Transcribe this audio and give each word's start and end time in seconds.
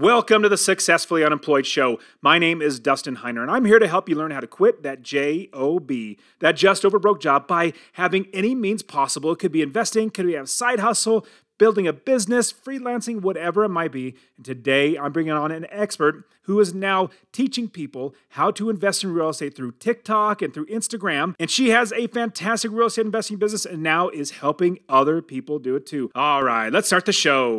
Welcome 0.00 0.42
to 0.42 0.48
the 0.48 0.56
Successfully 0.56 1.24
Unemployed 1.24 1.66
Show. 1.66 1.98
My 2.22 2.38
name 2.38 2.62
is 2.62 2.78
Dustin 2.78 3.16
Heiner, 3.16 3.42
and 3.42 3.50
I'm 3.50 3.64
here 3.64 3.80
to 3.80 3.88
help 3.88 4.08
you 4.08 4.14
learn 4.14 4.30
how 4.30 4.38
to 4.38 4.46
quit 4.46 4.84
that 4.84 5.02
JOB, 5.02 5.90
that 6.38 6.52
just 6.52 6.84
over 6.84 7.00
broke 7.00 7.20
job, 7.20 7.48
by 7.48 7.72
having 7.94 8.28
any 8.32 8.54
means 8.54 8.84
possible. 8.84 9.32
It 9.32 9.40
could 9.40 9.50
be 9.50 9.60
investing, 9.60 10.10
could 10.10 10.26
be 10.26 10.36
a 10.36 10.46
side 10.46 10.78
hustle, 10.78 11.26
building 11.58 11.88
a 11.88 11.92
business, 11.92 12.52
freelancing, 12.52 13.22
whatever 13.22 13.64
it 13.64 13.70
might 13.70 13.90
be. 13.90 14.14
And 14.36 14.46
today 14.46 14.96
I'm 14.96 15.10
bringing 15.10 15.32
on 15.32 15.50
an 15.50 15.66
expert 15.68 16.28
who 16.42 16.60
is 16.60 16.72
now 16.72 17.10
teaching 17.32 17.68
people 17.68 18.14
how 18.28 18.52
to 18.52 18.70
invest 18.70 19.02
in 19.02 19.12
real 19.12 19.30
estate 19.30 19.56
through 19.56 19.72
TikTok 19.72 20.42
and 20.42 20.54
through 20.54 20.66
Instagram. 20.66 21.34
And 21.40 21.50
she 21.50 21.70
has 21.70 21.92
a 21.92 22.06
fantastic 22.06 22.70
real 22.70 22.86
estate 22.86 23.06
investing 23.06 23.38
business 23.38 23.66
and 23.66 23.82
now 23.82 24.10
is 24.10 24.30
helping 24.30 24.78
other 24.88 25.20
people 25.22 25.58
do 25.58 25.74
it 25.74 25.86
too. 25.86 26.12
All 26.14 26.44
right, 26.44 26.72
let's 26.72 26.86
start 26.86 27.04
the 27.04 27.12
show. 27.12 27.58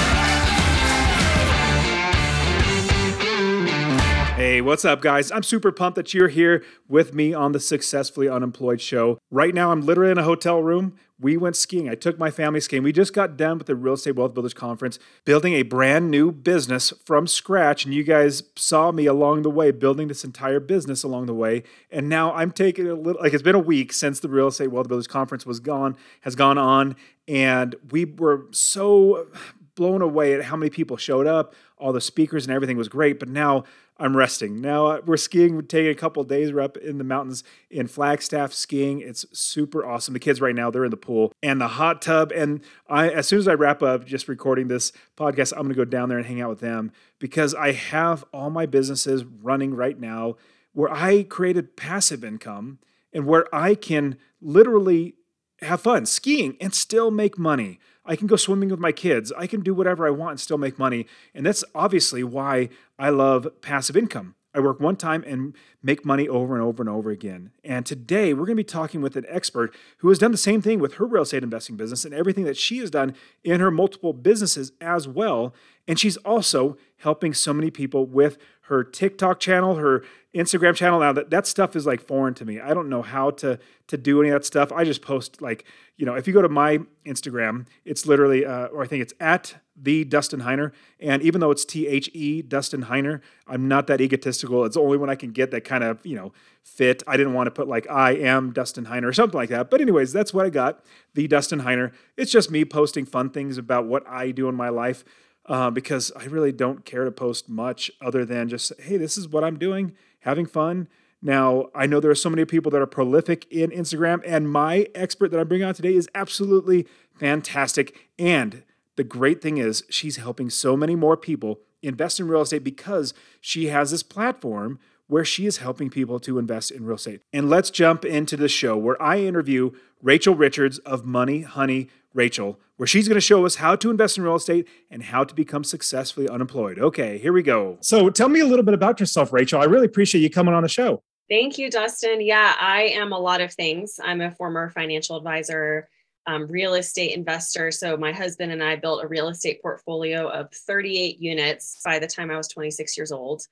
Hey, 4.41 4.59
what's 4.59 4.85
up, 4.85 5.01
guys? 5.01 5.31
I'm 5.31 5.43
super 5.43 5.71
pumped 5.71 5.97
that 5.97 6.15
you're 6.15 6.27
here 6.27 6.63
with 6.87 7.13
me 7.13 7.31
on 7.31 7.51
the 7.51 7.59
Successfully 7.59 8.27
Unemployed 8.27 8.81
show. 8.81 9.19
Right 9.29 9.53
now, 9.53 9.71
I'm 9.71 9.81
literally 9.81 10.09
in 10.09 10.17
a 10.17 10.23
hotel 10.23 10.63
room. 10.63 10.95
We 11.19 11.37
went 11.37 11.55
skiing. 11.55 11.87
I 11.87 11.93
took 11.93 12.17
my 12.17 12.31
family 12.31 12.59
skiing. 12.59 12.81
We 12.81 12.91
just 12.91 13.13
got 13.13 13.37
done 13.37 13.59
with 13.59 13.67
the 13.67 13.75
Real 13.75 13.93
Estate 13.93 14.15
Wealth 14.15 14.33
Builders 14.33 14.55
Conference, 14.55 14.97
building 15.25 15.53
a 15.53 15.61
brand 15.61 16.09
new 16.09 16.31
business 16.31 16.91
from 17.05 17.27
scratch. 17.27 17.85
And 17.85 17.93
you 17.93 18.03
guys 18.03 18.41
saw 18.55 18.91
me 18.91 19.05
along 19.05 19.43
the 19.43 19.51
way, 19.51 19.69
building 19.69 20.07
this 20.07 20.23
entire 20.23 20.59
business 20.59 21.03
along 21.03 21.27
the 21.27 21.35
way. 21.35 21.61
And 21.91 22.09
now 22.09 22.33
I'm 22.33 22.49
taking 22.49 22.87
a 22.87 22.95
little, 22.95 23.21
like 23.21 23.35
it's 23.35 23.43
been 23.43 23.53
a 23.53 23.59
week 23.59 23.93
since 23.93 24.19
the 24.19 24.27
Real 24.27 24.47
Estate 24.47 24.71
Wealth 24.71 24.87
Builders 24.87 25.05
Conference 25.05 25.45
was 25.45 25.59
gone, 25.59 25.95
has 26.21 26.35
gone 26.35 26.57
on. 26.57 26.95
And 27.27 27.75
we 27.91 28.05
were 28.05 28.47
so 28.49 29.27
blown 29.75 30.01
away 30.01 30.33
at 30.33 30.45
how 30.45 30.55
many 30.55 30.71
people 30.71 30.97
showed 30.97 31.27
up. 31.27 31.53
All 31.77 31.93
the 31.93 32.01
speakers 32.01 32.45
and 32.45 32.53
everything 32.53 32.77
was 32.77 32.89
great. 32.89 33.19
But 33.19 33.29
now 33.29 33.65
I'm 34.01 34.17
resting. 34.17 34.59
Now 34.59 34.87
uh, 34.87 35.01
we're 35.05 35.15
skiing, 35.15 35.55
we're 35.55 35.61
taking 35.61 35.91
a 35.91 35.95
couple 35.95 36.23
days. 36.23 36.51
We're 36.51 36.61
up 36.61 36.75
in 36.75 36.97
the 36.97 37.03
mountains 37.03 37.43
in 37.69 37.85
Flagstaff 37.85 38.51
skiing. 38.51 38.99
It's 38.99 39.25
super 39.31 39.85
awesome. 39.85 40.15
The 40.15 40.19
kids 40.19 40.41
right 40.41 40.55
now, 40.55 40.71
they're 40.71 40.83
in 40.83 40.89
the 40.91 40.97
pool 40.97 41.31
and 41.43 41.61
the 41.61 41.67
hot 41.67 42.01
tub. 42.01 42.31
And 42.31 42.61
I, 42.89 43.09
as 43.09 43.27
soon 43.27 43.37
as 43.37 43.47
I 43.47 43.53
wrap 43.53 43.83
up 43.83 44.05
just 44.05 44.27
recording 44.27 44.69
this 44.69 44.91
podcast, 45.15 45.53
I'm 45.53 45.59
going 45.59 45.69
to 45.69 45.75
go 45.75 45.85
down 45.85 46.09
there 46.09 46.17
and 46.17 46.25
hang 46.25 46.41
out 46.41 46.49
with 46.49 46.61
them 46.61 46.91
because 47.19 47.53
I 47.53 47.73
have 47.73 48.25
all 48.33 48.49
my 48.49 48.65
businesses 48.65 49.23
running 49.23 49.75
right 49.75 49.99
now 49.99 50.35
where 50.73 50.91
I 50.91 51.21
created 51.21 51.77
passive 51.77 52.23
income 52.23 52.79
and 53.13 53.27
where 53.27 53.53
I 53.53 53.75
can 53.75 54.17
literally 54.41 55.13
have 55.61 55.81
fun 55.81 56.07
skiing 56.07 56.57
and 56.59 56.73
still 56.73 57.11
make 57.11 57.37
money. 57.37 57.79
I 58.05 58.15
can 58.15 58.27
go 58.27 58.35
swimming 58.35 58.69
with 58.69 58.79
my 58.79 58.91
kids. 58.91 59.31
I 59.37 59.47
can 59.47 59.61
do 59.61 59.73
whatever 59.73 60.07
I 60.07 60.09
want 60.09 60.31
and 60.31 60.39
still 60.39 60.57
make 60.57 60.79
money. 60.79 61.05
And 61.33 61.45
that's 61.45 61.63
obviously 61.75 62.23
why 62.23 62.69
I 62.97 63.09
love 63.09 63.47
passive 63.61 63.95
income. 63.95 64.35
I 64.53 64.59
work 64.59 64.81
one 64.81 64.97
time 64.97 65.23
and 65.25 65.55
make 65.81 66.03
money 66.03 66.27
over 66.27 66.53
and 66.55 66.63
over 66.63 66.83
and 66.83 66.89
over 66.89 67.09
again. 67.09 67.51
And 67.63 67.85
today 67.85 68.33
we're 68.33 68.45
going 68.45 68.57
to 68.57 68.63
be 68.63 68.65
talking 68.65 69.01
with 69.01 69.15
an 69.15 69.25
expert 69.29 69.73
who 69.99 70.09
has 70.09 70.19
done 70.19 70.31
the 70.31 70.37
same 70.37 70.61
thing 70.61 70.79
with 70.79 70.95
her 70.95 71.05
real 71.05 71.23
estate 71.23 71.43
investing 71.43 71.77
business 71.77 72.03
and 72.03 72.13
everything 72.13 72.43
that 72.43 72.57
she 72.57 72.79
has 72.79 72.91
done 72.91 73.15
in 73.45 73.61
her 73.61 73.71
multiple 73.71 74.11
businesses 74.11 74.73
as 74.81 75.07
well. 75.07 75.53
And 75.87 75.97
she's 75.97 76.17
also 76.17 76.77
helping 76.97 77.33
so 77.33 77.53
many 77.53 77.71
people 77.71 78.05
with 78.05 78.37
her 78.71 78.85
TikTok 78.85 79.41
channel, 79.41 79.75
her 79.75 80.01
Instagram 80.33 80.73
channel. 80.73 81.01
Now 81.01 81.11
that 81.11 81.29
that 81.29 81.45
stuff 81.45 81.75
is 81.75 81.85
like 81.85 82.01
foreign 82.07 82.33
to 82.35 82.45
me. 82.45 82.59
I 82.61 82.73
don't 82.73 82.87
know 82.87 83.01
how 83.01 83.31
to 83.31 83.59
to 83.87 83.97
do 83.97 84.21
any 84.21 84.29
of 84.29 84.35
that 84.35 84.45
stuff. 84.45 84.71
I 84.71 84.85
just 84.85 85.01
post 85.01 85.41
like 85.41 85.65
you 85.97 86.05
know 86.05 86.15
if 86.15 86.25
you 86.25 86.33
go 86.33 86.41
to 86.41 86.49
my 86.49 86.79
Instagram, 87.05 87.67
it's 87.83 88.05
literally 88.05 88.45
uh, 88.45 88.67
or 88.67 88.81
I 88.81 88.87
think 88.87 89.01
it's 89.01 89.13
at 89.19 89.55
the 89.75 90.05
Dustin 90.05 90.41
Heiner. 90.41 90.71
And 91.01 91.21
even 91.21 91.41
though 91.41 91.51
it's 91.51 91.65
T 91.65 91.85
H 91.85 92.09
E 92.13 92.41
Dustin 92.41 92.85
Heiner, 92.85 93.19
I'm 93.45 93.67
not 93.67 93.87
that 93.87 93.99
egotistical. 93.99 94.63
It's 94.63 94.75
the 94.75 94.81
only 94.81 94.97
one 94.97 95.09
I 95.09 95.15
can 95.15 95.31
get 95.31 95.51
that 95.51 95.65
kind 95.65 95.83
of 95.83 95.99
you 96.05 96.15
know 96.15 96.31
fit. 96.63 97.03
I 97.05 97.17
didn't 97.17 97.33
want 97.33 97.47
to 97.47 97.51
put 97.51 97.67
like 97.67 97.89
I 97.89 98.11
am 98.13 98.53
Dustin 98.53 98.85
Heiner 98.85 99.07
or 99.07 99.13
something 99.13 99.37
like 99.37 99.49
that. 99.49 99.69
But 99.69 99.81
anyways, 99.81 100.13
that's 100.13 100.33
what 100.33 100.45
I 100.45 100.49
got. 100.49 100.81
The 101.13 101.27
Dustin 101.27 101.63
Heiner. 101.63 101.91
It's 102.15 102.31
just 102.31 102.49
me 102.49 102.63
posting 102.63 103.05
fun 103.05 103.31
things 103.31 103.57
about 103.57 103.85
what 103.85 104.07
I 104.07 104.31
do 104.31 104.47
in 104.47 104.55
my 104.55 104.69
life 104.69 105.03
uh, 105.51 105.69
because 105.69 106.13
I 106.15 106.23
really 106.25 106.53
don't 106.53 106.85
care 106.85 107.03
to 107.03 107.11
post 107.11 107.49
much 107.49 107.91
other 107.99 108.23
than 108.23 108.47
just, 108.47 108.71
hey, 108.79 108.95
this 108.95 109.17
is 109.17 109.27
what 109.27 109.43
I'm 109.43 109.59
doing, 109.59 109.93
having 110.21 110.45
fun. 110.45 110.87
Now, 111.21 111.65
I 111.75 111.87
know 111.87 111.99
there 111.99 112.09
are 112.09 112.15
so 112.15 112.29
many 112.29 112.45
people 112.45 112.71
that 112.71 112.81
are 112.81 112.87
prolific 112.87 113.51
in 113.51 113.69
Instagram, 113.69 114.23
and 114.25 114.49
my 114.49 114.87
expert 114.95 115.29
that 115.31 115.41
I'm 115.41 115.49
bringing 115.49 115.67
on 115.67 115.73
today 115.73 115.93
is 115.93 116.07
absolutely 116.15 116.87
fantastic. 117.19 118.09
And 118.17 118.63
the 118.95 119.03
great 119.03 119.41
thing 119.41 119.57
is, 119.57 119.83
she's 119.89 120.15
helping 120.15 120.49
so 120.49 120.77
many 120.77 120.95
more 120.95 121.17
people 121.17 121.59
invest 121.83 122.21
in 122.21 122.29
real 122.29 122.41
estate 122.41 122.63
because 122.63 123.13
she 123.41 123.67
has 123.67 123.91
this 123.91 124.03
platform 124.03 124.79
where 125.07 125.25
she 125.25 125.45
is 125.45 125.57
helping 125.57 125.89
people 125.89 126.17
to 126.21 126.39
invest 126.39 126.71
in 126.71 126.85
real 126.85 126.95
estate. 126.95 127.23
And 127.33 127.49
let's 127.49 127.69
jump 127.69 128.05
into 128.05 128.37
the 128.37 128.47
show 128.47 128.77
where 128.77 128.99
I 129.01 129.19
interview 129.19 129.71
Rachel 130.01 130.33
Richards 130.33 130.77
of 130.79 131.03
Money 131.03 131.41
Honey 131.41 131.89
Rachel, 132.13 132.59
where 132.77 132.87
she's 132.87 133.07
going 133.07 133.15
to 133.15 133.21
show 133.21 133.45
us 133.45 133.55
how 133.55 133.75
to 133.75 133.89
invest 133.89 134.17
in 134.17 134.23
real 134.23 134.35
estate 134.35 134.67
and 134.89 135.03
how 135.03 135.23
to 135.23 135.33
become 135.33 135.63
successfully 135.63 136.27
unemployed. 136.27 136.79
Okay, 136.79 137.17
here 137.17 137.33
we 137.33 137.43
go. 137.43 137.77
So 137.81 138.09
tell 138.09 138.29
me 138.29 138.39
a 138.39 138.45
little 138.45 138.65
bit 138.65 138.73
about 138.73 138.99
yourself, 138.99 139.31
Rachel. 139.31 139.61
I 139.61 139.65
really 139.65 139.85
appreciate 139.85 140.21
you 140.21 140.29
coming 140.29 140.53
on 140.53 140.63
the 140.63 140.69
show. 140.69 141.03
Thank 141.29 141.57
you, 141.57 141.69
Dustin. 141.71 142.19
Yeah, 142.19 142.55
I 142.59 142.83
am 142.93 143.13
a 143.13 143.19
lot 143.19 143.39
of 143.39 143.53
things. 143.53 143.99
I'm 144.03 144.19
a 144.19 144.31
former 144.31 144.69
financial 144.69 145.15
advisor, 145.15 145.87
um, 146.27 146.45
real 146.47 146.73
estate 146.73 147.15
investor. 147.15 147.71
So, 147.71 147.95
my 147.95 148.11
husband 148.11 148.51
and 148.51 148.61
I 148.61 148.75
built 148.75 149.03
a 149.03 149.07
real 149.07 149.29
estate 149.29 149.61
portfolio 149.61 150.27
of 150.27 150.51
38 150.51 151.19
units 151.19 151.79
by 151.85 151.99
the 151.99 152.07
time 152.07 152.31
I 152.31 152.37
was 152.37 152.49
26 152.49 152.97
years 152.97 153.13
old. 153.13 153.43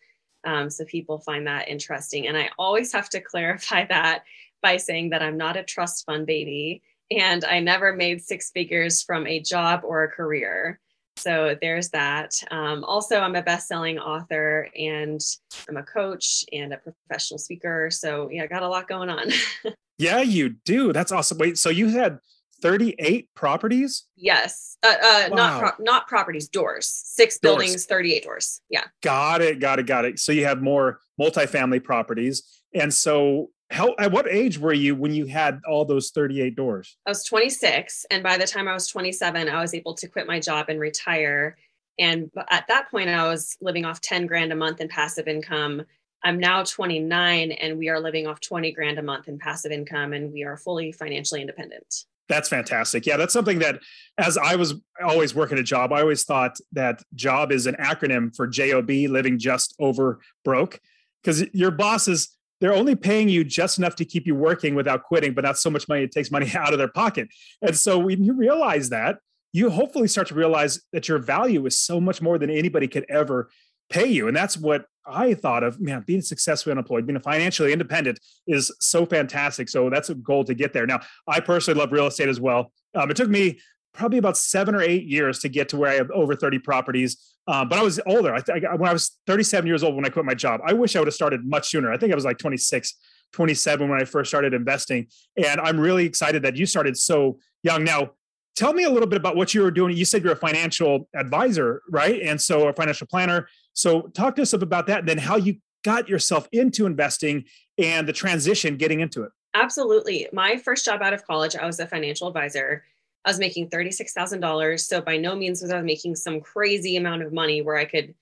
Um, 0.46 0.70
so, 0.70 0.84
people 0.84 1.20
find 1.20 1.48
that 1.48 1.70
interesting. 1.70 2.28
And 2.28 2.36
I 2.36 2.50
always 2.60 2.92
have 2.92 3.08
to 3.12 3.22
clarify 3.22 3.86
that 3.90 4.24
by 4.62 4.76
saying 4.76 5.12
that 5.12 5.22
I'm 5.22 5.38
not 5.38 5.56
a 5.56 5.64
trust 5.64 6.06
fund 6.06 6.28
baby 6.28 6.82
and 7.12 7.44
I 7.46 7.60
never 7.60 7.94
made 7.94 8.22
six 8.22 8.52
figures 8.52 9.02
from 9.04 9.26
a 9.28 9.40
job 9.40 9.82
or 9.84 10.04
a 10.04 10.10
career. 10.10 10.80
So 11.18 11.58
there's 11.62 11.90
that. 11.90 12.34
Um, 12.50 12.84
also, 12.86 13.20
I'm 13.20 13.36
a 13.36 13.42
best-selling 13.42 14.00
author, 14.00 14.70
and 14.78 15.20
I'm 15.68 15.76
a 15.76 15.84
coach 15.84 16.46
and 16.54 16.74
a 16.74 16.78
professional 16.78 17.38
speaker. 17.38 17.90
So 17.92 18.30
yeah, 18.32 18.44
I 18.44 18.48
got 18.48 18.64
a 18.64 18.68
lot 18.68 18.88
going 18.88 19.10
on. 19.10 19.30
yeah, 19.98 20.22
you 20.22 20.56
do. 20.64 20.94
That's 20.94 21.12
awesome. 21.12 21.38
Wait, 21.38 21.58
so 21.58 21.70
you 21.70 21.90
had 21.90 22.20
38 22.62 23.30
properties? 23.36 24.06
Yes. 24.16 24.78
Uh, 24.84 24.96
uh, 25.02 25.30
wow. 25.30 25.36
Not 25.36 25.60
pro- 25.60 25.84
not 25.84 26.08
properties, 26.08 26.48
doors. 26.48 26.88
Six 26.88 27.38
doors. 27.40 27.58
buildings, 27.58 27.86
38 27.86 28.24
doors. 28.24 28.62
Yeah. 28.70 28.84
Got 29.02 29.42
it. 29.42 29.60
Got 29.60 29.80
it. 29.80 29.88
Got 29.88 30.06
it. 30.06 30.20
So 30.20 30.32
you 30.32 30.46
have 30.46 30.62
more 30.62 31.00
multifamily 31.20 31.84
properties, 31.84 32.44
and 32.74 32.94
so 32.94 33.50
how 33.72 33.94
at 34.00 34.12
what 34.12 34.28
age 34.28 34.58
were 34.58 34.74
you 34.74 34.96
when 34.96 35.14
you 35.14 35.26
had 35.26 35.62
all 35.68 35.86
those 35.86 36.10
38 36.12 36.56
doors? 36.56 36.98
I 37.06 37.12
was 37.12 37.24
26 37.24 38.06
and 38.10 38.24
by 38.24 38.38
the 38.38 38.48
time 38.48 38.68
i 38.68 38.74
was 38.74 38.88
27 38.88 39.48
i 39.48 39.62
was 39.62 39.74
able 39.74 39.94
to 39.96 40.08
quit 40.08 40.28
my 40.28 40.40
job 40.40 40.70
and 40.70 40.80
retire. 40.80 41.58
And 42.00 42.32
at 42.50 42.66
that 42.68 42.90
point 42.90 43.10
i 43.10 43.28
was 43.28 43.58
living 43.62 43.86
off 43.86 44.02
10 44.02 44.26
grand 44.26 44.52
a 44.52 44.56
month 44.56 44.82
in 44.82 44.88
passive 44.88 45.28
income. 45.28 45.84
I'm 46.24 46.40
now 46.40 46.64
29 46.64 47.52
and 47.52 47.78
we 47.78 47.90
are 47.90 48.00
living 48.00 48.28
off 48.28 48.42
20 48.42 48.72
grand 48.74 48.98
a 48.98 49.04
month 49.04 49.28
in 49.28 49.38
passive 49.38 49.72
income 49.72 50.14
and 50.14 50.34
we 50.34 50.44
are 50.44 50.58
fully 50.58 50.92
financially 50.92 51.42
independent. 51.42 52.06
That's 52.28 52.50
fantastic. 52.50 53.06
Yeah 53.06 53.18
that's 53.18 53.34
something 53.34 53.60
that 53.60 53.80
as 54.18 54.38
i 54.38 54.56
was 54.56 54.76
always 55.04 55.36
working 55.36 55.60
a 55.60 55.64
job 55.64 55.94
i 55.94 56.02
always 56.02 56.24
thought 56.24 56.58
that 56.72 57.04
job 57.14 57.52
is 57.52 57.68
an 57.68 57.76
acronym 57.76 58.36
for 58.36 58.48
job 58.48 58.90
living 58.90 59.38
just 59.38 59.76
over 59.80 60.22
broke. 60.44 60.80
Because 61.22 61.44
your 61.54 61.72
boss 61.72 62.08
is 62.08 62.30
they're 62.60 62.74
only 62.74 62.96
paying 62.96 63.30
you 63.30 63.44
just 63.44 63.78
enough 63.78 63.96
to 63.96 64.06
keep 64.06 64.28
you 64.28 64.36
working 64.36 64.76
without 64.76 65.04
quitting, 65.04 65.34
but 65.34 65.44
not 65.44 65.58
so 65.58 65.70
much 65.70 65.88
money 65.88 66.04
it 66.04 66.12
takes 66.12 66.32
money 66.32 66.52
out 66.56 66.74
of 66.74 66.80
their 66.80 66.90
pocket. 66.90 67.30
And 67.62 67.78
so 67.78 67.98
when 67.98 68.24
you 68.24 68.34
realize 68.34 68.90
that, 68.90 69.20
you 69.52 69.70
hopefully 69.70 70.08
start 70.08 70.28
to 70.28 70.36
realize 70.36 70.82
that 70.94 71.08
your 71.08 71.18
value 71.18 71.66
is 71.66 71.80
so 71.80 72.00
much 72.00 72.22
more 72.22 72.38
than 72.38 72.50
anybody 72.50 72.88
could 72.88 73.06
ever 73.10 73.50
pay 73.90 74.06
you. 74.06 74.28
And 74.28 74.38
that's 74.38 74.56
what 74.56 74.86
I 75.06 75.34
thought 75.34 75.64
of, 75.64 75.80
man, 75.80 76.04
being 76.06 76.22
successfully 76.22 76.72
unemployed, 76.72 77.08
being 77.08 77.20
financially 77.20 77.74
independent 77.74 78.20
is 78.48 78.72
so 78.80 79.06
fantastic. 79.06 79.70
So 79.70 79.90
that's 79.90 80.10
a 80.10 80.16
goal 80.16 80.44
to 80.44 80.54
get 80.54 80.74
there. 80.74 80.86
Now, 80.86 81.00
I 81.28 81.40
personally 81.40 81.80
love 81.80 81.92
real 81.92 82.06
estate 82.06 82.30
as 82.30 82.40
well. 82.40 82.72
Um, 82.94 83.10
it 83.10 83.18
took 83.18 83.30
me 83.30 83.60
probably 84.00 84.18
about 84.18 84.38
seven 84.38 84.74
or 84.74 84.82
eight 84.82 85.04
years 85.04 85.40
to 85.40 85.50
get 85.50 85.68
to 85.70 85.78
where 85.78 85.92
I 85.92 85.96
have 85.96 86.10
over 86.12 86.34
30 86.34 86.60
properties. 86.60 87.36
Uh, 87.48 87.66
but 87.66 87.78
I 87.78 87.84
was 87.84 88.00
older. 88.06 88.34
I, 88.34 88.40
th- 88.40 88.64
when 88.78 88.90
I 88.90 88.94
was 88.94 89.18
37 89.28 89.68
years 89.68 89.84
old 89.84 89.96
when 89.96 90.06
I 90.06 90.10
quit 90.10 90.24
my 90.24 90.34
job, 90.34 90.62
I 90.64 90.72
wish 90.72 90.96
I 90.96 91.00
would 91.00 91.08
have 91.08 91.14
started 91.14 91.46
much 91.46 91.68
sooner. 91.70 91.92
I 91.92 91.98
think 91.98 92.14
I 92.14 92.16
was 92.16 92.24
like 92.24 92.38
26, 92.38 92.94
27 93.34 93.90
when 93.90 94.00
I 94.00 94.06
first 94.06 94.30
started 94.32 94.54
investing. 94.54 95.08
And 95.36 95.60
I'm 95.60 95.78
really 95.78 96.06
excited 96.06 96.44
that 96.44 96.56
you 96.56 96.66
started 96.66 96.96
so 96.96 97.40
young. 97.62 97.84
Now, 97.84 98.12
tell 98.56 98.72
me 98.72 98.86
a 98.86 98.90
little 98.90 99.08
bit 99.08 99.18
about 99.18 99.36
what 99.36 99.54
you 99.54 99.64
were 99.64 99.72
doing. 99.72 99.98
You 99.98 100.06
said 100.06 100.24
you're 100.24 100.34
a 100.34 100.38
financial 100.38 101.10
advisor, 101.14 101.82
right? 101.90 102.22
And 102.22 102.40
so 102.40 102.70
a 102.70 102.74
financial 102.74 103.06
planner. 103.06 103.50
So 103.74 104.04
talk 104.14 104.38
to 104.38 104.44
us 104.44 104.54
about 104.54 104.88
that 104.88 105.00
and 105.00 105.10
then 105.10 105.18
how 105.18 105.36
you 105.36 105.58
got 105.84 106.08
yourself 106.08 106.48
into 106.54 106.86
investing 106.86 107.44
and 107.78 108.08
the 108.08 108.14
transition 108.14 108.78
getting 108.78 109.02
into 109.02 109.24
it. 109.24 109.32
Absolutely. 109.56 110.30
My 110.32 110.56
first 110.56 110.86
job 110.86 111.02
out 111.02 111.14
of 111.14 111.26
college, 111.26 111.58
I 111.58 111.66
was 111.66 111.80
a 111.82 111.88
financial 111.88 112.28
advisor. 112.30 112.84
I 113.26 113.30
was 113.30 113.40
making 113.40 113.70
$36,000. 113.70 114.80
So 114.80 115.02
by 115.02 115.18
no 115.18 115.36
means 115.36 115.62
was 115.62 115.72
I 115.72 115.82
making 115.82 116.16
some 116.16 116.40
crazy 116.40 116.96
amount 116.96 117.24
of 117.24 117.34
money 117.34 117.62
where 117.62 117.78
I 117.78 117.86
could 117.86 118.14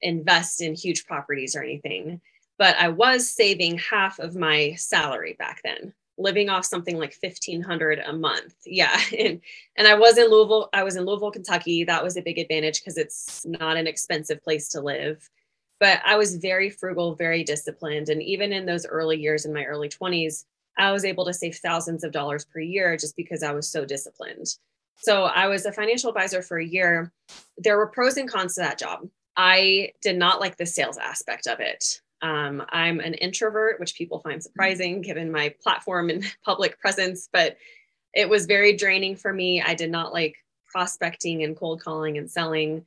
invest 0.00 0.60
in 0.60 0.74
huge 0.74 1.06
properties 1.06 1.56
or 1.56 1.62
anything. 1.62 2.20
But 2.58 2.76
I 2.76 2.88
was 2.88 3.28
saving 3.28 3.78
half 3.78 4.18
of 4.20 4.36
my 4.36 4.74
salary 4.74 5.34
back 5.38 5.60
then, 5.64 5.92
living 6.18 6.48
off 6.48 6.64
something 6.64 6.96
like 6.96 7.16
1500 7.20 7.98
a 7.98 8.12
month. 8.12 8.54
Yeah. 8.66 8.96
And, 9.18 9.40
and 9.76 9.88
I 9.88 9.94
was 9.94 10.18
in 10.18 10.30
Louisville. 10.30 10.68
I 10.72 10.84
was 10.84 10.96
in 10.96 11.04
Louisville, 11.04 11.32
Kentucky. 11.32 11.84
That 11.84 12.04
was 12.04 12.16
a 12.16 12.22
big 12.22 12.38
advantage 12.38 12.80
because 12.80 12.96
it's 12.96 13.44
not 13.44 13.76
an 13.76 13.86
expensive 13.86 14.42
place 14.42 14.68
to 14.70 14.80
live. 14.80 15.28
But 15.80 16.00
I 16.04 16.16
was 16.16 16.36
very 16.36 16.70
frugal, 16.70 17.16
very 17.16 17.42
disciplined. 17.42 18.08
And 18.08 18.22
even 18.22 18.52
in 18.52 18.66
those 18.66 18.86
early 18.86 19.20
years 19.20 19.44
in 19.44 19.52
my 19.52 19.64
early 19.64 19.88
20s, 19.88 20.44
I 20.76 20.92
was 20.92 21.04
able 21.04 21.24
to 21.26 21.32
save 21.32 21.56
thousands 21.56 22.04
of 22.04 22.12
dollars 22.12 22.44
per 22.44 22.60
year 22.60 22.96
just 22.96 23.16
because 23.16 23.42
I 23.42 23.52
was 23.52 23.68
so 23.68 23.84
disciplined. 23.84 24.46
So 24.96 25.24
I 25.24 25.48
was 25.48 25.66
a 25.66 25.72
financial 25.72 26.10
advisor 26.10 26.42
for 26.42 26.58
a 26.58 26.64
year. 26.64 27.12
There 27.58 27.76
were 27.76 27.86
pros 27.86 28.16
and 28.16 28.28
cons 28.28 28.54
to 28.54 28.62
that 28.62 28.78
job. 28.78 29.08
I 29.36 29.92
did 30.00 30.16
not 30.16 30.40
like 30.40 30.56
the 30.56 30.66
sales 30.66 30.98
aspect 30.98 31.46
of 31.46 31.60
it. 31.60 32.00
Um, 32.22 32.64
I'm 32.70 33.00
an 33.00 33.14
introvert, 33.14 33.78
which 33.80 33.96
people 33.96 34.20
find 34.20 34.42
surprising 34.42 35.02
given 35.02 35.30
my 35.30 35.54
platform 35.62 36.10
and 36.10 36.24
public 36.44 36.78
presence, 36.80 37.28
but 37.32 37.56
it 38.14 38.28
was 38.28 38.46
very 38.46 38.76
draining 38.76 39.16
for 39.16 39.32
me. 39.32 39.60
I 39.60 39.74
did 39.74 39.90
not 39.90 40.12
like 40.12 40.36
prospecting 40.66 41.42
and 41.42 41.56
cold 41.56 41.80
calling 41.82 42.16
and 42.16 42.30
selling. 42.30 42.86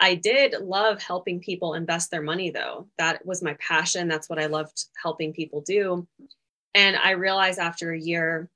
I 0.00 0.16
did 0.16 0.54
love 0.60 1.00
helping 1.00 1.38
people 1.38 1.74
invest 1.74 2.10
their 2.10 2.22
money, 2.22 2.50
though. 2.50 2.88
That 2.98 3.24
was 3.24 3.42
my 3.42 3.54
passion. 3.54 4.08
That's 4.08 4.28
what 4.28 4.40
I 4.40 4.46
loved 4.46 4.86
helping 5.00 5.32
people 5.32 5.60
do. 5.60 6.08
And 6.74 6.96
I 6.96 7.10
realized 7.12 7.58
after 7.58 7.92
a 7.92 7.98
year, 7.98 8.48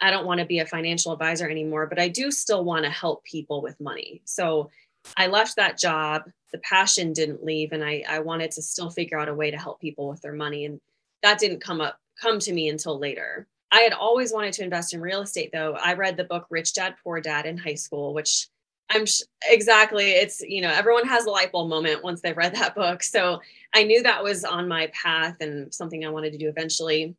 I 0.00 0.10
don't 0.10 0.26
want 0.26 0.40
to 0.40 0.46
be 0.46 0.60
a 0.60 0.66
financial 0.66 1.12
advisor 1.12 1.48
anymore, 1.48 1.86
but 1.86 1.98
I 1.98 2.08
do 2.08 2.30
still 2.30 2.64
want 2.64 2.84
to 2.84 2.90
help 2.90 3.24
people 3.24 3.62
with 3.62 3.80
money. 3.80 4.20
So 4.24 4.70
I 5.16 5.26
left 5.26 5.56
that 5.56 5.78
job. 5.78 6.24
The 6.52 6.58
passion 6.58 7.12
didn't 7.12 7.44
leave, 7.44 7.72
and 7.72 7.84
I, 7.84 8.04
I 8.08 8.20
wanted 8.20 8.50
to 8.52 8.62
still 8.62 8.90
figure 8.90 9.18
out 9.18 9.28
a 9.28 9.34
way 9.34 9.50
to 9.50 9.56
help 9.56 9.80
people 9.80 10.08
with 10.08 10.20
their 10.22 10.32
money. 10.32 10.64
And 10.64 10.80
that 11.22 11.38
didn't 11.38 11.60
come 11.60 11.80
up 11.80 11.98
come 12.20 12.38
to 12.40 12.52
me 12.52 12.68
until 12.68 12.98
later. 12.98 13.46
I 13.70 13.80
had 13.80 13.92
always 13.92 14.32
wanted 14.32 14.52
to 14.54 14.64
invest 14.64 14.94
in 14.94 15.00
real 15.00 15.22
estate 15.22 15.50
though. 15.52 15.74
I 15.74 15.94
read 15.94 16.16
the 16.16 16.24
book 16.24 16.46
Rich 16.50 16.74
Dad 16.74 16.94
Poor 17.02 17.20
Dad 17.20 17.46
in 17.46 17.58
high 17.58 17.74
school, 17.74 18.14
which 18.14 18.48
I'm 18.90 19.04
sh- 19.04 19.22
exactly 19.48 20.12
it's 20.12 20.40
you 20.40 20.62
know 20.62 20.70
everyone 20.70 21.06
has 21.06 21.26
a 21.26 21.30
light 21.30 21.52
bulb 21.52 21.68
moment 21.68 22.02
once 22.02 22.20
they've 22.20 22.36
read 22.36 22.54
that 22.54 22.74
book. 22.74 23.02
So 23.02 23.40
I 23.74 23.84
knew 23.84 24.02
that 24.02 24.22
was 24.22 24.44
on 24.44 24.68
my 24.68 24.90
path 24.94 25.36
and 25.40 25.72
something 25.72 26.04
I 26.04 26.10
wanted 26.10 26.32
to 26.32 26.38
do 26.38 26.48
eventually. 26.48 27.14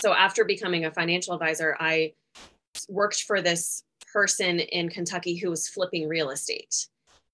So 0.00 0.12
after 0.12 0.44
becoming 0.44 0.84
a 0.84 0.90
financial 0.90 1.34
advisor, 1.34 1.76
I 1.78 2.12
worked 2.88 3.22
for 3.22 3.40
this 3.40 3.84
person 4.12 4.60
in 4.60 4.88
Kentucky 4.88 5.36
who 5.36 5.50
was 5.50 5.68
flipping 5.68 6.08
real 6.08 6.30
estate. 6.30 6.86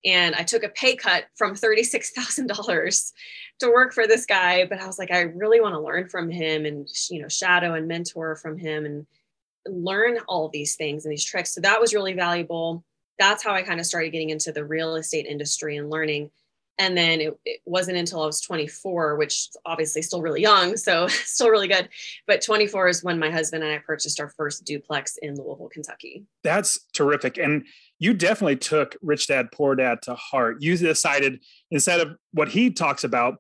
And 0.05 0.35
I 0.35 0.43
took 0.43 0.63
a 0.63 0.71
pay 0.71 0.97
cut 0.97 1.25
from 1.37 1.55
$36,000 1.55 3.13
to 3.61 3.69
work 3.69 3.93
for 3.93 4.07
this 4.07 4.25
guy, 4.25 4.65
but 4.67 4.81
I 4.81 4.87
was 4.87 4.99
like 4.99 5.11
I 5.11 5.21
really 5.21 5.61
want 5.61 5.75
to 5.75 5.81
learn 5.81 6.09
from 6.09 6.31
him 6.31 6.65
and 6.65 6.89
you 7.11 7.21
know 7.21 7.29
shadow 7.29 7.75
and 7.75 7.87
mentor 7.87 8.37
from 8.37 8.57
him 8.57 8.87
and 8.87 9.07
learn 9.67 10.19
all 10.27 10.49
these 10.49 10.77
things 10.77 11.05
and 11.05 11.13
these 11.13 11.25
tricks. 11.25 11.55
So 11.55 11.61
that 11.61 11.81
was 11.81 11.93
really 11.93 12.15
valuable. 12.15 12.83
That's 13.19 13.45
how 13.45 13.53
I 13.53 13.63
kind 13.63 13.79
of 13.79 13.85
started 13.85 14.11
getting 14.11 14.31
into 14.31 14.53
the 14.53 14.65
real 14.65 14.97
estate 14.97 15.27
industry 15.27 15.77
and 15.77 15.91
learning 15.91 16.31
and 16.79 16.97
then 16.97 17.21
it, 17.21 17.39
it, 17.45 17.61
wasn't 17.67 17.99
until 17.99 18.23
I 18.23 18.27
was 18.27 18.41
24, 18.41 19.17
which 19.17 19.49
obviously 19.67 20.03
still 20.03 20.23
really 20.23 20.41
young, 20.41 20.77
so 20.77 21.07
still 21.09 21.51
really 21.51 21.69
good. 21.69 21.89
But 22.27 22.43
24 22.43 22.89
is 22.89 23.05
when 23.05 23.19
my 23.19 23.31
husband 23.31 23.63
and 23.63 23.73
I 23.73 23.79
purchased 23.79 24.19
our 24.21 24.31
first 24.31 24.65
duplex 24.65 25.19
in 25.21 25.37
Louisville, 25.37 25.69
Kentucky. 25.69 26.25
That's 26.43 26.81
terrific. 26.93 27.39
And 27.39 27.67
you 27.99 28.15
definitely 28.15 28.57
took 28.57 28.97
Rich 29.03 29.27
Dad 29.29 29.53
Poor 29.53 29.75
Dad 29.75 30.03
to 30.03 30.15
heart. 30.15 30.59
You 30.61 30.77
decided 30.77 31.43
instead 31.71 32.01
of 32.01 32.17
what 32.33 32.49
he 32.49 32.71
talks 32.71 33.05
about, 33.05 33.35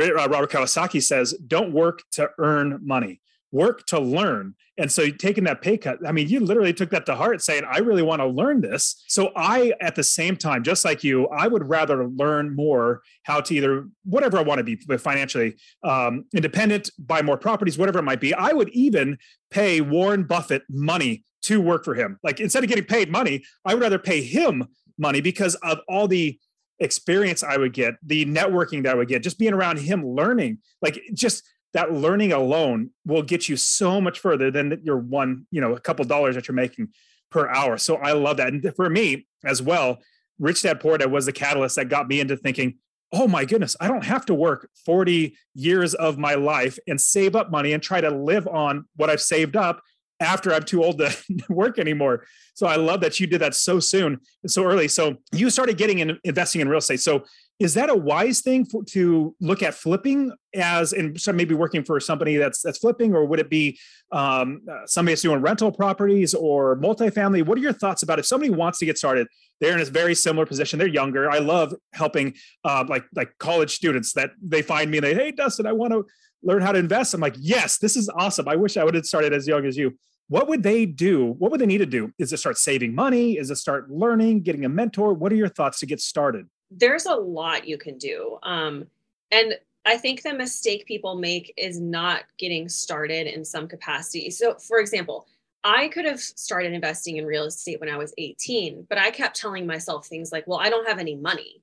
uh, 0.00 0.28
Robert 0.28 0.50
Kiyosaki 0.50 1.02
says, 1.02 1.34
don't 1.46 1.72
work 1.72 2.02
to 2.12 2.30
earn 2.38 2.80
money, 2.82 3.20
work 3.52 3.86
to 3.86 4.00
learn. 4.00 4.54
And 4.78 4.90
so 4.90 5.10
taking 5.10 5.44
that 5.44 5.60
pay 5.60 5.76
cut, 5.76 5.98
I 6.06 6.12
mean, 6.12 6.28
you 6.28 6.40
literally 6.40 6.72
took 6.72 6.90
that 6.90 7.04
to 7.06 7.14
heart 7.14 7.42
saying, 7.42 7.62
I 7.70 7.78
really 7.78 8.02
want 8.02 8.20
to 8.20 8.26
learn 8.26 8.62
this. 8.62 9.04
So 9.06 9.30
I, 9.36 9.74
at 9.80 9.94
the 9.94 10.02
same 10.02 10.36
time, 10.36 10.64
just 10.64 10.84
like 10.84 11.04
you, 11.04 11.28
I 11.28 11.46
would 11.46 11.68
rather 11.68 12.08
learn 12.08 12.56
more 12.56 13.02
how 13.24 13.42
to 13.42 13.54
either 13.54 13.86
whatever 14.04 14.38
I 14.38 14.42
want 14.42 14.58
to 14.58 14.64
be 14.64 14.76
financially 14.96 15.56
um, 15.84 16.24
independent, 16.34 16.90
buy 16.98 17.20
more 17.20 17.36
properties, 17.36 17.76
whatever 17.76 17.98
it 17.98 18.04
might 18.04 18.20
be. 18.20 18.32
I 18.32 18.52
would 18.52 18.70
even 18.70 19.18
pay 19.50 19.82
Warren 19.82 20.24
Buffett 20.24 20.62
money 20.70 21.24
to 21.42 21.60
work 21.60 21.84
for 21.84 21.94
him. 21.94 22.18
Like 22.22 22.40
instead 22.40 22.64
of 22.64 22.68
getting 22.68 22.84
paid 22.84 23.10
money, 23.10 23.44
I 23.66 23.74
would 23.74 23.82
rather 23.82 23.98
pay 23.98 24.22
him 24.22 24.66
money 24.98 25.20
because 25.20 25.54
of 25.56 25.80
all 25.88 26.08
the 26.08 26.38
experience 26.78 27.42
I 27.42 27.56
would 27.56 27.72
get, 27.72 27.94
the 28.02 28.24
networking 28.24 28.82
that 28.82 28.92
I 28.92 28.94
would 28.94 29.08
get, 29.08 29.22
just 29.22 29.38
being 29.38 29.52
around 29.52 29.78
him 29.78 30.06
learning, 30.06 30.58
like 30.80 31.00
just 31.14 31.44
that 31.74 31.92
learning 31.92 32.32
alone 32.32 32.90
will 33.06 33.22
get 33.22 33.48
you 33.48 33.56
so 33.56 34.00
much 34.00 34.18
further 34.18 34.50
than 34.50 34.80
your 34.84 34.98
one, 34.98 35.46
you 35.50 35.60
know, 35.60 35.74
a 35.74 35.80
couple 35.80 36.04
dollars 36.04 36.34
that 36.34 36.48
you're 36.48 36.54
making 36.54 36.88
per 37.30 37.48
hour. 37.48 37.78
So 37.78 37.96
I 37.96 38.12
love 38.12 38.36
that. 38.36 38.48
And 38.48 38.74
for 38.76 38.90
me 38.90 39.26
as 39.44 39.62
well, 39.62 39.98
Rich 40.38 40.62
Dad 40.62 40.80
Poor 40.80 40.98
Dad 40.98 41.10
was 41.10 41.26
the 41.26 41.32
catalyst 41.32 41.76
that 41.76 41.88
got 41.88 42.08
me 42.08 42.20
into 42.20 42.36
thinking, 42.36 42.78
oh 43.12 43.28
my 43.28 43.44
goodness, 43.44 43.76
I 43.80 43.88
don't 43.88 44.04
have 44.04 44.26
to 44.26 44.34
work 44.34 44.68
40 44.86 45.36
years 45.54 45.94
of 45.94 46.18
my 46.18 46.34
life 46.34 46.78
and 46.86 47.00
save 47.00 47.36
up 47.36 47.50
money 47.50 47.72
and 47.72 47.82
try 47.82 48.00
to 48.00 48.10
live 48.10 48.46
on 48.48 48.86
what 48.96 49.10
I've 49.10 49.20
saved 49.20 49.56
up 49.56 49.82
after 50.20 50.54
I'm 50.54 50.62
too 50.62 50.82
old 50.82 50.98
to 50.98 51.14
work 51.48 51.78
anymore. 51.78 52.26
So 52.54 52.66
I 52.66 52.76
love 52.76 53.00
that 53.00 53.20
you 53.20 53.26
did 53.26 53.40
that 53.40 53.54
so 53.54 53.80
soon 53.80 54.18
and 54.42 54.50
so 54.50 54.64
early. 54.64 54.88
So 54.88 55.16
you 55.32 55.50
started 55.50 55.76
getting 55.76 55.98
in 55.98 56.18
investing 56.24 56.60
in 56.60 56.68
real 56.68 56.78
estate. 56.78 57.00
So 57.00 57.24
is 57.62 57.74
that 57.74 57.88
a 57.88 57.94
wise 57.94 58.40
thing 58.40 58.64
for, 58.64 58.82
to 58.84 59.36
look 59.40 59.62
at 59.62 59.72
flipping 59.72 60.32
as 60.54 60.92
and 60.92 61.18
so 61.20 61.32
maybe 61.32 61.54
working 61.54 61.84
for 61.84 62.00
somebody 62.00 62.36
that's 62.36 62.60
that's 62.60 62.78
flipping 62.78 63.14
or 63.14 63.24
would 63.24 63.38
it 63.38 63.48
be 63.48 63.78
um, 64.10 64.62
uh, 64.70 64.84
somebody 64.86 65.12
that's 65.12 65.22
doing 65.22 65.40
rental 65.40 65.70
properties 65.70 66.34
or 66.34 66.76
multifamily? 66.78 67.46
What 67.46 67.56
are 67.56 67.60
your 67.60 67.72
thoughts 67.72 68.02
about 68.02 68.18
if 68.18 68.26
somebody 68.26 68.50
wants 68.50 68.78
to 68.80 68.86
get 68.86 68.98
started 68.98 69.28
they're 69.60 69.74
in 69.74 69.80
a 69.80 69.84
very 69.84 70.14
similar 70.14 70.44
position 70.44 70.78
they're 70.78 70.88
younger 70.88 71.30
i 71.30 71.38
love 71.38 71.72
helping 71.92 72.34
uh, 72.64 72.84
like 72.88 73.04
like 73.14 73.32
college 73.38 73.72
students 73.72 74.12
that 74.12 74.30
they 74.42 74.60
find 74.60 74.90
me 74.90 74.98
and 74.98 75.06
they 75.06 75.14
hey 75.14 75.30
dustin 75.30 75.66
i 75.66 75.72
want 75.72 75.92
to 75.92 76.04
learn 76.42 76.60
how 76.60 76.72
to 76.72 76.78
invest. 76.80 77.14
I'm 77.14 77.20
like 77.20 77.36
yes 77.38 77.78
this 77.78 77.96
is 77.96 78.08
awesome 78.08 78.48
i 78.48 78.56
wish 78.56 78.76
i 78.76 78.82
would 78.82 78.96
have 78.96 79.06
started 79.06 79.32
as 79.32 79.46
young 79.46 79.64
as 79.64 79.76
you. 79.76 79.96
What 80.28 80.48
would 80.48 80.62
they 80.62 80.86
do? 80.86 81.32
What 81.38 81.50
would 81.50 81.60
they 81.60 81.66
need 81.66 81.78
to 81.78 81.86
do? 81.86 82.10
Is 82.18 82.32
it 82.32 82.38
start 82.38 82.56
saving 82.56 82.94
money? 82.94 83.36
Is 83.36 83.50
it 83.50 83.56
start 83.56 83.90
learning 83.90 84.42
getting 84.42 84.64
a 84.64 84.68
mentor? 84.68 85.12
What 85.12 85.30
are 85.30 85.36
your 85.36 85.48
thoughts 85.48 85.80
to 85.80 85.86
get 85.86 86.00
started 86.00 86.46
there's 86.76 87.06
a 87.06 87.14
lot 87.14 87.66
you 87.66 87.78
can 87.78 87.98
do. 87.98 88.38
Um, 88.42 88.86
and 89.30 89.54
I 89.84 89.96
think 89.96 90.22
the 90.22 90.34
mistake 90.34 90.86
people 90.86 91.16
make 91.16 91.52
is 91.56 91.80
not 91.80 92.24
getting 92.38 92.68
started 92.68 93.26
in 93.26 93.44
some 93.44 93.66
capacity. 93.66 94.30
So, 94.30 94.54
for 94.54 94.78
example, 94.78 95.26
I 95.64 95.88
could 95.88 96.04
have 96.04 96.20
started 96.20 96.72
investing 96.72 97.16
in 97.16 97.26
real 97.26 97.44
estate 97.44 97.80
when 97.80 97.88
I 97.88 97.96
was 97.96 98.14
18, 98.18 98.86
but 98.88 98.98
I 98.98 99.10
kept 99.10 99.36
telling 99.36 99.66
myself 99.66 100.06
things 100.06 100.32
like, 100.32 100.46
well, 100.46 100.58
I 100.58 100.70
don't 100.70 100.88
have 100.88 100.98
any 100.98 101.16
money. 101.16 101.62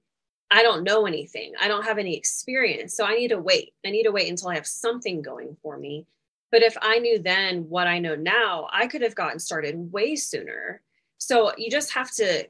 I 0.51 0.63
don't 0.63 0.83
know 0.83 1.05
anything. 1.05 1.53
I 1.61 1.67
don't 1.67 1.85
have 1.85 1.97
any 1.97 2.15
experience. 2.17 2.95
So 2.95 3.05
I 3.05 3.15
need 3.15 3.27
to 3.29 3.39
wait. 3.39 3.73
I 3.85 3.91
need 3.91 4.03
to 4.03 4.11
wait 4.11 4.29
until 4.29 4.49
I 4.49 4.55
have 4.55 4.67
something 4.67 5.21
going 5.21 5.55
for 5.61 5.77
me. 5.77 6.05
But 6.51 6.63
if 6.63 6.75
I 6.81 6.97
knew 6.99 7.19
then 7.19 7.69
what 7.69 7.87
I 7.87 7.99
know 7.99 8.15
now, 8.15 8.67
I 8.71 8.87
could 8.87 9.01
have 9.01 9.15
gotten 9.15 9.39
started 9.39 9.91
way 9.91 10.15
sooner. 10.15 10.81
So 11.19 11.51
you 11.57 11.69
just 11.69 11.93
have 11.93 12.11
to 12.13 12.47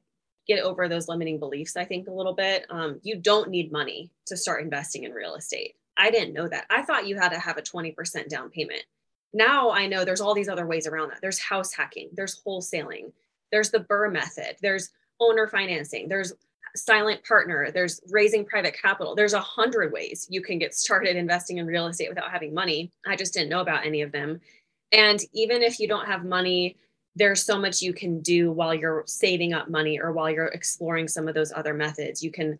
get 0.49 0.63
over 0.63 0.89
those 0.89 1.07
limiting 1.07 1.37
beliefs, 1.37 1.77
I 1.77 1.85
think, 1.85 2.07
a 2.07 2.13
little 2.13 2.33
bit. 2.33 2.65
Um, 2.71 2.99
you 3.03 3.15
don't 3.15 3.49
need 3.49 3.71
money 3.71 4.09
to 4.25 4.35
start 4.35 4.63
investing 4.63 5.03
in 5.03 5.13
real 5.13 5.35
estate. 5.35 5.75
I 5.95 6.09
didn't 6.09 6.33
know 6.33 6.47
that. 6.47 6.65
I 6.71 6.81
thought 6.81 7.07
you 7.07 7.17
had 7.17 7.29
to 7.29 7.39
have 7.39 7.57
a 7.57 7.61
20% 7.61 8.27
down 8.29 8.49
payment. 8.49 8.83
Now 9.31 9.69
I 9.69 9.85
know 9.85 10.03
there's 10.03 10.21
all 10.21 10.33
these 10.33 10.49
other 10.49 10.65
ways 10.65 10.87
around 10.87 11.09
that. 11.09 11.19
There's 11.21 11.37
house 11.37 11.71
hacking, 11.71 12.09
there's 12.13 12.41
wholesaling, 12.43 13.11
there's 13.51 13.69
the 13.69 13.79
BRRRR 13.79 14.11
method, 14.11 14.55
there's 14.61 14.89
owner 15.19 15.47
financing, 15.47 16.09
there's 16.09 16.33
silent 16.75 17.23
partner, 17.23 17.69
there's 17.71 18.01
raising 18.09 18.43
private 18.43 18.75
capital. 18.79 19.13
There's 19.13 19.33
a 19.33 19.39
hundred 19.39 19.93
ways 19.93 20.27
you 20.31 20.41
can 20.41 20.57
get 20.57 20.73
started 20.73 21.15
investing 21.15 21.57
in 21.57 21.67
real 21.67 21.87
estate 21.87 22.09
without 22.09 22.31
having 22.31 22.55
money. 22.55 22.91
I 23.05 23.15
just 23.15 23.33
didn't 23.33 23.49
know 23.49 23.61
about 23.61 23.85
any 23.85 24.01
of 24.01 24.11
them. 24.11 24.41
And 24.91 25.19
even 25.33 25.61
if 25.61 25.79
you 25.79 25.87
don't 25.87 26.07
have 26.07 26.25
money 26.25 26.77
there's 27.15 27.43
so 27.43 27.59
much 27.59 27.81
you 27.81 27.93
can 27.93 28.21
do 28.21 28.51
while 28.51 28.73
you're 28.73 29.03
saving 29.07 29.53
up 29.53 29.69
money 29.69 29.99
or 29.99 30.11
while 30.11 30.29
you're 30.29 30.47
exploring 30.47 31.07
some 31.07 31.27
of 31.27 31.35
those 31.35 31.51
other 31.51 31.73
methods. 31.73 32.23
You 32.23 32.31
can 32.31 32.59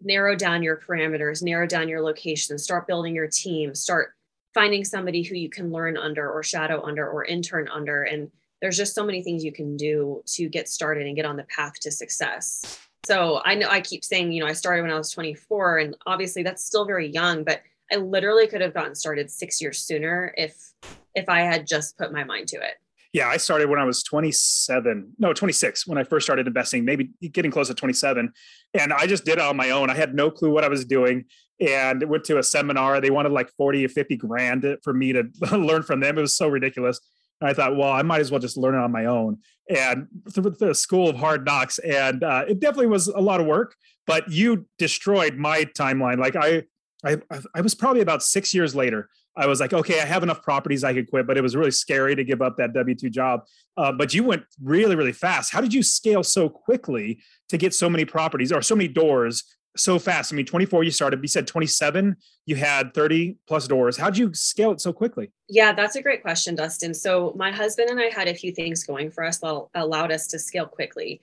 narrow 0.00 0.36
down 0.36 0.62
your 0.62 0.76
parameters, 0.76 1.42
narrow 1.42 1.66
down 1.66 1.88
your 1.88 2.02
location, 2.02 2.58
start 2.58 2.86
building 2.86 3.14
your 3.14 3.28
team, 3.28 3.74
start 3.74 4.14
finding 4.54 4.84
somebody 4.84 5.22
who 5.22 5.34
you 5.34 5.48
can 5.48 5.72
learn 5.72 5.96
under 5.96 6.30
or 6.30 6.42
shadow 6.42 6.84
under 6.84 7.08
or 7.08 7.24
intern 7.24 7.68
under. 7.68 8.02
And 8.02 8.30
there's 8.60 8.76
just 8.76 8.94
so 8.94 9.04
many 9.04 9.22
things 9.22 9.44
you 9.44 9.52
can 9.52 9.76
do 9.76 10.22
to 10.26 10.48
get 10.48 10.68
started 10.68 11.06
and 11.06 11.16
get 11.16 11.24
on 11.24 11.36
the 11.36 11.44
path 11.44 11.74
to 11.80 11.90
success. 11.90 12.78
So 13.04 13.40
I 13.44 13.56
know 13.56 13.68
I 13.68 13.80
keep 13.80 14.04
saying, 14.04 14.32
you 14.32 14.40
know, 14.40 14.48
I 14.48 14.52
started 14.52 14.82
when 14.82 14.92
I 14.92 14.98
was 14.98 15.10
24, 15.10 15.78
and 15.78 15.96
obviously 16.06 16.44
that's 16.44 16.64
still 16.64 16.84
very 16.84 17.08
young, 17.08 17.42
but 17.42 17.62
I 17.92 17.96
literally 17.96 18.46
could 18.46 18.60
have 18.60 18.74
gotten 18.74 18.94
started 18.94 19.30
six 19.30 19.60
years 19.60 19.78
sooner 19.80 20.32
if 20.36 20.72
if 21.14 21.28
I 21.28 21.40
had 21.40 21.66
just 21.66 21.98
put 21.98 22.12
my 22.12 22.24
mind 22.24 22.48
to 22.48 22.56
it. 22.56 22.74
Yeah, 23.12 23.28
I 23.28 23.36
started 23.36 23.68
when 23.68 23.78
I 23.78 23.84
was 23.84 24.02
27, 24.02 25.12
no, 25.18 25.34
26 25.34 25.86
when 25.86 25.98
I 25.98 26.04
first 26.04 26.24
started 26.24 26.46
investing, 26.46 26.84
maybe 26.84 27.10
getting 27.30 27.50
close 27.50 27.68
to 27.68 27.74
27. 27.74 28.32
And 28.72 28.92
I 28.92 29.06
just 29.06 29.26
did 29.26 29.34
it 29.34 29.40
on 29.40 29.56
my 29.56 29.70
own. 29.70 29.90
I 29.90 29.94
had 29.94 30.14
no 30.14 30.30
clue 30.30 30.50
what 30.50 30.64
I 30.64 30.68
was 30.68 30.86
doing 30.86 31.26
and 31.60 32.02
went 32.08 32.24
to 32.24 32.38
a 32.38 32.42
seminar. 32.42 33.00
They 33.00 33.10
wanted 33.10 33.32
like 33.32 33.50
40 33.56 33.84
or 33.84 33.88
50 33.88 34.16
grand 34.16 34.78
for 34.82 34.94
me 34.94 35.12
to 35.12 35.24
learn 35.56 35.82
from 35.82 36.00
them. 36.00 36.16
It 36.16 36.22
was 36.22 36.34
so 36.34 36.48
ridiculous. 36.48 37.00
And 37.40 37.50
I 37.50 37.54
thought, 37.54 37.76
well, 37.76 37.92
I 37.92 38.02
might 38.02 38.20
as 38.20 38.30
well 38.30 38.40
just 38.40 38.56
learn 38.56 38.74
it 38.74 38.78
on 38.78 38.92
my 38.92 39.04
own. 39.04 39.38
And 39.68 40.06
through 40.30 40.50
the 40.58 40.74
school 40.74 41.08
of 41.08 41.16
hard 41.16 41.44
knocks, 41.44 41.78
and 41.78 42.24
uh, 42.24 42.44
it 42.48 42.60
definitely 42.60 42.86
was 42.86 43.08
a 43.08 43.20
lot 43.20 43.40
of 43.40 43.46
work. 43.46 43.74
But 44.06 44.30
you 44.30 44.66
destroyed 44.78 45.36
my 45.36 45.64
timeline. 45.64 46.18
Like 46.18 46.34
I, 46.34 46.64
I, 47.04 47.18
I 47.54 47.60
was 47.60 47.74
probably 47.74 48.00
about 48.00 48.22
six 48.22 48.54
years 48.54 48.74
later. 48.74 49.08
I 49.36 49.46
was 49.46 49.60
like, 49.60 49.72
okay, 49.72 50.00
I 50.00 50.04
have 50.04 50.22
enough 50.22 50.42
properties 50.42 50.84
I 50.84 50.92
could 50.92 51.08
quit, 51.08 51.26
but 51.26 51.38
it 51.38 51.40
was 51.40 51.56
really 51.56 51.70
scary 51.70 52.14
to 52.14 52.24
give 52.24 52.42
up 52.42 52.56
that 52.58 52.74
W 52.74 52.94
two 52.94 53.10
job. 53.10 53.46
Uh, 53.76 53.92
but 53.92 54.12
you 54.12 54.24
went 54.24 54.44
really, 54.62 54.94
really 54.94 55.12
fast. 55.12 55.52
How 55.52 55.60
did 55.60 55.72
you 55.72 55.82
scale 55.82 56.22
so 56.22 56.48
quickly 56.48 57.20
to 57.48 57.56
get 57.56 57.74
so 57.74 57.88
many 57.88 58.04
properties 58.04 58.52
or 58.52 58.60
so 58.60 58.76
many 58.76 58.88
doors 58.88 59.44
so 59.76 59.98
fast? 59.98 60.32
I 60.32 60.36
mean, 60.36 60.44
24 60.44 60.84
you 60.84 60.90
started, 60.90 61.20
you 61.22 61.28
said 61.28 61.46
27, 61.46 62.14
you 62.44 62.56
had 62.56 62.92
30 62.92 63.38
plus 63.48 63.66
doors. 63.66 63.96
How'd 63.96 64.18
you 64.18 64.34
scale 64.34 64.72
it 64.72 64.80
so 64.80 64.92
quickly? 64.92 65.30
Yeah, 65.48 65.72
that's 65.72 65.96
a 65.96 66.02
great 66.02 66.20
question, 66.20 66.54
Dustin. 66.54 66.92
So 66.92 67.32
my 67.36 67.50
husband 67.50 67.88
and 67.88 68.00
I 68.00 68.10
had 68.10 68.28
a 68.28 68.34
few 68.34 68.52
things 68.52 68.84
going 68.84 69.10
for 69.10 69.24
us 69.24 69.38
that 69.38 69.66
allowed 69.74 70.12
us 70.12 70.26
to 70.28 70.38
scale 70.38 70.66
quickly. 70.66 71.22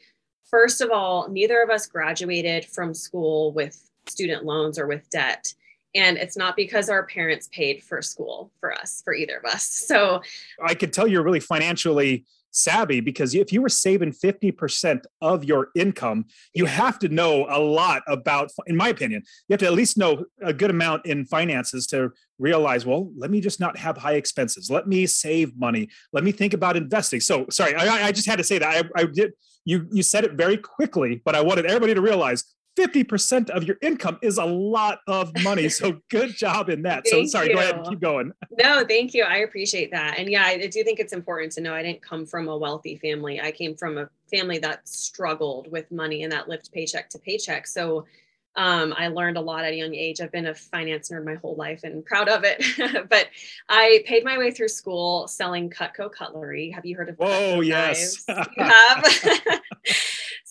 First 0.50 0.82
of 0.82 0.90
all, 0.90 1.30
neither 1.30 1.62
of 1.62 1.70
us 1.70 1.86
graduated 1.86 2.66
from 2.66 2.96
school 2.96 3.54
with 3.54 3.88
student 4.08 4.46
loans 4.46 4.80
or 4.80 4.88
with 4.88 5.08
debt. 5.12 5.54
And 5.96 6.18
it's 6.18 6.38
not 6.38 6.56
because 6.56 6.90
our 6.90 7.06
parents 7.06 7.50
paid 7.52 7.84
for 7.84 8.02
school 8.02 8.52
for 8.60 8.74
us, 8.74 9.02
for 9.04 9.14
either 9.14 9.38
of 9.38 9.46
us. 9.46 9.66
So 9.90 10.22
I 10.64 10.76
could 10.76 10.94
tell 10.94 11.08
you're 11.08 11.24
really 11.24 11.40
financially 11.40 12.26
savvy 12.52 13.00
because 13.00 13.36
if 13.36 13.52
you 13.52 13.62
were 13.62 13.70
saving 13.70 14.12
50% 14.12 15.02
of 15.22 15.44
your 15.44 15.70
income, 15.76 16.26
you 16.54 16.66
have 16.66 17.00
to 17.00 17.10
know 17.10 17.46
a 17.50 17.60
lot 17.60 18.04
about, 18.08 18.52
in 18.68 18.76
my 18.76 18.90
opinion, 18.90 19.24
you 19.48 19.54
have 19.54 19.60
to 19.60 19.66
at 19.66 19.74
least 19.74 19.98
know 19.98 20.26
a 20.42 20.54
good 20.54 20.70
amount 20.70 21.06
in 21.06 21.26
finances 21.26 21.88
to 21.88 22.12
realize, 22.38 22.86
well, 22.86 23.12
let 23.18 23.32
me 23.32 23.42
just 23.42 23.60
not 23.60 23.78
have 23.78 23.98
high 23.98 24.16
expenses. 24.16 24.70
Let 24.70 24.88
me 24.88 25.06
save 25.06 25.58
money. 25.58 25.90
Let 26.14 26.24
me 26.24 26.32
think 26.32 26.54
about 26.54 26.78
investing. 26.78 27.20
So 27.20 27.46
sorry, 27.50 27.76
I, 27.76 28.08
I 28.08 28.12
just 28.12 28.28
had 28.28 28.38
to 28.38 28.44
say 28.44 28.58
that. 28.60 28.86
I, 28.96 29.02
I 29.02 29.06
did, 29.06 29.34
you, 29.66 29.88
you 29.92 30.04
said 30.04 30.24
it 30.24 30.34
very 30.34 30.58
quickly, 30.58 31.22
but 31.24 31.36
I 31.36 31.42
wanted 31.42 31.66
everybody 31.66 31.94
to 31.94 32.02
realize 32.02 32.44
50% 32.78 33.50
of 33.50 33.64
your 33.64 33.78
income 33.82 34.18
is 34.22 34.38
a 34.38 34.46
lot 34.46 35.00
of 35.08 35.32
money. 35.44 35.70
So 35.70 36.00
good 36.10 36.36
job 36.36 36.70
in 36.70 36.84
that. 36.84 37.08
so 37.08 37.26
sorry, 37.26 37.50
you. 37.50 37.56
go 37.56 37.60
ahead 37.60 37.76
and 37.76 37.88
keep 37.88 38.00
going. 38.00 38.32
No, 38.58 38.86
thank 38.88 39.14
you. 39.14 39.24
I 39.24 39.38
appreciate 39.38 39.92
that. 39.92 40.18
And 40.18 40.30
yeah, 40.30 40.44
I 40.44 40.68
do 40.68 40.84
think 40.84 41.00
it's 41.00 41.14
important 41.14 41.52
to 41.54 41.62
know 41.62 41.74
I 41.74 41.84
didn't 41.84 42.02
come 42.02 42.26
from 42.26 42.48
a 42.48 42.58
wealthy 42.58 42.98
family. 42.98 43.42
I 43.42 43.52
came 43.52 43.76
from 43.76 43.98
a 43.98 44.10
family 44.32 44.60
that 44.60 44.88
struggled 44.88 45.72
with 45.72 45.92
money 45.92 46.24
and 46.24 46.32
that 46.32 46.48
lived 46.48 46.72
paycheck 46.72 47.10
to 47.10 47.20
paycheck. 47.20 47.68
So 47.68 48.06
um, 48.56 48.94
I 48.98 49.08
learned 49.08 49.38
a 49.38 49.42
lot 49.42 49.64
at 49.64 49.72
a 49.72 49.76
young 49.76 49.96
age. 49.96 50.22
I've 50.22 50.32
been 50.32 50.48
a 50.48 50.56
finance 50.56 51.10
nerd 51.10 51.26
my 51.26 51.36
whole 51.36 51.56
life 51.56 51.84
and 51.84 52.06
proud 52.06 52.28
of 52.28 52.44
it. 52.44 52.64
but 53.10 53.28
I 53.70 54.04
paid 54.06 54.24
my 54.24 54.38
way 54.38 54.52
through 54.52 54.68
school 54.70 55.28
selling 55.28 55.70
Cutco 55.70 56.12
cutlery. 56.12 56.70
Have 56.72 56.86
you 56.86 56.98
heard 56.98 57.10
of? 57.10 57.16
Oh 57.20 57.62
yes, 57.62 58.26
you 58.28 58.36
have. 58.58 59.06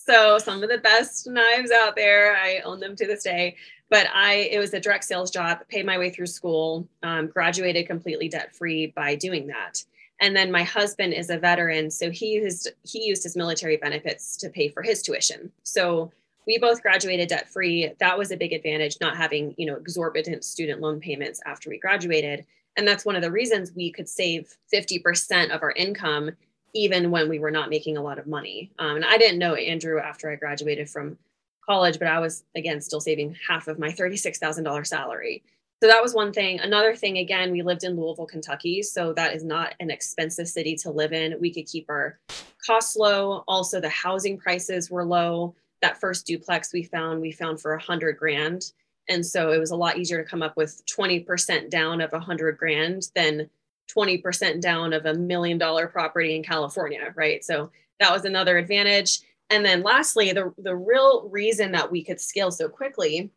So 0.09 0.39
some 0.39 0.63
of 0.63 0.69
the 0.69 0.79
best 0.79 1.27
knives 1.27 1.69
out 1.69 1.95
there, 1.95 2.35
I 2.35 2.61
own 2.65 2.79
them 2.79 2.95
to 2.95 3.05
this 3.05 3.21
day. 3.21 3.55
But 3.91 4.07
I, 4.11 4.49
it 4.51 4.57
was 4.57 4.73
a 4.73 4.79
direct 4.79 5.03
sales 5.03 5.29
job. 5.29 5.59
Paid 5.69 5.85
my 5.85 5.99
way 5.99 6.09
through 6.09 6.25
school, 6.25 6.87
um, 7.03 7.27
graduated 7.27 7.85
completely 7.85 8.27
debt 8.27 8.55
free 8.55 8.87
by 8.87 9.13
doing 9.13 9.45
that. 9.47 9.83
And 10.19 10.35
then 10.35 10.51
my 10.51 10.63
husband 10.63 11.13
is 11.13 11.29
a 11.29 11.37
veteran, 11.37 11.91
so 11.91 12.09
he 12.09 12.33
used 12.33 12.69
he 12.83 13.05
used 13.05 13.21
his 13.21 13.37
military 13.37 13.77
benefits 13.77 14.35
to 14.37 14.49
pay 14.49 14.67
for 14.67 14.81
his 14.81 15.03
tuition. 15.03 15.51
So 15.61 16.11
we 16.47 16.57
both 16.57 16.81
graduated 16.81 17.29
debt 17.29 17.47
free. 17.47 17.93
That 17.99 18.17
was 18.17 18.31
a 18.31 18.37
big 18.37 18.51
advantage, 18.51 18.97
not 18.99 19.15
having 19.15 19.53
you 19.57 19.67
know 19.67 19.75
exorbitant 19.75 20.43
student 20.43 20.81
loan 20.81 20.99
payments 20.99 21.39
after 21.45 21.69
we 21.69 21.77
graduated. 21.77 22.45
And 22.77 22.87
that's 22.87 23.05
one 23.05 23.15
of 23.15 23.21
the 23.21 23.31
reasons 23.31 23.73
we 23.75 23.91
could 23.91 24.09
save 24.09 24.55
50% 24.73 25.49
of 25.49 25.61
our 25.61 25.71
income 25.71 26.31
even 26.73 27.11
when 27.11 27.29
we 27.29 27.39
were 27.39 27.51
not 27.51 27.69
making 27.69 27.97
a 27.97 28.01
lot 28.01 28.19
of 28.19 28.27
money. 28.27 28.71
Um, 28.79 28.97
and 28.97 29.05
I 29.05 29.17
didn't 29.17 29.39
know 29.39 29.55
Andrew 29.55 29.99
after 29.99 30.31
I 30.31 30.35
graduated 30.35 30.89
from 30.89 31.17
college, 31.65 31.99
but 31.99 32.07
I 32.07 32.19
was 32.19 32.43
again 32.55 32.81
still 32.81 33.01
saving 33.01 33.35
half 33.47 33.67
of 33.67 33.79
my 33.79 33.89
$36,000 33.91 34.87
salary. 34.87 35.43
So 35.81 35.87
that 35.87 36.03
was 36.03 36.13
one 36.13 36.33
thing. 36.33 36.59
Another 36.59 36.93
thing, 36.93 37.19
again, 37.19 37.51
we 37.51 37.61
lived 37.61 37.85
in 37.85 37.95
Louisville, 37.95 38.25
Kentucky. 38.25 38.83
So 38.83 39.13
that 39.13 39.33
is 39.33 39.45
not 39.45 39.75
an 39.79 39.89
expensive 39.89 40.49
city 40.49 40.75
to 40.77 40.91
live 40.91 41.13
in. 41.13 41.39
We 41.39 41.53
could 41.53 41.67
keep 41.67 41.85
our 41.89 42.19
costs 42.65 42.97
low. 42.97 43.45
Also, 43.47 43.79
the 43.79 43.87
housing 43.87 44.37
prices 44.37 44.91
were 44.91 45.05
low. 45.05 45.55
That 45.81 45.97
first 45.97 46.27
duplex 46.27 46.73
we 46.73 46.83
found, 46.83 47.21
we 47.21 47.31
found 47.31 47.61
for 47.61 47.73
a 47.73 47.81
hundred 47.81 48.17
grand. 48.17 48.73
And 49.07 49.25
so 49.25 49.51
it 49.51 49.57
was 49.57 49.71
a 49.71 49.77
lot 49.77 49.97
easier 49.97 50.21
to 50.21 50.29
come 50.29 50.41
up 50.41 50.57
with 50.57 50.81
20% 50.85 51.69
down 51.69 52.01
of 52.01 52.11
a 52.11 52.19
hundred 52.19 52.57
grand 52.57 53.07
than 53.15 53.49
20% 53.95 54.61
down 54.61 54.93
of 54.93 55.05
a 55.05 55.13
million 55.13 55.57
dollar 55.57 55.87
property 55.87 56.35
in 56.35 56.43
California, 56.43 57.13
right? 57.15 57.43
So 57.43 57.71
that 57.99 58.11
was 58.11 58.25
another 58.25 58.57
advantage. 58.57 59.19
And 59.49 59.65
then 59.65 59.81
lastly, 59.81 60.31
the, 60.31 60.53
the 60.57 60.75
real 60.75 61.27
reason 61.29 61.71
that 61.71 61.91
we 61.91 62.03
could 62.03 62.21
scale 62.21 62.51
so 62.51 62.69
quickly 62.69 63.31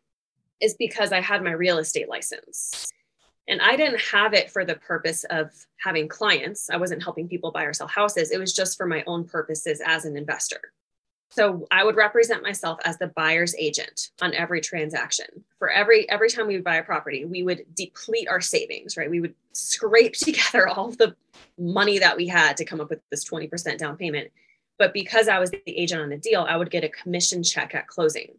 is 0.61 0.75
because 0.75 1.11
I 1.11 1.21
had 1.21 1.43
my 1.43 1.51
real 1.51 1.79
estate 1.79 2.07
license. 2.07 2.87
And 3.47 3.61
I 3.61 3.75
didn't 3.75 3.99
have 3.99 4.33
it 4.33 4.49
for 4.49 4.63
the 4.63 4.75
purpose 4.75 5.25
of 5.29 5.51
having 5.77 6.07
clients. 6.07 6.69
I 6.69 6.77
wasn't 6.77 7.03
helping 7.03 7.27
people 7.27 7.51
buy 7.51 7.63
or 7.63 7.73
sell 7.73 7.87
houses. 7.87 8.31
It 8.31 8.39
was 8.39 8.53
just 8.53 8.77
for 8.77 8.85
my 8.85 9.03
own 9.05 9.25
purposes 9.25 9.81
as 9.85 10.05
an 10.05 10.15
investor. 10.15 10.61
So 11.35 11.65
I 11.71 11.83
would 11.83 11.95
represent 11.95 12.43
myself 12.43 12.77
as 12.85 12.99
the 12.99 13.07
buyer's 13.07 13.55
agent 13.55 14.11
on 14.21 14.35
every 14.35 14.61
transaction. 14.61 15.25
For 15.57 15.67
every 15.71 16.07
every 16.07 16.29
time 16.29 16.45
we 16.45 16.53
would 16.53 16.63
buy 16.63 16.75
a 16.75 16.83
property, 16.83 17.25
we 17.25 17.41
would 17.41 17.65
deplete 17.73 18.27
our 18.27 18.39
savings, 18.39 18.97
right? 18.97 19.09
We 19.09 19.19
would 19.19 19.33
scrape 19.51 20.13
together 20.17 20.67
all 20.67 20.91
the 20.91 21.15
money 21.57 21.97
that 21.97 22.15
we 22.15 22.27
had 22.27 22.55
to 22.57 22.65
come 22.65 22.79
up 22.79 22.91
with 22.91 22.99
this 23.09 23.27
20% 23.27 23.79
down 23.79 23.97
payment. 23.97 24.31
But 24.77 24.93
because 24.93 25.27
I 25.27 25.39
was 25.39 25.49
the 25.49 25.63
agent 25.65 26.03
on 26.03 26.09
the 26.09 26.17
deal, 26.17 26.45
I 26.47 26.55
would 26.55 26.69
get 26.69 26.83
a 26.83 26.89
commission 26.89 27.41
check 27.41 27.73
at 27.73 27.87
closing, 27.87 28.35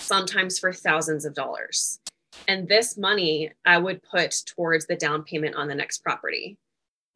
sometimes 0.00 0.58
for 0.58 0.70
thousands 0.70 1.24
of 1.24 1.32
dollars. 1.32 1.98
And 2.46 2.68
this 2.68 2.98
money 2.98 3.52
I 3.64 3.78
would 3.78 4.02
put 4.02 4.42
towards 4.44 4.86
the 4.86 4.96
down 4.96 5.22
payment 5.22 5.56
on 5.56 5.66
the 5.66 5.74
next 5.74 6.02
property. 6.02 6.58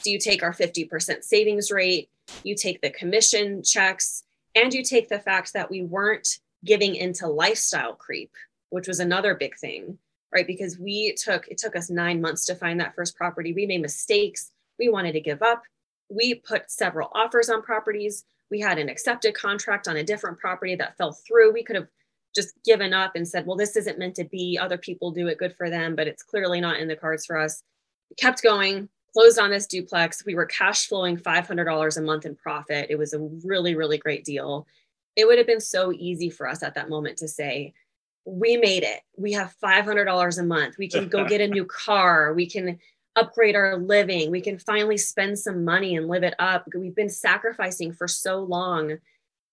Do 0.02 0.10
you 0.10 0.18
take 0.18 0.42
our 0.42 0.54
50% 0.54 1.22
savings 1.22 1.70
rate? 1.70 2.08
You 2.44 2.54
take 2.54 2.80
the 2.80 2.90
commission 2.90 3.62
checks 3.62 4.24
and 4.58 4.72
you 4.74 4.82
take 4.82 5.08
the 5.08 5.18
fact 5.18 5.52
that 5.52 5.70
we 5.70 5.82
weren't 5.82 6.38
giving 6.64 6.96
into 6.96 7.26
lifestyle 7.26 7.94
creep, 7.94 8.32
which 8.70 8.88
was 8.88 9.00
another 9.00 9.34
big 9.34 9.56
thing, 9.58 9.98
right? 10.34 10.46
Because 10.46 10.78
we 10.78 11.14
took, 11.14 11.46
it 11.48 11.58
took 11.58 11.76
us 11.76 11.90
nine 11.90 12.20
months 12.20 12.44
to 12.46 12.54
find 12.54 12.80
that 12.80 12.94
first 12.94 13.16
property. 13.16 13.52
We 13.52 13.66
made 13.66 13.82
mistakes. 13.82 14.50
We 14.78 14.88
wanted 14.88 15.12
to 15.12 15.20
give 15.20 15.42
up. 15.42 15.62
We 16.10 16.34
put 16.34 16.70
several 16.70 17.10
offers 17.14 17.48
on 17.48 17.62
properties. 17.62 18.24
We 18.50 18.60
had 18.60 18.78
an 18.78 18.88
accepted 18.88 19.34
contract 19.34 19.88
on 19.88 19.96
a 19.96 20.04
different 20.04 20.38
property 20.38 20.74
that 20.76 20.96
fell 20.96 21.12
through. 21.12 21.52
We 21.52 21.62
could 21.62 21.76
have 21.76 21.88
just 22.34 22.54
given 22.64 22.92
up 22.92 23.12
and 23.14 23.26
said, 23.26 23.46
well, 23.46 23.56
this 23.56 23.76
isn't 23.76 23.98
meant 23.98 24.14
to 24.16 24.24
be. 24.24 24.58
Other 24.60 24.78
people 24.78 25.10
do 25.10 25.28
it 25.28 25.38
good 25.38 25.54
for 25.54 25.70
them, 25.70 25.94
but 25.94 26.06
it's 26.06 26.22
clearly 26.22 26.60
not 26.60 26.80
in 26.80 26.88
the 26.88 26.96
cards 26.96 27.26
for 27.26 27.38
us. 27.38 27.62
We 28.10 28.16
kept 28.16 28.42
going 28.42 28.88
closed 29.12 29.38
on 29.38 29.50
this 29.50 29.66
duplex. 29.66 30.24
We 30.24 30.34
were 30.34 30.46
cash 30.46 30.86
flowing 30.86 31.16
$500 31.16 31.96
a 31.96 32.00
month 32.02 32.26
in 32.26 32.36
profit. 32.36 32.88
It 32.90 32.98
was 32.98 33.12
a 33.12 33.20
really, 33.44 33.74
really 33.74 33.98
great 33.98 34.24
deal. 34.24 34.66
It 35.16 35.26
would 35.26 35.38
have 35.38 35.46
been 35.46 35.60
so 35.60 35.92
easy 35.92 36.30
for 36.30 36.48
us 36.48 36.62
at 36.62 36.74
that 36.74 36.88
moment 36.88 37.18
to 37.18 37.28
say, 37.28 37.74
we 38.24 38.56
made 38.56 38.82
it. 38.82 39.00
We 39.16 39.32
have 39.32 39.54
$500 39.62 40.38
a 40.38 40.42
month. 40.42 40.76
We 40.78 40.88
can 40.88 41.08
go 41.08 41.24
get 41.24 41.40
a 41.40 41.48
new 41.48 41.64
car. 41.86 42.34
We 42.34 42.46
can 42.46 42.78
upgrade 43.16 43.56
our 43.56 43.78
living. 43.78 44.30
We 44.30 44.40
can 44.40 44.58
finally 44.58 44.96
spend 44.96 45.38
some 45.38 45.64
money 45.64 45.96
and 45.96 46.08
live 46.08 46.22
it 46.22 46.34
up. 46.38 46.68
We've 46.74 46.94
been 46.94 47.08
sacrificing 47.08 47.92
for 47.92 48.06
so 48.06 48.40
long. 48.40 48.98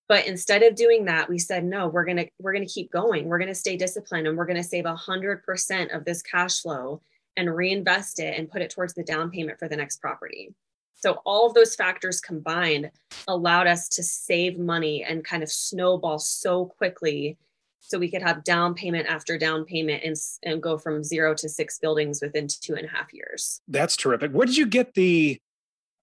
But 0.08 0.28
instead 0.28 0.62
of 0.62 0.76
doing 0.76 1.06
that, 1.06 1.30
we 1.30 1.40
said, 1.40 1.66
no, 1.66 1.88
we're 1.88 2.06
going 2.06 2.18
to, 2.18 2.28
we're 2.40 2.54
going 2.54 2.68
to 2.68 2.72
keep 2.72 2.92
going. 2.92 3.26
We're 3.26 3.40
going 3.40 3.48
to 3.48 3.56
stay 3.56 3.76
disciplined 3.76 4.28
and 4.28 4.38
we're 4.38 4.46
going 4.46 4.58
to 4.58 4.64
save 4.64 4.86
a 4.86 4.96
hundred 4.96 5.44
percent 5.44 5.92
of 5.92 6.06
this 6.06 6.22
cash 6.22 6.62
flow 6.62 7.02
and 7.38 7.54
reinvest 7.54 8.20
it 8.20 8.38
and 8.38 8.50
put 8.50 8.62
it 8.62 8.70
towards 8.70 8.94
the 8.94 9.04
down 9.04 9.30
payment 9.30 9.60
for 9.60 9.68
the 9.68 9.76
next 9.76 10.02
property. 10.02 10.54
So 10.96 11.22
all 11.26 11.48
of 11.48 11.54
those 11.54 11.76
factors 11.76 12.22
combined 12.22 12.90
allowed 13.28 13.68
us 13.68 13.90
to 13.90 14.04
save 14.04 14.58
money 14.58 15.04
and 15.04 15.24
kind 15.24 15.44
of 15.44 15.52
snowball 15.52 16.20
so 16.20 16.66
quickly 16.66 17.38
so 17.80 18.00
we 18.00 18.10
could 18.10 18.24
have 18.24 18.44
down 18.44 18.74
payment 18.74 19.08
after 19.08 19.38
down 19.38 19.66
payment 19.66 20.04
and, 20.04 20.16
and 20.44 20.64
go 20.64 20.78
from 20.78 21.04
zero 21.04 21.36
to 21.36 21.48
six 21.48 21.78
buildings 21.78 22.22
within 22.22 22.48
two 22.48 22.76
and 22.76 22.86
a 22.86 22.90
half 22.90 23.14
years. 23.14 23.62
That's 23.68 23.96
terrific. 23.96 24.32
Where 24.32 24.48
did 24.48 24.58
you 24.58 24.66
get 24.66 24.96
the 24.96 25.40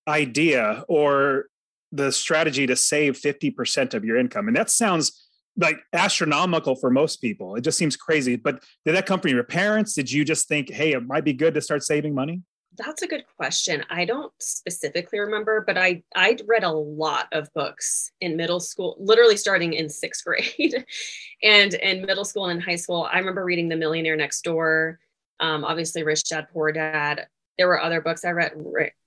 idea 0.07 0.85
or 0.89 1.47
the 1.91 2.13
strategy 2.13 2.67
to 2.67 2.77
save 2.77 3.19
50% 3.19 3.95
of 3.95 4.05
your 4.05 4.17
income? 4.17 4.47
And 4.47 4.57
that 4.57 4.71
sounds 4.71 5.22
like 5.57 5.79
astronomical 5.93 6.77
for 6.77 6.91
most 6.91 7.17
people. 7.21 7.57
It 7.57 7.63
just 7.63 7.79
seems 7.79 7.97
crazy. 7.97 8.37
But 8.37 8.63
did 8.85 8.95
that 8.95 9.07
come 9.07 9.21
from 9.21 9.33
your 9.33 9.45
parents? 9.45 9.95
Did 9.95 10.11
you 10.11 10.25
just 10.25 10.49
think, 10.49 10.71
hey, 10.71 10.93
it 10.93 11.07
might 11.07 11.25
be 11.25 11.33
good 11.33 11.55
to 11.55 11.61
start 11.61 11.83
saving 11.83 12.15
money? 12.15 12.43
That's 12.77 13.03
a 13.03 13.07
good 13.07 13.25
question. 13.37 13.85
I 13.91 14.07
don't 14.07 14.33
specifically 14.41 15.19
remember, 15.19 15.63
but 15.67 15.77
I 15.77 16.03
I 16.17 16.39
read 16.47 16.65
a 16.65 16.73
lot 16.73 17.29
of 17.33 17.53
books 17.55 18.11
in 18.23 18.37
middle 18.37 18.61
school, 18.61 18.97
literally 18.99 19.37
starting 19.37 19.75
in 19.75 19.91
sixth 19.91 20.25
grade, 20.27 20.85
and 21.43 21.75
in 21.75 22.07
middle 22.07 22.25
school 22.25 22.47
and 22.47 22.59
in 22.59 22.65
high 22.65 22.77
school. 22.77 23.09
I 23.13 23.19
remember 23.19 23.45
reading 23.45 23.69
The 23.69 23.77
Millionaire 23.77 24.17
Next 24.17 24.43
Door, 24.43 25.01
um, 25.41 25.65
obviously 25.65 26.03
Rich 26.03 26.25
Dad 26.25 26.49
Poor 26.53 26.73
Dad. 26.73 27.27
There 27.59 27.69
were 27.69 27.81
other 27.81 28.01
books 28.01 28.25
I 28.25 28.31
read. 28.31 28.53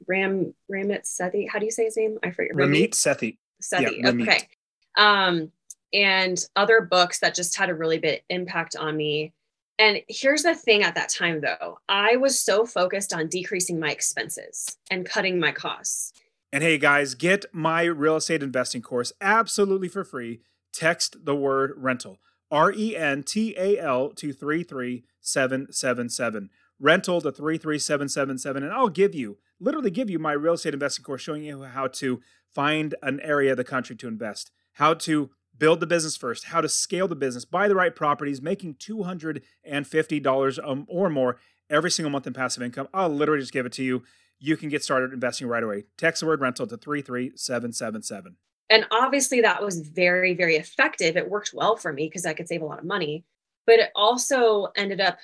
Ram 0.08 0.54
Ramit 0.72 1.06
Sethi. 1.06 1.50
How 1.50 1.58
do 1.58 1.66
you 1.66 1.72
say 1.72 1.86
his 1.86 1.98
name? 1.98 2.20
I 2.22 2.30
forget. 2.30 2.56
Ramit 2.56 2.92
Sethi. 2.92 3.38
Sethi. 3.64 4.04
Yeah, 4.04 4.10
okay. 4.10 4.48
Um, 4.96 5.52
and 5.94 6.44
other 6.56 6.82
books 6.82 7.20
that 7.20 7.36
just 7.36 7.58
had 7.58 7.70
a 7.70 7.76
really 7.76 8.00
big 8.00 8.24
impact 8.30 8.76
on 8.76 8.96
me 8.96 9.34
and 9.78 10.02
here's 10.08 10.44
the 10.44 10.56
thing 10.56 10.84
at 10.84 10.96
that 10.96 11.10
time, 11.10 11.42
though, 11.42 11.80
I 11.90 12.16
was 12.16 12.42
so 12.42 12.66
focused 12.66 13.12
on 13.14 13.28
decreasing 13.28 13.78
my 13.80 13.92
expenses 13.92 14.78
and 14.90 15.06
cutting 15.06 15.38
my 15.40 15.52
costs. 15.52 16.14
And 16.54 16.64
hey, 16.64 16.78
guys, 16.78 17.16
get 17.16 17.44
my 17.52 17.84
real 17.84 18.16
estate 18.16 18.42
investing 18.42 18.82
course 18.82 19.12
absolutely 19.20 19.90
for 19.90 20.06
free. 20.06 20.40
Text 20.72 21.26
the 21.26 21.36
word 21.36 21.74
rental, 21.76 22.20
R 22.50 22.72
E 22.72 22.96
N 22.96 23.24
T 23.24 23.54
A 23.58 23.78
L 23.78 24.12
to 24.12 24.32
33777. 24.32 26.50
Rental 26.80 27.20
to 27.22 27.32
33777. 27.32 28.64
And 28.64 28.72
I'll 28.72 28.88
give 28.88 29.14
you, 29.14 29.40
literally 29.60 29.92
give 29.92 30.10
you 30.10 30.20
my 30.20 30.32
real 30.32 30.54
estate 30.54 30.74
investing 30.74 31.04
course 31.04 31.22
showing 31.22 31.44
you 31.44 31.64
how 31.64 31.88
to 31.88 32.22
find 32.54 32.96
an 33.02 33.20
area 33.20 33.52
of 33.52 33.58
the 33.58 33.66
country 33.66 33.98
to 33.98 34.08
invest, 34.08 34.52
how 34.74 34.94
to 34.94 35.32
build 35.58 35.80
the 35.80 35.88
business 35.88 36.18
first, 36.18 36.46
how 36.46 36.62
to 36.62 36.70
scale 36.70 37.08
the 37.08 37.16
business, 37.16 37.46
buy 37.46 37.68
the 37.68 37.76
right 37.76 37.96
properties, 37.96 38.42
making 38.42 38.76
$250 38.76 40.68
um, 40.68 40.86
or 40.90 41.10
more 41.10 41.38
every 41.70 41.92
single 41.92 42.12
month 42.12 42.28
in 42.28 42.34
passive 42.34 42.64
income. 42.64 42.88
I'll 42.94 43.10
literally 43.10 43.42
just 43.42 43.54
give 43.54 43.66
it 43.66 43.72
to 43.74 43.84
you. 43.84 44.04
You 44.40 44.58
can 44.58 44.70
get 44.70 44.84
started 44.84 45.14
investing 45.14 45.48
right 45.48 45.64
away. 45.64 45.86
Text 45.98 46.20
the 46.20 46.28
word 46.28 46.42
rental 46.42 46.68
to 46.68 46.78
33777. 46.78 48.36
And 48.70 48.86
obviously, 48.92 49.42
that 49.42 49.62
was 49.62 49.80
very, 49.80 50.34
very 50.34 50.56
effective. 50.56 51.16
It 51.16 51.30
worked 51.30 51.52
well 51.54 51.76
for 51.78 51.94
me 51.94 52.08
because 52.08 52.26
I 52.26 52.34
could 52.34 52.48
save 52.48 52.62
a 52.62 52.66
lot 52.66 52.80
of 52.80 52.86
money, 52.86 53.24
but 53.66 53.80
it 53.80 53.92
also 53.96 54.68
ended 54.76 55.00
up 55.00 55.18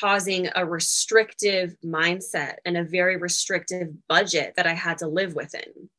causing 0.00 0.48
a 0.54 0.64
restrictive 0.64 1.76
mindset 1.84 2.54
and 2.64 2.76
a 2.76 2.84
very 2.84 3.16
restrictive 3.16 3.88
budget 4.08 4.54
that 4.56 4.66
I 4.66 4.72
had 4.72 4.98
to 4.98 5.08
live 5.08 5.34
within. 5.34 5.90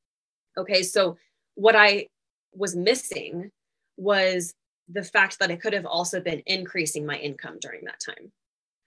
Okay, 0.58 0.82
so 0.82 1.18
what 1.54 1.76
I 1.76 2.08
was 2.56 2.76
missing 2.76 3.52
was 3.98 4.54
the 4.88 5.04
fact 5.04 5.40
that 5.40 5.52
I 5.52 5.56
could 5.56 5.74
have 5.74 5.86
also 5.86 6.20
been 6.20 6.44
increasing 6.46 7.06
my 7.06 7.18
income 7.18 7.58
during 7.60 7.86
that 7.86 8.00
time. 8.06 8.32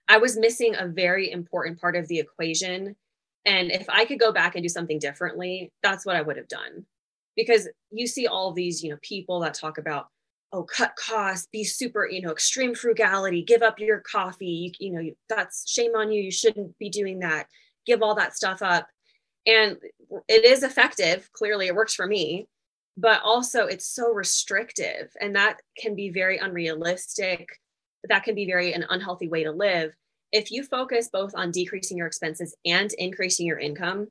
I 0.08 0.18
was 0.18 0.36
missing 0.36 0.74
a 0.76 0.86
very 0.86 1.30
important 1.30 1.80
part 1.80 1.96
of 1.96 2.08
the 2.08 2.18
equation. 2.18 2.96
And 3.44 3.70
if 3.70 3.88
I 3.88 4.04
could 4.04 4.18
go 4.18 4.32
back 4.32 4.54
and 4.54 4.62
do 4.62 4.68
something 4.68 4.98
differently, 4.98 5.70
that's 5.82 6.06
what 6.06 6.16
I 6.16 6.22
would 6.22 6.36
have 6.36 6.48
done. 6.48 6.86
Because 7.36 7.68
you 7.90 8.06
see 8.06 8.26
all 8.26 8.52
these, 8.52 8.82
you 8.82 8.90
know, 8.90 8.98
people 9.02 9.40
that 9.40 9.54
talk 9.54 9.78
about, 9.78 10.08
oh, 10.52 10.62
cut 10.62 10.94
costs, 10.96 11.48
be 11.52 11.62
super, 11.62 12.08
you 12.08 12.22
know, 12.22 12.30
extreme 12.30 12.74
frugality, 12.74 13.42
give 13.42 13.62
up 13.62 13.78
your 13.78 14.00
coffee, 14.00 14.72
you, 14.78 14.88
you 14.88 14.92
know, 14.92 15.10
that's 15.28 15.70
shame 15.70 15.92
on 15.94 16.10
you. 16.10 16.22
You 16.22 16.30
shouldn't 16.30 16.76
be 16.78 16.88
doing 16.88 17.20
that. 17.20 17.46
Give 17.86 18.02
all 18.02 18.14
that 18.14 18.36
stuff 18.36 18.62
up. 18.62 18.88
And 19.46 19.76
it 20.28 20.44
is 20.44 20.62
effective. 20.62 21.30
Clearly, 21.32 21.66
it 21.66 21.74
works 21.74 21.94
for 21.94 22.06
me 22.06 22.48
but 22.98 23.22
also 23.22 23.66
it's 23.66 23.86
so 23.86 24.12
restrictive 24.12 25.08
and 25.20 25.36
that 25.36 25.60
can 25.78 25.94
be 25.94 26.10
very 26.10 26.36
unrealistic 26.38 27.48
that 28.08 28.24
can 28.24 28.34
be 28.34 28.46
very 28.46 28.72
an 28.72 28.84
unhealthy 28.90 29.28
way 29.28 29.44
to 29.44 29.52
live. 29.52 29.92
If 30.32 30.50
you 30.50 30.62
focus 30.62 31.08
both 31.12 31.32
on 31.34 31.50
decreasing 31.50 31.96
your 31.96 32.06
expenses 32.06 32.54
and 32.64 32.92
increasing 32.94 33.46
your 33.46 33.58
income 33.58 34.08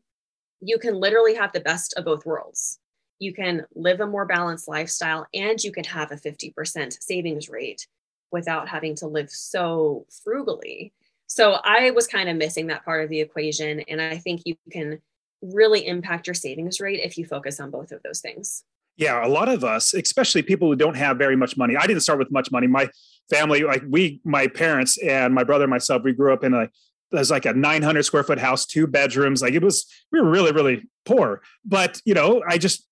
you 0.60 0.80
can 0.80 0.96
literally 0.96 1.36
have 1.36 1.52
the 1.54 1.60
best 1.60 1.94
of 1.98 2.06
both 2.06 2.26
worlds. 2.26 2.80
You 3.20 3.32
can 3.32 3.66
live 3.76 4.00
a 4.00 4.08
more 4.08 4.26
balanced 4.26 4.68
lifestyle 4.68 5.28
and 5.32 5.64
you 5.64 5.72
can 5.72 5.84
have 5.84 6.12
a 6.12 6.16
50% 6.16 6.98
savings 7.00 7.48
rate 7.48 7.86
without 8.32 8.68
having 8.68 8.96
to 8.96 9.08
live 9.08 9.30
so 9.30 10.08
frugally. 10.24 10.94
So 11.28 11.58
i 11.64 11.92
was 11.92 12.08
kind 12.08 12.30
of 12.30 12.38
missing 12.38 12.68
that 12.68 12.86
part 12.86 13.04
of 13.04 13.10
the 13.10 13.20
equation 13.20 13.82
and 13.82 14.02
i 14.02 14.18
think 14.18 14.42
you 14.46 14.56
can 14.72 15.00
really 15.42 15.86
impact 15.86 16.26
your 16.26 16.34
savings 16.34 16.80
rate 16.80 17.02
if 17.02 17.18
you 17.18 17.26
focus 17.26 17.60
on 17.60 17.70
both 17.70 17.92
of 17.92 18.02
those 18.02 18.22
things 18.22 18.64
yeah, 18.98 19.26
a 19.26 19.30
lot 19.30 19.48
of 19.48 19.64
us, 19.64 19.94
especially 19.94 20.42
people 20.42 20.68
who 20.68 20.76
don't 20.76 20.98
have 20.98 21.18
very 21.18 21.36
much 21.36 21.56
money. 21.56 21.78
I 21.78 21.86
didn't 21.86 22.02
start 22.02 22.20
with 22.20 22.32
much 22.32 22.52
money. 22.52 22.68
My 22.68 22.90
family, 23.30 23.64
like 23.64 23.84
we, 23.88 24.20
my 24.24 24.48
parents 24.48 24.98
and 24.98 25.34
my 25.34 25.44
brother 25.44 25.66
and 25.66 25.72
myself, 25.72 26.04
we 26.04 26.14
grew 26.14 26.34
up 26.34 26.44
in 26.44 26.54
a 26.54 26.70
there's 27.12 27.32
like 27.32 27.46
a 27.46 27.54
900 27.54 28.04
square 28.04 28.24
foot 28.24 28.40
house, 28.40 28.66
two 28.66 28.86
bedrooms. 28.86 29.42
Like 29.42 29.54
it 29.54 29.64
was, 29.64 29.86
we 30.12 30.20
were 30.20 30.30
really, 30.30 30.52
really 30.52 30.84
poor. 31.06 31.42
But 31.64 32.02
you 32.06 32.14
know, 32.14 32.44
I 32.48 32.58
just 32.58 32.86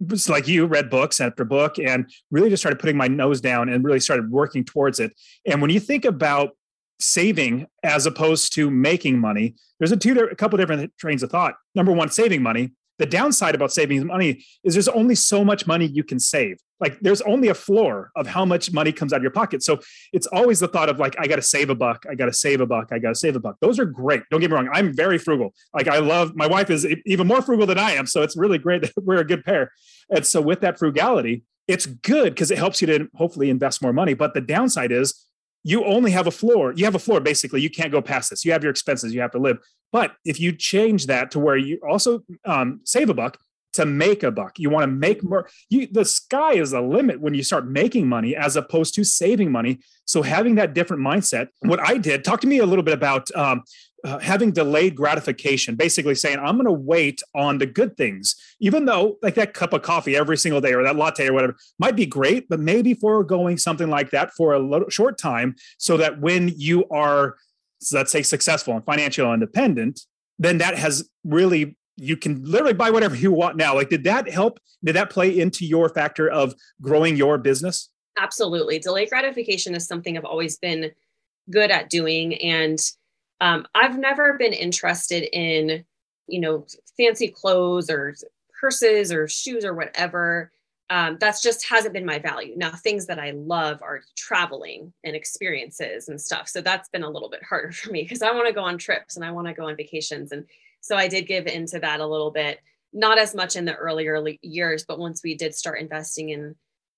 was 0.00 0.28
like 0.28 0.48
you, 0.48 0.64
read 0.64 0.90
books 0.90 1.20
after 1.20 1.44
book, 1.44 1.78
and 1.78 2.10
really 2.30 2.50
just 2.50 2.62
started 2.62 2.78
putting 2.78 2.96
my 2.96 3.08
nose 3.08 3.40
down 3.40 3.68
and 3.68 3.84
really 3.84 4.00
started 4.00 4.30
working 4.30 4.64
towards 4.64 5.00
it. 5.00 5.12
And 5.46 5.60
when 5.60 5.70
you 5.70 5.80
think 5.80 6.04
about 6.04 6.56
saving 7.00 7.66
as 7.82 8.06
opposed 8.06 8.54
to 8.54 8.70
making 8.70 9.18
money, 9.18 9.54
there's 9.78 9.92
a 9.92 9.96
two, 9.96 10.18
a 10.18 10.34
couple 10.34 10.56
different 10.56 10.92
trains 10.98 11.22
of 11.22 11.30
thought. 11.30 11.54
Number 11.74 11.92
one, 11.92 12.10
saving 12.10 12.42
money 12.42 12.72
the 12.98 13.06
downside 13.06 13.54
about 13.54 13.72
saving 13.72 14.06
money 14.06 14.44
is 14.64 14.74
there's 14.74 14.88
only 14.88 15.14
so 15.14 15.44
much 15.44 15.66
money 15.66 15.86
you 15.86 16.04
can 16.04 16.18
save. 16.18 16.58
Like 16.80 17.00
there's 17.00 17.20
only 17.22 17.48
a 17.48 17.54
floor 17.54 18.10
of 18.14 18.26
how 18.26 18.44
much 18.44 18.72
money 18.72 18.92
comes 18.92 19.12
out 19.12 19.16
of 19.16 19.22
your 19.22 19.32
pocket. 19.32 19.62
So 19.62 19.80
it's 20.12 20.26
always 20.28 20.60
the 20.60 20.68
thought 20.68 20.88
of 20.88 20.98
like, 20.98 21.16
I 21.18 21.26
got 21.26 21.36
to 21.36 21.42
save 21.42 21.70
a 21.70 21.74
buck. 21.74 22.04
I 22.08 22.14
got 22.14 22.26
to 22.26 22.32
save 22.32 22.60
a 22.60 22.66
buck. 22.66 22.88
I 22.92 22.98
got 22.98 23.10
to 23.10 23.14
save 23.14 23.36
a 23.36 23.40
buck. 23.40 23.56
Those 23.60 23.78
are 23.78 23.84
great. 23.84 24.22
Don't 24.30 24.40
get 24.40 24.50
me 24.50 24.56
wrong. 24.56 24.68
I'm 24.72 24.94
very 24.94 25.18
frugal. 25.18 25.54
Like 25.74 25.88
I 25.88 25.98
love, 25.98 26.36
my 26.36 26.46
wife 26.46 26.70
is 26.70 26.86
even 27.06 27.26
more 27.26 27.42
frugal 27.42 27.66
than 27.66 27.78
I 27.78 27.92
am. 27.92 28.06
So 28.06 28.22
it's 28.22 28.36
really 28.36 28.58
great 28.58 28.82
that 28.82 28.92
we're 29.04 29.20
a 29.20 29.24
good 29.24 29.44
pair. 29.44 29.72
And 30.10 30.24
so 30.24 30.40
with 30.40 30.60
that 30.60 30.78
frugality, 30.78 31.42
it's 31.66 31.86
good 31.86 32.34
because 32.34 32.50
it 32.50 32.58
helps 32.58 32.80
you 32.80 32.86
to 32.86 33.08
hopefully 33.14 33.50
invest 33.50 33.82
more 33.82 33.92
money. 33.92 34.14
But 34.14 34.34
the 34.34 34.40
downside 34.40 34.90
is 34.92 35.27
you 35.64 35.84
only 35.84 36.10
have 36.12 36.26
a 36.26 36.30
floor. 36.30 36.72
You 36.74 36.84
have 36.84 36.94
a 36.94 37.00
floor, 37.00 37.20
basically. 37.20 37.60
You 37.60 37.70
can't 37.70 37.92
go 37.92 38.00
past 38.00 38.30
this. 38.30 38.44
You 38.44 38.52
have 38.52 38.62
your 38.62 38.70
expenses. 38.70 39.14
You 39.14 39.20
have 39.20 39.32
to 39.32 39.38
live. 39.38 39.58
But 39.92 40.12
if 40.24 40.40
you 40.40 40.52
change 40.52 41.06
that 41.06 41.30
to 41.32 41.38
where 41.38 41.56
you 41.56 41.80
also 41.88 42.22
um, 42.44 42.80
save 42.84 43.10
a 43.10 43.14
buck 43.14 43.38
to 43.74 43.84
make 43.84 44.22
a 44.22 44.30
buck, 44.30 44.58
you 44.58 44.70
want 44.70 44.84
to 44.84 44.88
make 44.88 45.22
more. 45.22 45.48
You, 45.68 45.86
the 45.90 46.04
sky 46.04 46.54
is 46.54 46.70
the 46.70 46.80
limit 46.80 47.20
when 47.20 47.34
you 47.34 47.42
start 47.42 47.68
making 47.68 48.08
money 48.08 48.36
as 48.36 48.56
opposed 48.56 48.94
to 48.94 49.04
saving 49.04 49.52
money. 49.52 49.80
So 50.04 50.22
having 50.22 50.54
that 50.56 50.74
different 50.74 51.02
mindset. 51.02 51.48
What 51.60 51.80
I 51.80 51.98
did. 51.98 52.24
Talk 52.24 52.40
to 52.42 52.46
me 52.46 52.58
a 52.58 52.66
little 52.66 52.84
bit 52.84 52.94
about 52.94 53.30
um, 53.34 53.62
uh, 54.04 54.18
having 54.18 54.52
delayed 54.52 54.94
gratification, 54.94 55.74
basically 55.74 56.14
saying, 56.14 56.38
I'm 56.38 56.56
going 56.56 56.66
to 56.66 56.72
wait 56.72 57.20
on 57.34 57.58
the 57.58 57.66
good 57.66 57.96
things, 57.96 58.36
even 58.60 58.84
though 58.84 59.18
like 59.22 59.34
that 59.34 59.54
cup 59.54 59.72
of 59.72 59.82
coffee 59.82 60.16
every 60.16 60.36
single 60.36 60.60
day 60.60 60.72
or 60.72 60.82
that 60.82 60.96
latte 60.96 61.28
or 61.28 61.32
whatever 61.32 61.56
might 61.78 61.96
be 61.96 62.06
great, 62.06 62.48
but 62.48 62.60
maybe 62.60 62.94
foregoing 62.94 63.56
something 63.56 63.90
like 63.90 64.10
that 64.10 64.32
for 64.36 64.54
a 64.54 64.58
little, 64.58 64.88
short 64.88 65.18
time 65.18 65.56
so 65.78 65.96
that 65.96 66.20
when 66.20 66.52
you 66.56 66.88
are, 66.90 67.36
let's 67.92 68.12
say, 68.12 68.22
successful 68.22 68.74
and 68.74 68.84
financial 68.84 69.32
independent, 69.32 70.00
then 70.38 70.58
that 70.58 70.78
has 70.78 71.08
really, 71.24 71.76
you 71.96 72.16
can 72.16 72.44
literally 72.44 72.74
buy 72.74 72.90
whatever 72.90 73.16
you 73.16 73.32
want 73.32 73.56
now. 73.56 73.74
Like, 73.74 73.88
did 73.88 74.04
that 74.04 74.30
help? 74.30 74.60
Did 74.84 74.94
that 74.94 75.10
play 75.10 75.36
into 75.36 75.66
your 75.66 75.88
factor 75.88 76.30
of 76.30 76.54
growing 76.80 77.16
your 77.16 77.38
business? 77.38 77.90
Absolutely. 78.20 78.78
Delayed 78.78 79.10
gratification 79.10 79.74
is 79.74 79.86
something 79.86 80.16
I've 80.16 80.24
always 80.24 80.56
been 80.56 80.92
good 81.50 81.70
at 81.70 81.90
doing. 81.90 82.34
And 82.36 82.78
um, 83.40 83.66
I've 83.74 83.98
never 83.98 84.34
been 84.34 84.52
interested 84.52 85.28
in, 85.36 85.84
you 86.26 86.40
know, 86.40 86.66
fancy 86.96 87.28
clothes 87.28 87.90
or 87.90 88.14
purses 88.60 89.12
or 89.12 89.28
shoes 89.28 89.64
or 89.64 89.74
whatever. 89.74 90.50
Um, 90.90 91.18
that's 91.20 91.42
just 91.42 91.68
hasn't 91.68 91.92
been 91.92 92.06
my 92.06 92.18
value. 92.18 92.54
Now, 92.56 92.70
things 92.70 93.06
that 93.06 93.18
I 93.18 93.32
love 93.32 93.82
are 93.82 94.00
traveling 94.16 94.92
and 95.04 95.14
experiences 95.14 96.08
and 96.08 96.20
stuff. 96.20 96.48
So 96.48 96.60
that's 96.60 96.88
been 96.88 97.02
a 97.02 97.10
little 97.10 97.28
bit 97.28 97.44
harder 97.44 97.72
for 97.72 97.90
me 97.90 98.02
because 98.02 98.22
I 98.22 98.32
want 98.32 98.48
to 98.48 98.54
go 98.54 98.64
on 98.64 98.78
trips 98.78 99.16
and 99.16 99.24
I 99.24 99.30
want 99.30 99.46
to 99.46 99.54
go 99.54 99.68
on 99.68 99.76
vacations. 99.76 100.32
And 100.32 100.44
so 100.80 100.96
I 100.96 101.08
did 101.08 101.26
give 101.26 101.46
into 101.46 101.78
that 101.80 102.00
a 102.00 102.06
little 102.06 102.30
bit, 102.30 102.60
not 102.92 103.18
as 103.18 103.34
much 103.34 103.56
in 103.56 103.64
the 103.64 103.74
earlier 103.74 104.24
years, 104.42 104.84
but 104.86 104.98
once 104.98 105.22
we 105.22 105.34
did 105.34 105.54
start 105.54 105.80
investing 105.80 106.30
in 106.30 106.56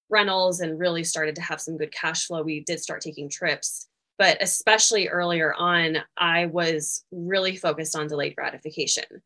rentals 0.08 0.60
and 0.60 0.78
really 0.78 1.04
started 1.04 1.34
to 1.36 1.42
have 1.42 1.60
some 1.60 1.76
good 1.76 1.92
cash 1.92 2.26
flow, 2.26 2.42
we 2.42 2.60
did 2.60 2.80
start 2.80 3.00
taking 3.00 3.28
trips 3.28 3.88
but 4.20 4.36
especially 4.42 5.08
earlier 5.08 5.54
on, 5.54 5.96
I 6.18 6.44
was 6.44 7.06
really 7.10 7.56
focused 7.56 7.96
on 7.96 8.06
delayed 8.06 8.36
gratification. 8.36 9.22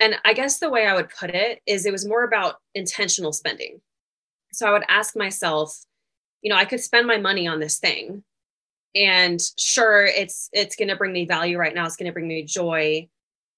And 0.00 0.14
I 0.24 0.32
guess 0.32 0.58
the 0.58 0.70
way 0.70 0.86
I 0.86 0.94
would 0.94 1.10
put 1.10 1.28
it 1.28 1.60
is 1.66 1.84
it 1.84 1.92
was 1.92 2.08
more 2.08 2.24
about 2.24 2.54
intentional 2.74 3.34
spending. 3.34 3.82
So 4.54 4.66
I 4.66 4.72
would 4.72 4.86
ask 4.88 5.14
myself, 5.14 5.78
you 6.40 6.48
know, 6.48 6.56
I 6.56 6.64
could 6.64 6.80
spend 6.80 7.06
my 7.06 7.18
money 7.18 7.46
on 7.46 7.60
this 7.60 7.78
thing. 7.78 8.24
And 8.94 9.38
sure, 9.58 10.06
it's 10.06 10.48
it's 10.54 10.76
going 10.76 10.88
to 10.88 10.96
bring 10.96 11.12
me 11.12 11.26
value 11.26 11.58
right 11.58 11.74
now. 11.74 11.84
It's 11.84 11.96
going 11.96 12.06
to 12.06 12.14
bring 12.14 12.26
me 12.26 12.42
joy. 12.44 13.06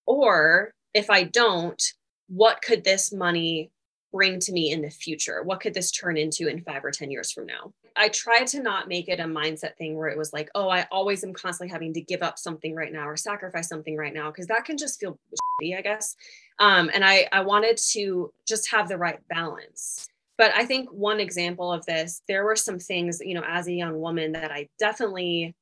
Or 0.06 0.74
if 0.92 1.08
I 1.08 1.22
don't, 1.22 1.80
what 2.26 2.62
could 2.62 2.82
this 2.82 3.12
money 3.12 3.70
bring 4.12 4.40
to 4.40 4.52
me 4.52 4.70
in 4.70 4.82
the 4.82 4.90
future? 4.90 5.42
What 5.42 5.60
could 5.60 5.74
this 5.74 5.90
turn 5.90 6.16
into 6.16 6.48
in 6.48 6.62
five 6.62 6.84
or 6.84 6.90
10 6.90 7.10
years 7.10 7.30
from 7.30 7.46
now? 7.46 7.72
I 7.96 8.08
tried 8.08 8.46
to 8.48 8.62
not 8.62 8.88
make 8.88 9.08
it 9.08 9.20
a 9.20 9.24
mindset 9.24 9.76
thing 9.76 9.96
where 9.96 10.08
it 10.08 10.18
was 10.18 10.32
like, 10.32 10.48
oh, 10.54 10.68
I 10.68 10.86
always 10.90 11.24
am 11.24 11.32
constantly 11.32 11.72
having 11.72 11.92
to 11.94 12.00
give 12.00 12.22
up 12.22 12.38
something 12.38 12.74
right 12.74 12.92
now 12.92 13.08
or 13.08 13.16
sacrifice 13.16 13.68
something 13.68 13.96
right 13.96 14.14
now, 14.14 14.30
because 14.30 14.46
that 14.46 14.64
can 14.64 14.78
just 14.78 15.00
feel 15.00 15.18
shitty, 15.62 15.76
I 15.76 15.82
guess. 15.82 16.16
Um, 16.58 16.90
and 16.92 17.04
I, 17.04 17.28
I 17.32 17.40
wanted 17.40 17.78
to 17.92 18.32
just 18.46 18.70
have 18.70 18.88
the 18.88 18.98
right 18.98 19.18
balance. 19.28 20.08
But 20.38 20.52
I 20.54 20.64
think 20.64 20.90
one 20.90 21.20
example 21.20 21.70
of 21.70 21.84
this, 21.84 22.22
there 22.26 22.44
were 22.44 22.56
some 22.56 22.78
things, 22.78 23.20
you 23.20 23.34
know, 23.34 23.44
as 23.46 23.66
a 23.66 23.72
young 23.72 24.00
woman 24.00 24.32
that 24.32 24.50
I 24.50 24.68
definitely, 24.78 25.54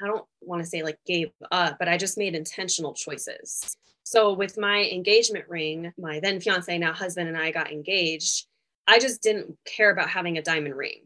I 0.00 0.06
don't 0.06 0.24
want 0.40 0.62
to 0.62 0.68
say 0.68 0.82
like 0.82 0.98
gave 1.06 1.30
up, 1.50 1.76
but 1.78 1.88
I 1.88 1.98
just 1.98 2.16
made 2.16 2.34
intentional 2.34 2.94
choices. 2.94 3.76
So 4.10 4.32
with 4.32 4.58
my 4.58 4.82
engagement 4.86 5.44
ring, 5.48 5.92
my 5.96 6.18
then 6.18 6.40
fiance, 6.40 6.76
now 6.76 6.92
husband, 6.92 7.28
and 7.28 7.38
I 7.38 7.52
got 7.52 7.70
engaged. 7.70 8.46
I 8.88 8.98
just 8.98 9.22
didn't 9.22 9.56
care 9.64 9.92
about 9.92 10.10
having 10.10 10.36
a 10.36 10.42
diamond 10.42 10.74
ring. 10.74 11.02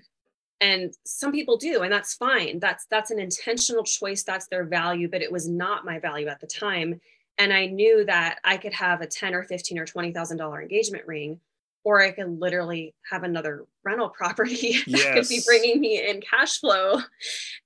And 0.62 0.90
some 1.05 1.31
people 1.31 1.59
do, 1.59 1.83
and 1.83 1.93
that's 1.93 2.14
fine. 2.14 2.61
That's 2.61 2.87
that's 2.90 3.11
an 3.11 3.19
intentional 3.19 3.85
choice. 3.85 4.23
That's 4.23 4.49
their 4.49 4.64
value, 4.64 5.11
but 5.11 5.21
it 5.21 5.31
was 5.31 5.47
not 5.47 5.85
my 5.85 5.99
value 5.99 6.29
at 6.29 6.40
the 6.40 6.47
time. 6.47 6.99
And 7.37 7.53
I 7.53 7.67
knew 7.67 8.07
that 8.07 8.38
I 8.43 8.57
could 8.57 8.73
have 8.73 9.03
a 9.03 9.07
10 9.07 9.35
or 9.35 9.43
15 9.43 9.79
or 9.79 9.85
$20,000 9.85 10.62
engagement 10.62 11.07
ring, 11.07 11.40
or 11.85 12.01
I 12.01 12.11
could 12.11 12.40
literally 12.40 12.95
have 13.11 13.23
another 13.23 13.67
rental 13.85 14.09
property 14.17 14.79
yes. 14.87 15.05
that 15.05 15.12
could 15.12 15.29
be 15.29 15.43
bringing 15.45 15.79
me 15.79 16.09
in 16.09 16.23
cash 16.23 16.59
flow. 16.59 17.03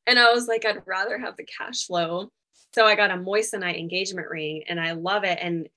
And 0.04 0.18
I 0.18 0.32
was 0.32 0.48
like, 0.48 0.64
I'd 0.64 0.82
rather 0.84 1.16
have 1.16 1.36
the 1.36 1.46
cash 1.46 1.86
flow 1.86 2.32
so 2.74 2.84
I 2.84 2.94
got 2.94 3.10
a 3.10 3.14
moissanite 3.14 3.78
engagement 3.78 4.28
ring 4.28 4.64
and 4.68 4.80
I 4.80 4.92
love 4.92 5.24
it. 5.24 5.38
And 5.40 5.68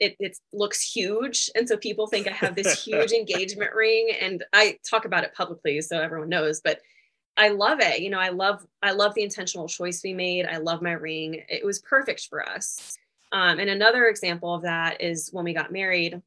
it, 0.00 0.16
it 0.18 0.38
looks 0.52 0.80
huge. 0.80 1.50
And 1.54 1.68
so 1.68 1.76
people 1.76 2.06
think 2.06 2.28
I 2.28 2.32
have 2.32 2.54
this 2.54 2.84
huge 2.84 3.12
engagement 3.12 3.74
ring 3.74 4.10
and 4.20 4.44
I 4.52 4.78
talk 4.88 5.04
about 5.04 5.24
it 5.24 5.34
publicly 5.34 5.80
so 5.80 6.00
everyone 6.00 6.28
knows, 6.28 6.60
but 6.60 6.80
I 7.36 7.48
love 7.50 7.80
it. 7.80 8.00
You 8.00 8.10
know, 8.10 8.18
I 8.18 8.30
love, 8.30 8.66
I 8.82 8.92
love 8.92 9.14
the 9.14 9.22
intentional 9.22 9.68
choice 9.68 10.02
we 10.02 10.12
made. 10.12 10.46
I 10.46 10.56
love 10.56 10.82
my 10.82 10.92
ring. 10.92 11.42
It 11.48 11.64
was 11.64 11.80
perfect 11.80 12.26
for 12.28 12.48
us. 12.48 12.96
Um, 13.30 13.58
and 13.58 13.70
another 13.70 14.06
example 14.06 14.54
of 14.54 14.62
that 14.62 15.00
is 15.00 15.30
when 15.32 15.44
we 15.44 15.52
got 15.52 15.72
married, 15.72 16.20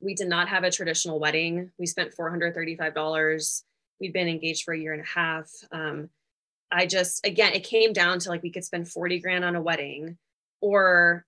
we 0.00 0.14
did 0.14 0.28
not 0.28 0.48
have 0.48 0.64
a 0.64 0.70
traditional 0.70 1.20
wedding. 1.20 1.70
We 1.78 1.86
spent 1.86 2.14
$435. 2.16 3.62
We'd 4.00 4.12
been 4.12 4.28
engaged 4.28 4.64
for 4.64 4.74
a 4.74 4.78
year 4.78 4.92
and 4.92 5.02
a 5.02 5.06
half. 5.06 5.48
Um, 5.70 6.10
I 6.72 6.86
just, 6.86 7.24
again, 7.26 7.52
it 7.52 7.64
came 7.64 7.92
down 7.92 8.18
to 8.20 8.28
like 8.28 8.42
we 8.42 8.50
could 8.50 8.64
spend 8.64 8.88
40 8.88 9.20
grand 9.20 9.44
on 9.44 9.56
a 9.56 9.60
wedding 9.60 10.16
or 10.60 11.26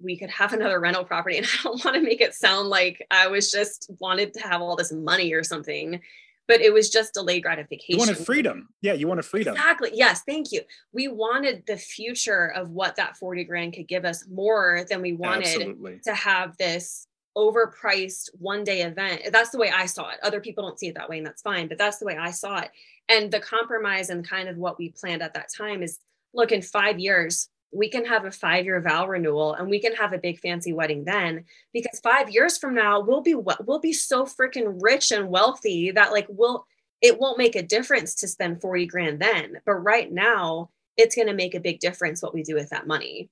we 0.00 0.18
could 0.18 0.30
have 0.30 0.52
another 0.52 0.80
rental 0.80 1.04
property. 1.04 1.38
And 1.38 1.46
I 1.46 1.62
don't 1.62 1.84
want 1.84 1.96
to 1.96 2.02
make 2.02 2.20
it 2.20 2.34
sound 2.34 2.68
like 2.68 3.06
I 3.10 3.28
was 3.28 3.50
just 3.50 3.90
wanted 3.98 4.34
to 4.34 4.40
have 4.40 4.60
all 4.60 4.76
this 4.76 4.92
money 4.92 5.32
or 5.32 5.42
something, 5.42 6.00
but 6.48 6.60
it 6.60 6.72
was 6.72 6.90
just 6.90 7.14
delayed 7.14 7.42
gratification. 7.42 7.94
You 7.94 7.98
wanted 7.98 8.18
freedom. 8.18 8.68
Yeah, 8.82 8.92
you 8.92 9.08
wanted 9.08 9.24
freedom. 9.24 9.54
Exactly. 9.54 9.90
Yes. 9.94 10.22
Thank 10.26 10.52
you. 10.52 10.62
We 10.92 11.08
wanted 11.08 11.64
the 11.66 11.76
future 11.76 12.52
of 12.54 12.70
what 12.70 12.96
that 12.96 13.16
40 13.16 13.44
grand 13.44 13.72
could 13.72 13.88
give 13.88 14.04
us 14.04 14.26
more 14.28 14.84
than 14.88 15.00
we 15.00 15.12
wanted 15.12 15.46
Absolutely. 15.46 16.00
to 16.04 16.14
have 16.14 16.56
this 16.58 17.06
overpriced 17.36 18.28
one 18.38 18.64
day 18.64 18.82
event. 18.82 19.22
That's 19.32 19.50
the 19.50 19.58
way 19.58 19.70
I 19.70 19.86
saw 19.86 20.10
it. 20.10 20.18
Other 20.22 20.40
people 20.40 20.64
don't 20.64 20.78
see 20.78 20.88
it 20.88 20.94
that 20.96 21.08
way, 21.08 21.18
and 21.18 21.26
that's 21.26 21.42
fine, 21.42 21.68
but 21.68 21.78
that's 21.78 21.98
the 21.98 22.04
way 22.04 22.16
I 22.16 22.30
saw 22.30 22.58
it. 22.58 22.70
And 23.12 23.30
the 23.30 23.40
compromise 23.40 24.08
and 24.08 24.26
kind 24.26 24.48
of 24.48 24.56
what 24.56 24.78
we 24.78 24.88
planned 24.88 25.22
at 25.22 25.34
that 25.34 25.52
time 25.54 25.82
is 25.82 25.98
look, 26.32 26.50
in 26.50 26.62
five 26.62 26.98
years, 26.98 27.50
we 27.70 27.88
can 27.88 28.04
have 28.06 28.24
a 28.24 28.30
five 28.30 28.64
year 28.64 28.80
vow 28.80 29.06
renewal 29.06 29.54
and 29.54 29.68
we 29.68 29.80
can 29.80 29.94
have 29.94 30.12
a 30.12 30.18
big 30.18 30.38
fancy 30.40 30.72
wedding 30.72 31.04
then 31.04 31.44
because 31.72 32.00
five 32.00 32.28
years 32.28 32.58
from 32.58 32.74
now 32.74 33.00
we'll 33.00 33.22
be 33.22 33.34
we'll 33.34 33.80
be 33.80 33.94
so 33.94 34.24
freaking 34.24 34.78
rich 34.80 35.10
and 35.10 35.28
wealthy 35.28 35.90
that 35.90 36.12
like 36.12 36.26
we'll 36.28 36.66
it 37.00 37.18
won't 37.18 37.38
make 37.38 37.56
a 37.56 37.62
difference 37.62 38.14
to 38.14 38.28
spend 38.28 38.60
40 38.60 38.86
grand 38.86 39.20
then. 39.20 39.60
But 39.66 39.74
right 39.76 40.10
now 40.10 40.70
it's 40.96 41.16
going 41.16 41.28
to 41.28 41.34
make 41.34 41.54
a 41.54 41.60
big 41.60 41.80
difference 41.80 42.22
what 42.22 42.34
we 42.34 42.42
do 42.42 42.54
with 42.54 42.70
that 42.70 42.86
money. 42.86 43.28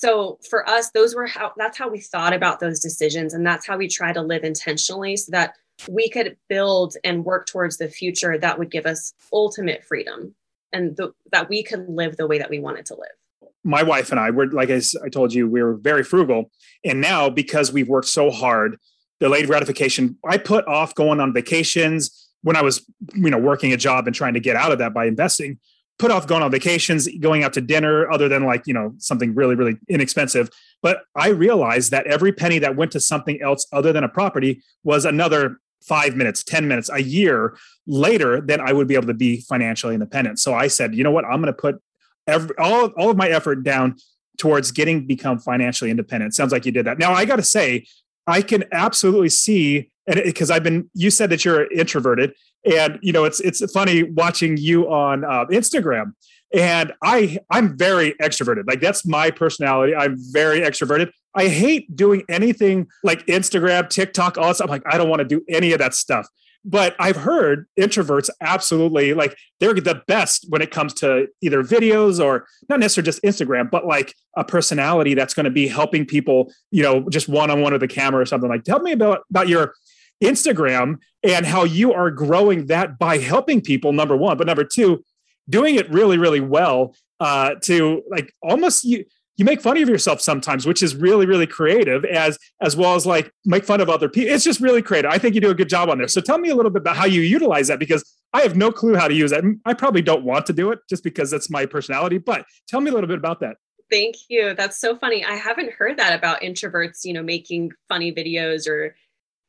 So 0.00 0.38
for 0.48 0.68
us 0.68 0.90
those 0.90 1.14
were 1.14 1.26
how 1.26 1.52
that's 1.56 1.78
how 1.78 1.88
we 1.88 2.00
thought 2.00 2.32
about 2.32 2.60
those 2.60 2.80
decisions 2.80 3.34
and 3.34 3.46
that's 3.46 3.66
how 3.66 3.76
we 3.76 3.88
try 3.88 4.12
to 4.12 4.22
live 4.22 4.44
intentionally 4.44 5.16
so 5.16 5.32
that 5.32 5.54
we 5.88 6.08
could 6.08 6.36
build 6.48 6.94
and 7.04 7.24
work 7.24 7.46
towards 7.46 7.76
the 7.76 7.88
future 7.88 8.38
that 8.38 8.58
would 8.58 8.70
give 8.70 8.86
us 8.86 9.12
ultimate 9.32 9.84
freedom 9.84 10.34
and 10.72 10.96
the, 10.96 11.12
that 11.32 11.48
we 11.48 11.62
could 11.62 11.88
live 11.88 12.16
the 12.16 12.26
way 12.26 12.38
that 12.38 12.50
we 12.50 12.58
wanted 12.58 12.86
to 12.86 12.94
live 12.94 13.50
my 13.64 13.82
wife 13.82 14.10
and 14.10 14.20
i 14.20 14.30
were 14.30 14.46
like 14.46 14.70
as 14.70 14.94
i 15.04 15.08
told 15.08 15.32
you 15.32 15.48
we 15.48 15.62
were 15.62 15.74
very 15.74 16.02
frugal 16.02 16.50
and 16.84 17.00
now 17.00 17.28
because 17.28 17.72
we've 17.72 17.88
worked 17.88 18.08
so 18.08 18.30
hard 18.30 18.78
delayed 19.20 19.46
gratification 19.46 20.16
i 20.28 20.36
put 20.36 20.66
off 20.66 20.94
going 20.94 21.20
on 21.20 21.32
vacations 21.32 22.28
when 22.42 22.56
i 22.56 22.62
was 22.62 22.84
you 23.14 23.30
know 23.30 23.38
working 23.38 23.72
a 23.72 23.76
job 23.76 24.06
and 24.06 24.14
trying 24.14 24.34
to 24.34 24.40
get 24.40 24.56
out 24.56 24.72
of 24.72 24.78
that 24.78 24.94
by 24.94 25.06
investing 25.06 25.58
put 25.98 26.10
off 26.10 26.26
going 26.26 26.42
on 26.42 26.50
vacations, 26.50 27.08
going 27.18 27.42
out 27.42 27.52
to 27.52 27.60
dinner, 27.60 28.10
other 28.10 28.28
than 28.28 28.44
like, 28.44 28.62
you 28.66 28.74
know, 28.74 28.94
something 28.98 29.34
really, 29.34 29.54
really 29.54 29.76
inexpensive. 29.88 30.48
But 30.80 31.02
I 31.16 31.28
realized 31.28 31.90
that 31.90 32.06
every 32.06 32.32
penny 32.32 32.58
that 32.60 32.76
went 32.76 32.92
to 32.92 33.00
something 33.00 33.42
else 33.42 33.66
other 33.72 33.92
than 33.92 34.04
a 34.04 34.08
property 34.08 34.62
was 34.84 35.04
another 35.04 35.58
five 35.88 36.14
minutes, 36.16 36.44
10 36.44 36.68
minutes, 36.68 36.90
a 36.92 37.02
year 37.02 37.56
later, 37.86 38.40
then 38.40 38.60
I 38.60 38.72
would 38.72 38.86
be 38.86 38.94
able 38.94 39.06
to 39.06 39.14
be 39.14 39.40
financially 39.42 39.94
independent. 39.94 40.38
So 40.38 40.54
I 40.54 40.68
said, 40.68 40.94
you 40.94 41.02
know 41.02 41.10
what, 41.10 41.24
I'm 41.24 41.40
going 41.40 41.46
to 41.46 41.52
put 41.52 41.80
every, 42.26 42.56
all, 42.58 42.86
all 42.98 43.10
of 43.10 43.16
my 43.16 43.28
effort 43.28 43.62
down 43.62 43.96
towards 44.36 44.70
getting 44.70 45.06
become 45.06 45.38
financially 45.38 45.90
independent. 45.90 46.34
Sounds 46.34 46.52
like 46.52 46.64
you 46.64 46.72
did 46.72 46.86
that. 46.86 46.98
Now 46.98 47.12
I 47.12 47.24
got 47.24 47.36
to 47.36 47.42
say, 47.42 47.86
I 48.28 48.42
can 48.42 48.64
absolutely 48.72 49.30
see, 49.30 49.90
and 50.06 50.20
because 50.22 50.50
I've 50.50 50.62
been, 50.62 50.90
you 50.94 51.10
said 51.10 51.30
that 51.30 51.44
you're 51.44 51.70
introverted, 51.72 52.34
and 52.64 52.98
you 53.02 53.12
know 53.12 53.24
it's 53.24 53.40
it's 53.40 53.64
funny 53.72 54.02
watching 54.02 54.56
you 54.56 54.90
on 54.90 55.24
uh, 55.24 55.46
Instagram. 55.46 56.12
And 56.54 56.92
I 57.02 57.38
I'm 57.50 57.76
very 57.76 58.14
extroverted. 58.22 58.66
Like 58.66 58.80
that's 58.80 59.06
my 59.06 59.30
personality. 59.30 59.94
I'm 59.94 60.16
very 60.32 60.60
extroverted. 60.60 61.10
I 61.34 61.48
hate 61.48 61.94
doing 61.94 62.24
anything 62.28 62.88
like 63.04 63.26
Instagram, 63.26 63.88
TikTok, 63.88 64.38
all 64.38 64.48
that 64.48 64.56
stuff. 64.56 64.68
I'm 64.68 64.70
like 64.70 64.82
I 64.86 64.98
don't 64.98 65.08
want 65.08 65.20
to 65.20 65.24
do 65.26 65.42
any 65.48 65.72
of 65.72 65.78
that 65.78 65.94
stuff. 65.94 66.26
But 66.64 66.96
I've 66.98 67.16
heard 67.16 67.66
introverts 67.78 68.28
absolutely 68.40 69.14
like 69.14 69.36
they're 69.60 69.74
the 69.74 70.02
best 70.06 70.46
when 70.48 70.60
it 70.60 70.70
comes 70.70 70.92
to 70.94 71.28
either 71.40 71.62
videos 71.62 72.22
or 72.22 72.46
not 72.68 72.80
necessarily 72.80 73.06
just 73.06 73.22
Instagram, 73.22 73.70
but 73.70 73.86
like 73.86 74.14
a 74.36 74.44
personality 74.44 75.14
that's 75.14 75.34
going 75.34 75.44
to 75.44 75.50
be 75.50 75.68
helping 75.68 76.04
people, 76.04 76.52
you 76.70 76.82
know, 76.82 77.08
just 77.08 77.28
one 77.28 77.50
on 77.50 77.62
one 77.62 77.72
with 77.72 77.80
the 77.80 77.88
camera 77.88 78.20
or 78.20 78.26
something. 78.26 78.50
Like, 78.50 78.64
tell 78.64 78.80
me 78.80 78.92
about 78.92 79.20
about 79.30 79.48
your 79.48 79.74
Instagram 80.22 80.98
and 81.22 81.46
how 81.46 81.64
you 81.64 81.92
are 81.92 82.10
growing 82.10 82.66
that 82.66 82.98
by 82.98 83.18
helping 83.18 83.60
people, 83.60 83.92
number 83.92 84.16
one, 84.16 84.36
but 84.36 84.46
number 84.46 84.64
two, 84.64 85.04
doing 85.48 85.76
it 85.76 85.90
really, 85.90 86.18
really 86.18 86.40
well 86.40 86.94
uh, 87.20 87.54
to 87.62 88.02
like 88.10 88.32
almost 88.42 88.84
you 88.84 89.04
you 89.38 89.44
make 89.44 89.62
fun 89.62 89.80
of 89.80 89.88
yourself 89.88 90.20
sometimes, 90.20 90.66
which 90.66 90.82
is 90.82 90.94
really, 90.94 91.24
really 91.24 91.46
creative, 91.46 92.04
as 92.04 92.38
as 92.60 92.76
well 92.76 92.94
as 92.96 93.06
like 93.06 93.32
make 93.46 93.64
fun 93.64 93.80
of 93.80 93.88
other 93.88 94.08
people. 94.08 94.34
It's 94.34 94.44
just 94.44 94.60
really 94.60 94.82
creative. 94.82 95.10
I 95.10 95.16
think 95.16 95.34
you 95.34 95.40
do 95.40 95.50
a 95.50 95.54
good 95.54 95.68
job 95.68 95.88
on 95.88 95.98
this. 95.98 96.12
So 96.12 96.20
tell 96.20 96.38
me 96.38 96.50
a 96.50 96.54
little 96.54 96.70
bit 96.70 96.82
about 96.82 96.96
how 96.96 97.06
you 97.06 97.22
utilize 97.22 97.68
that 97.68 97.78
because 97.78 98.04
I 98.34 98.42
have 98.42 98.56
no 98.56 98.70
clue 98.70 98.96
how 98.96 99.08
to 99.08 99.14
use 99.14 99.30
that. 99.30 99.44
I 99.64 99.74
probably 99.74 100.02
don't 100.02 100.24
want 100.24 100.44
to 100.46 100.52
do 100.52 100.70
it 100.72 100.80
just 100.90 101.02
because 101.04 101.30
that's 101.30 101.48
my 101.48 101.64
personality. 101.66 102.18
But 102.18 102.44
tell 102.66 102.80
me 102.80 102.90
a 102.90 102.94
little 102.94 103.08
bit 103.08 103.18
about 103.18 103.40
that. 103.40 103.56
Thank 103.90 104.16
you. 104.28 104.54
That's 104.54 104.78
so 104.78 104.96
funny. 104.96 105.24
I 105.24 105.34
haven't 105.34 105.72
heard 105.72 105.96
that 105.98 106.18
about 106.18 106.42
introverts, 106.42 107.04
you 107.04 107.14
know, 107.14 107.22
making 107.22 107.72
funny 107.88 108.12
videos 108.12 108.68
or 108.68 108.94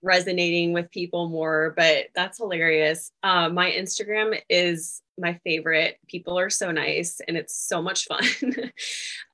resonating 0.01 0.73
with 0.73 0.89
people 0.91 1.29
more, 1.29 1.73
but 1.75 2.07
that's 2.15 2.37
hilarious. 2.37 3.11
Uh, 3.23 3.49
my 3.49 3.71
Instagram 3.71 4.39
is 4.49 5.01
my 5.17 5.39
favorite. 5.43 5.97
People 6.07 6.39
are 6.39 6.49
so 6.49 6.71
nice 6.71 7.19
and 7.27 7.35
it's 7.35 7.55
so 7.55 7.81
much 7.81 8.05
fun. 8.05 8.23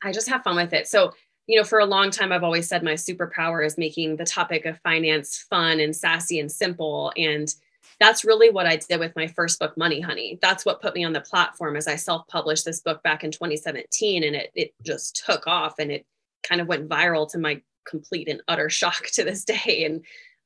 I 0.03 0.11
just 0.11 0.29
have 0.29 0.43
fun 0.43 0.55
with 0.55 0.73
it. 0.73 0.87
So, 0.87 1.13
you 1.47 1.57
know, 1.57 1.63
for 1.63 1.79
a 1.79 1.85
long 1.85 2.09
time, 2.09 2.31
I've 2.31 2.43
always 2.43 2.67
said 2.67 2.83
my 2.83 2.93
superpower 2.93 3.65
is 3.65 3.77
making 3.77 4.15
the 4.15 4.25
topic 4.25 4.65
of 4.65 4.79
finance 4.79 5.45
fun 5.49 5.79
and 5.79 5.95
sassy 5.95 6.39
and 6.39 6.51
simple. 6.51 7.11
And 7.15 7.53
that's 7.99 8.25
really 8.25 8.49
what 8.49 8.65
I 8.65 8.77
did 8.77 8.99
with 8.99 9.15
my 9.15 9.27
first 9.27 9.59
book, 9.59 9.77
Money 9.77 10.01
Honey. 10.01 10.39
That's 10.41 10.65
what 10.65 10.81
put 10.81 10.95
me 10.95 11.03
on 11.03 11.13
the 11.13 11.21
platform 11.21 11.75
as 11.75 11.87
I 11.87 11.95
self 11.95 12.27
published 12.27 12.65
this 12.65 12.81
book 12.81 13.03
back 13.03 13.23
in 13.23 13.31
2017. 13.31 14.23
And 14.23 14.35
it, 14.35 14.51
it 14.55 14.73
just 14.83 15.23
took 15.25 15.45
off 15.47 15.75
and 15.79 15.91
it 15.91 16.05
kind 16.43 16.61
of 16.61 16.67
went 16.67 16.89
viral 16.89 17.29
to 17.31 17.37
my 17.37 17.61
complete 17.85 18.27
and 18.27 18.41
utter 18.47 18.69
shock 18.69 19.05
to 19.13 19.23
this 19.23 19.43
day. 19.45 19.85
And 19.85 20.03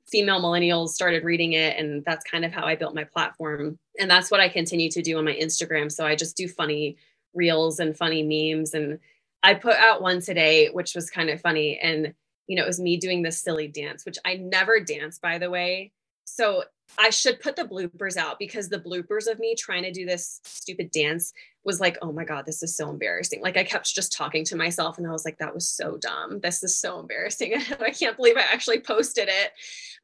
female 0.09 0.41
millennials 0.41 0.89
started 0.89 1.23
reading 1.23 1.53
it 1.53 1.77
and 1.77 2.03
that's 2.05 2.29
kind 2.29 2.45
of 2.45 2.51
how 2.51 2.65
i 2.65 2.75
built 2.75 2.95
my 2.95 3.03
platform. 3.03 3.77
And 3.99 4.09
that's 4.09 4.31
what 4.31 4.39
i 4.39 4.49
continue 4.49 4.89
to 4.91 5.01
do 5.01 5.17
on 5.17 5.25
my 5.25 5.35
instagram. 5.35 5.91
So 5.91 6.05
i 6.05 6.15
just 6.15 6.37
do 6.37 6.47
funny 6.47 6.97
reels 7.33 7.79
and 7.79 7.95
funny 7.95 8.23
memes. 8.23 8.73
And 8.73 8.99
i 9.43 9.53
put 9.53 9.75
out 9.75 10.01
one 10.01 10.21
today 10.21 10.69
which 10.69 10.95
was 10.95 11.09
kind 11.09 11.29
of 11.29 11.41
funny. 11.41 11.79
And 11.79 12.13
you 12.47 12.55
know, 12.55 12.63
it 12.63 12.67
was 12.67 12.79
me 12.79 12.97
doing 12.97 13.21
this 13.21 13.39
silly 13.39 13.67
dance, 13.67 14.05
which 14.05 14.17
I 14.25 14.33
never 14.35 14.79
dance, 14.79 15.19
by 15.19 15.37
the 15.37 15.51
way. 15.51 15.91
So 16.25 16.63
I 16.97 17.11
should 17.11 17.39
put 17.39 17.55
the 17.55 17.63
bloopers 17.63 18.17
out 18.17 18.39
because 18.39 18.69
the 18.69 18.79
bloopers 18.79 19.31
of 19.31 19.37
me 19.39 19.53
trying 19.55 19.83
to 19.83 19.91
do 19.91 20.05
this 20.05 20.41
stupid 20.43 20.89
dance 20.89 21.31
was 21.63 21.79
like, 21.79 21.97
oh 22.01 22.11
my 22.11 22.23
God, 22.23 22.45
this 22.45 22.63
is 22.63 22.75
so 22.75 22.89
embarrassing. 22.89 23.41
Like 23.41 23.57
I 23.57 23.63
kept 23.63 23.93
just 23.93 24.13
talking 24.13 24.45
to 24.45 24.55
myself 24.55 24.97
and 24.97 25.05
I 25.05 25.11
was 25.11 25.25
like, 25.25 25.37
that 25.39 25.53
was 25.53 25.67
so 25.67 25.97
dumb. 25.97 26.39
This 26.39 26.63
is 26.63 26.79
so 26.79 26.99
embarrassing. 26.99 27.55
I 27.79 27.91
can't 27.91 28.15
believe 28.15 28.37
I 28.37 28.41
actually 28.41 28.79
posted 28.79 29.27
it. 29.27 29.51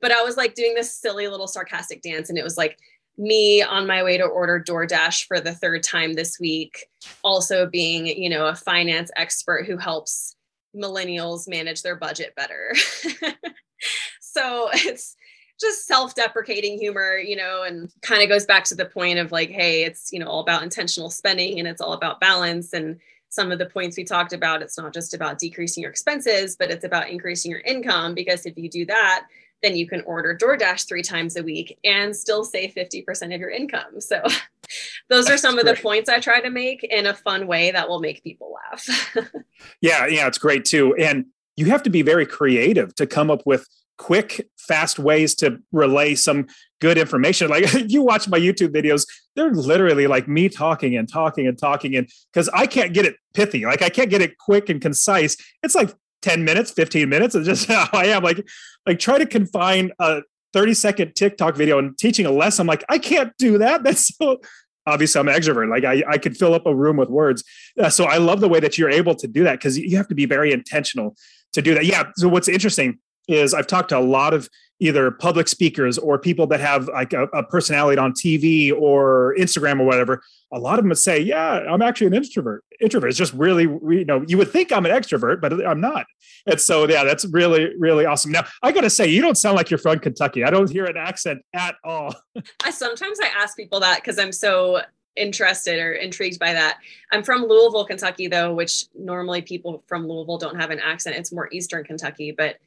But 0.01 0.11
I 0.11 0.21
was 0.21 0.37
like 0.37 0.53
doing 0.53 0.75
this 0.75 0.93
silly 0.93 1.27
little 1.27 1.47
sarcastic 1.47 2.01
dance 2.01 2.29
and 2.29 2.37
it 2.37 2.43
was 2.43 2.57
like 2.57 2.77
me 3.17 3.61
on 3.61 3.87
my 3.87 4.03
way 4.03 4.17
to 4.17 4.25
order 4.25 4.63
DoorDash 4.65 5.25
for 5.27 5.39
the 5.39 5.53
third 5.53 5.83
time 5.83 6.13
this 6.13 6.37
week, 6.39 6.85
also 7.23 7.65
being, 7.65 8.07
you 8.07 8.29
know, 8.29 8.47
a 8.47 8.55
finance 8.55 9.09
expert 9.15 9.65
who 9.65 9.77
helps 9.77 10.35
millennials 10.75 11.47
manage 11.47 11.81
their 11.81 11.95
budget 11.95 12.35
better. 12.35 12.75
so 14.19 14.69
it's 14.73 15.15
just 15.59 15.87
self-deprecating 15.87 16.77
humor, 16.77 17.17
you 17.17 17.35
know, 17.35 17.63
and 17.63 17.91
kind 18.01 18.21
of 18.21 18.29
goes 18.29 18.45
back 18.45 18.63
to 18.65 18.75
the 18.75 18.85
point 18.85 19.19
of 19.19 19.31
like, 19.31 19.49
hey, 19.49 19.83
it's, 19.83 20.11
you 20.11 20.19
know, 20.19 20.27
all 20.27 20.41
about 20.41 20.63
intentional 20.63 21.09
spending 21.09 21.59
and 21.59 21.67
it's 21.67 21.81
all 21.81 21.93
about 21.93 22.19
balance 22.19 22.73
and 22.73 22.99
some 23.35 23.51
of 23.51 23.59
the 23.59 23.65
points 23.65 23.97
we 23.97 24.03
talked 24.03 24.33
about, 24.33 24.61
it's 24.61 24.77
not 24.77 24.93
just 24.93 25.13
about 25.13 25.37
decreasing 25.37 25.81
your 25.81 25.91
expenses, 25.91 26.55
but 26.55 26.71
it's 26.71 26.85
about 26.85 27.09
increasing 27.09 27.51
your 27.51 27.59
income 27.61 28.15
because 28.15 28.45
if 28.45 28.57
you 28.57 28.69
do 28.69 28.85
that, 28.85 29.27
then 29.61 29.75
you 29.75 29.87
can 29.87 30.01
order 30.01 30.37
DoorDash 30.37 30.87
three 30.87 31.01
times 31.01 31.35
a 31.35 31.43
week 31.43 31.77
and 31.83 32.15
still 32.15 32.43
save 32.43 32.73
50% 32.73 33.33
of 33.33 33.39
your 33.39 33.49
income. 33.49 33.99
So 33.99 34.23
those 35.09 35.29
are 35.29 35.37
some 35.37 35.59
of 35.59 35.65
the 35.65 35.75
points 35.75 36.09
I 36.09 36.19
try 36.19 36.39
to 36.39 36.49
make 36.49 36.83
in 36.83 37.05
a 37.05 37.13
fun 37.13 37.45
way 37.45 37.71
that 37.71 37.89
will 37.89 37.99
make 37.99 38.23
people 38.23 38.55
laugh. 38.71 39.15
yeah, 39.81 40.07
yeah, 40.07 40.27
it's 40.27 40.37
great 40.37 40.65
too. 40.65 40.95
And 40.95 41.25
you 41.57 41.65
have 41.67 41.83
to 41.83 41.89
be 41.89 42.01
very 42.01 42.25
creative 42.25 42.95
to 42.95 43.05
come 43.05 43.29
up 43.29 43.41
with 43.45 43.67
quick, 43.97 44.49
fast 44.57 44.99
ways 44.99 45.35
to 45.35 45.59
relay 45.71 46.15
some 46.15 46.47
good 46.81 46.97
information. 46.97 47.49
Like 47.49 47.65
you 47.87 48.01
watch 48.01 48.27
my 48.27 48.39
YouTube 48.39 48.69
videos, 48.69 49.07
they're 49.35 49.51
literally 49.51 50.07
like 50.07 50.27
me 50.27 50.49
talking 50.49 50.95
and 50.95 51.07
talking 51.07 51.47
and 51.47 51.57
talking. 51.57 51.95
And 51.95 52.09
because 52.31 52.49
I 52.49 52.67
can't 52.67 52.93
get 52.93 53.05
it 53.05 53.15
pithy, 53.33 53.65
like 53.65 53.81
I 53.81 53.89
can't 53.89 54.09
get 54.09 54.21
it 54.21 54.37
quick 54.37 54.69
and 54.69 54.81
concise. 54.81 55.37
It's 55.63 55.75
like 55.75 55.93
10 56.21 56.43
minutes, 56.43 56.71
15 56.71 57.07
minutes. 57.07 57.35
It's 57.35 57.47
just 57.47 57.67
how 57.71 57.87
I 57.93 58.07
am. 58.07 58.23
Like, 58.23 58.45
like 58.85 58.99
try 58.99 59.17
to 59.17 59.25
confine 59.25 59.91
a 59.99 60.21
30 60.53 60.73
second 60.73 61.15
TikTok 61.15 61.55
video 61.55 61.79
and 61.79 61.97
teaching 61.97 62.25
a 62.25 62.31
lesson. 62.31 62.63
I'm 62.63 62.67
like, 62.67 62.83
I 62.89 62.97
can't 62.97 63.33
do 63.37 63.57
that. 63.59 63.83
That's 63.83 64.15
so 64.15 64.39
obviously 64.87 65.19
I'm 65.19 65.27
an 65.27 65.35
extrovert. 65.35 65.69
Like 65.69 65.83
I, 65.83 66.03
I 66.07 66.17
could 66.17 66.37
fill 66.37 66.53
up 66.53 66.65
a 66.65 66.75
room 66.75 66.97
with 66.97 67.09
words. 67.09 67.43
Uh, 67.79 67.89
so 67.89 68.05
I 68.05 68.17
love 68.17 68.39
the 68.39 68.49
way 68.49 68.59
that 68.59 68.77
you're 68.77 68.89
able 68.89 69.15
to 69.15 69.27
do 69.27 69.43
that 69.43 69.59
because 69.59 69.77
you 69.77 69.97
have 69.97 70.07
to 70.09 70.15
be 70.15 70.25
very 70.25 70.51
intentional 70.51 71.15
to 71.53 71.61
do 71.61 71.73
that. 71.73 71.85
Yeah. 71.85 72.03
So 72.15 72.27
what's 72.27 72.47
interesting 72.47 72.99
is 73.27 73.53
I've 73.53 73.67
talked 73.67 73.89
to 73.89 73.97
a 73.97 73.99
lot 73.99 74.33
of 74.33 74.49
either 74.79 75.09
public 75.09 75.47
speakers 75.47 75.97
or 75.97 76.19
people 76.19 76.47
that 76.47 76.59
have 76.59 76.87
like 76.89 77.13
a, 77.13 77.23
a, 77.27 77.43
personality 77.43 77.97
on 77.97 78.11
TV 78.11 78.73
or 78.73 79.33
Instagram 79.39 79.79
or 79.79 79.85
whatever. 79.85 80.21
A 80.51 80.59
lot 80.59 80.73
of 80.73 80.83
them 80.83 80.89
would 80.89 80.97
say, 80.97 81.19
"Yeah, 81.19 81.59
I'm 81.69 81.81
actually 81.81 82.07
an 82.07 82.13
introvert. 82.13 82.63
Introvert 82.81 83.09
is 83.09 83.17
just 83.17 83.33
really, 83.33 83.63
you 83.63 84.05
know, 84.05 84.25
you 84.27 84.37
would 84.37 84.51
think 84.51 84.73
I'm 84.73 84.85
an 84.85 84.91
extrovert, 84.91 85.39
but 85.39 85.65
I'm 85.65 85.79
not." 85.79 86.05
And 86.45 86.59
so, 86.59 86.87
yeah, 86.87 87.03
that's 87.03 87.25
really, 87.25 87.73
really 87.77 88.05
awesome. 88.05 88.31
Now, 88.31 88.45
I 88.61 88.71
got 88.71 88.81
to 88.81 88.89
say, 88.89 89.07
you 89.07 89.21
don't 89.21 89.37
sound 89.37 89.55
like 89.55 89.71
you're 89.71 89.77
from 89.77 89.99
Kentucky. 89.99 90.43
I 90.43 90.49
don't 90.49 90.69
hear 90.69 90.85
an 90.85 90.97
accent 90.97 91.41
at 91.53 91.75
all. 91.83 92.13
I 92.63 92.71
sometimes 92.71 93.19
I 93.21 93.27
ask 93.27 93.55
people 93.55 93.79
that 93.79 93.97
because 93.97 94.19
I'm 94.19 94.33
so 94.33 94.81
interested 95.15 95.79
or 95.79 95.93
intrigued 95.93 96.39
by 96.39 96.53
that. 96.53 96.77
I'm 97.11 97.23
from 97.23 97.43
Louisville, 97.43 97.85
Kentucky, 97.85 98.27
though, 98.27 98.53
which 98.53 98.85
normally 98.93 99.41
people 99.41 99.83
from 99.87 100.07
Louisville 100.07 100.37
don't 100.37 100.59
have 100.59 100.71
an 100.71 100.79
accent. 100.79 101.15
It's 101.15 101.31
more 101.31 101.49
Eastern 101.51 101.83
Kentucky, 101.83 102.31
but 102.31 102.57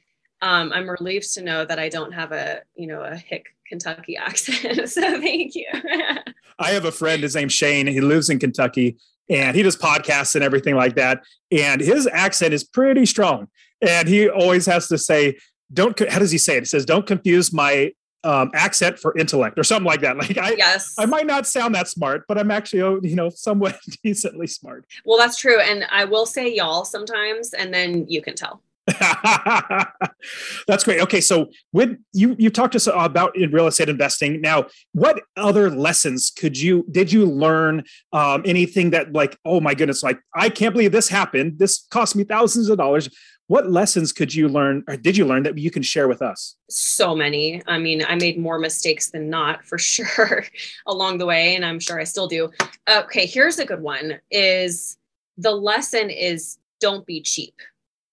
um, 0.41 0.73
I'm 0.73 0.89
relieved 0.89 1.33
to 1.35 1.43
know 1.43 1.65
that 1.65 1.79
I 1.79 1.89
don't 1.89 2.13
have 2.13 2.33
a, 2.33 2.63
you 2.77 2.87
know, 2.87 3.03
a 3.03 3.17
hick 3.17 3.47
Kentucky 3.67 4.17
accent. 4.19 4.89
so 4.89 5.03
thank 5.21 5.55
you. 5.55 5.67
I 6.59 6.71
have 6.71 6.85
a 6.85 6.93
friend, 6.93 7.23
his 7.23 7.35
name's 7.35 7.53
Shane. 7.53 7.87
He 7.87 8.01
lives 8.01 8.31
in 8.31 8.39
Kentucky 8.39 8.97
and 9.31 9.57
he 9.57 9.63
does 9.63 9.77
podcasts 9.77 10.35
and 10.35 10.43
everything 10.43 10.75
like 10.75 10.95
that. 10.97 11.23
And 11.51 11.81
his 11.81 12.09
accent 12.11 12.55
is 12.55 12.65
pretty 12.65 13.07
strong. 13.07 13.49
And 13.81 14.09
he 14.09 14.29
always 14.29 14.67
has 14.67 14.89
to 14.89 14.99
say, 14.99 15.39
don't, 15.73 15.99
how 16.11 16.19
does 16.19 16.31
he 16.31 16.39
say 16.39 16.57
it? 16.57 16.61
He 16.61 16.65
says, 16.65 16.85
don't 16.85 17.07
confuse 17.07 17.53
my 17.53 17.93
um, 18.25 18.51
accent 18.55 18.99
for 18.99 19.17
intellect 19.17 19.59
or 19.59 19.65
something 19.65 19.87
like 19.87 20.01
that. 20.01 20.17
Like 20.19 20.37
I, 20.37 20.53
yes. 20.53 20.95
I 20.99 21.07
might 21.07 21.27
not 21.27 21.47
sound 21.47 21.75
that 21.77 21.87
smart, 21.87 22.25
but 22.27 22.39
I'm 22.39 22.51
actually, 22.51 22.83
oh, 22.83 22.99
you 23.03 23.15
know, 23.15 23.29
somewhat 23.29 23.79
decently 24.03 24.49
smart. 24.49 24.87
Well, 25.05 25.19
that's 25.19 25.37
true. 25.37 25.61
And 25.61 25.85
I 25.91 26.05
will 26.05 26.27
say 26.27 26.53
y'all 26.53 26.85
sometimes, 26.85 27.53
and 27.53 27.73
then 27.73 28.07
you 28.09 28.21
can 28.21 28.35
tell. 28.35 28.63
That's 30.67 30.85
great. 30.85 31.01
Okay, 31.03 31.21
so 31.21 31.51
with 31.73 31.99
you, 32.13 32.35
you 32.39 32.51
talked 32.51 32.73
to 32.73 32.77
us 32.77 32.89
about 32.93 33.37
in 33.37 33.51
real 33.51 33.67
estate 33.67 33.89
investing. 33.89 34.41
Now, 34.41 34.67
what 34.93 35.23
other 35.37 35.71
lessons 35.71 36.31
could 36.31 36.59
you 36.59 36.87
did 36.91 37.13
you 37.13 37.27
learn? 37.27 37.85
Um, 38.13 38.43
anything 38.47 38.91
that 38.91 39.13
like, 39.13 39.39
oh 39.45 39.61
my 39.61 39.75
goodness, 39.75 40.03
like 40.03 40.19
I 40.35 40.49
can't 40.49 40.73
believe 40.73 40.93
this 40.93 41.09
happened. 41.09 41.59
This 41.59 41.87
cost 41.91 42.17
me 42.17 42.25
thousands 42.25 42.69
of 42.69 42.79
dollars. 42.79 43.09
What 43.49 43.71
lessons 43.71 44.13
could 44.13 44.35
you 44.35 44.47
learn, 44.47 44.85
or 44.89 44.97
did 44.97 45.17
you 45.17 45.25
learn 45.25 45.43
that 45.45 45.57
you 45.57 45.71
can 45.71 45.83
share 45.83 46.07
with 46.07 46.21
us? 46.21 46.57
So 46.69 47.17
many. 47.17 47.63
I 47.67 47.79
mean, 47.79 48.05
I 48.07 48.15
made 48.15 48.39
more 48.39 48.59
mistakes 48.59 49.11
than 49.11 49.31
not 49.31 49.65
for 49.65 49.79
sure 49.79 50.45
along 50.87 51.19
the 51.19 51.27
way, 51.27 51.57
and 51.57 51.65
I'm 51.65 51.81
sure 51.81 52.01
I 52.01 52.05
still 52.05 52.29
do. 52.29 52.51
Okay, 52.89 53.27
here's 53.27 53.59
a 53.59 53.67
good 53.67 53.83
one: 53.83 54.21
is 54.31 54.97
the 55.37 55.53
lesson 55.53 56.11
is 56.11 56.59
don't 56.81 57.05
be 57.07 57.21
cheap 57.21 57.55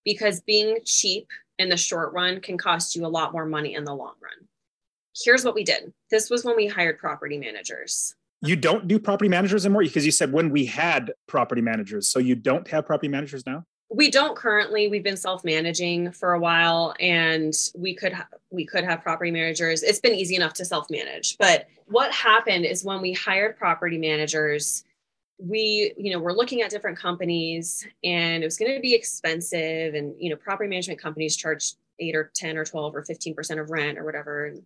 because 0.05 0.39
being 0.41 0.77
cheap 0.85 1.27
in 1.59 1.69
the 1.69 1.77
short 1.77 2.13
run 2.13 2.39
can 2.39 2.57
cost 2.57 2.95
you 2.95 3.05
a 3.05 3.07
lot 3.07 3.33
more 3.33 3.45
money 3.45 3.73
in 3.73 3.83
the 3.83 3.93
long 3.93 4.13
run. 4.21 4.47
Here's 5.23 5.43
what 5.43 5.55
we 5.55 5.63
did. 5.63 5.93
This 6.11 6.29
was 6.29 6.45
when 6.45 6.55
we 6.55 6.67
hired 6.67 6.99
property 6.99 7.37
managers. 7.37 8.15
You 8.41 8.55
don't 8.55 8.87
do 8.87 8.99
property 8.99 9.29
managers 9.29 9.65
anymore 9.65 9.83
because 9.83 10.05
you 10.05 10.11
said 10.11 10.31
when 10.31 10.49
we 10.49 10.65
had 10.65 11.13
property 11.27 11.61
managers. 11.61 12.07
So 12.09 12.19
you 12.19 12.35
don't 12.35 12.67
have 12.67 12.85
property 12.85 13.07
managers 13.07 13.45
now? 13.45 13.65
We 13.89 14.11
don't 14.11 14.35
currently. 14.35 14.87
We've 14.87 15.03
been 15.03 15.15
self-managing 15.17 16.11
for 16.11 16.33
a 16.33 16.39
while 16.39 16.93
and 16.99 17.53
we 17.75 17.95
could 17.95 18.13
ha- 18.13 18.27
we 18.51 18.65
could 18.65 18.83
have 18.83 19.01
property 19.01 19.31
managers. 19.31 19.83
It's 19.83 19.99
been 19.99 20.13
easy 20.13 20.35
enough 20.35 20.53
to 20.53 20.65
self-manage. 20.65 21.37
But 21.37 21.67
what 21.85 22.11
happened 22.11 22.65
is 22.65 22.83
when 22.83 23.01
we 23.01 23.13
hired 23.13 23.57
property 23.57 23.97
managers, 23.97 24.83
we 25.37 25.93
you 25.97 26.11
know 26.11 26.19
we're 26.19 26.31
looking 26.31 26.61
at 26.61 26.69
different 26.69 26.97
companies 26.97 27.85
and 28.03 28.41
it 28.41 28.45
was 28.45 28.57
going 28.57 28.73
to 28.73 28.79
be 28.79 28.93
expensive 28.93 29.93
and 29.93 30.15
you 30.17 30.29
know 30.29 30.35
property 30.35 30.69
management 30.69 30.99
companies 30.99 31.35
charge 31.35 31.73
8 31.99 32.15
or 32.15 32.31
10 32.35 32.57
or 32.57 32.65
12 32.65 32.95
or 32.95 33.03
15% 33.03 33.59
of 33.59 33.69
rent 33.69 33.97
or 33.97 34.05
whatever. 34.05 34.45
And 34.45 34.63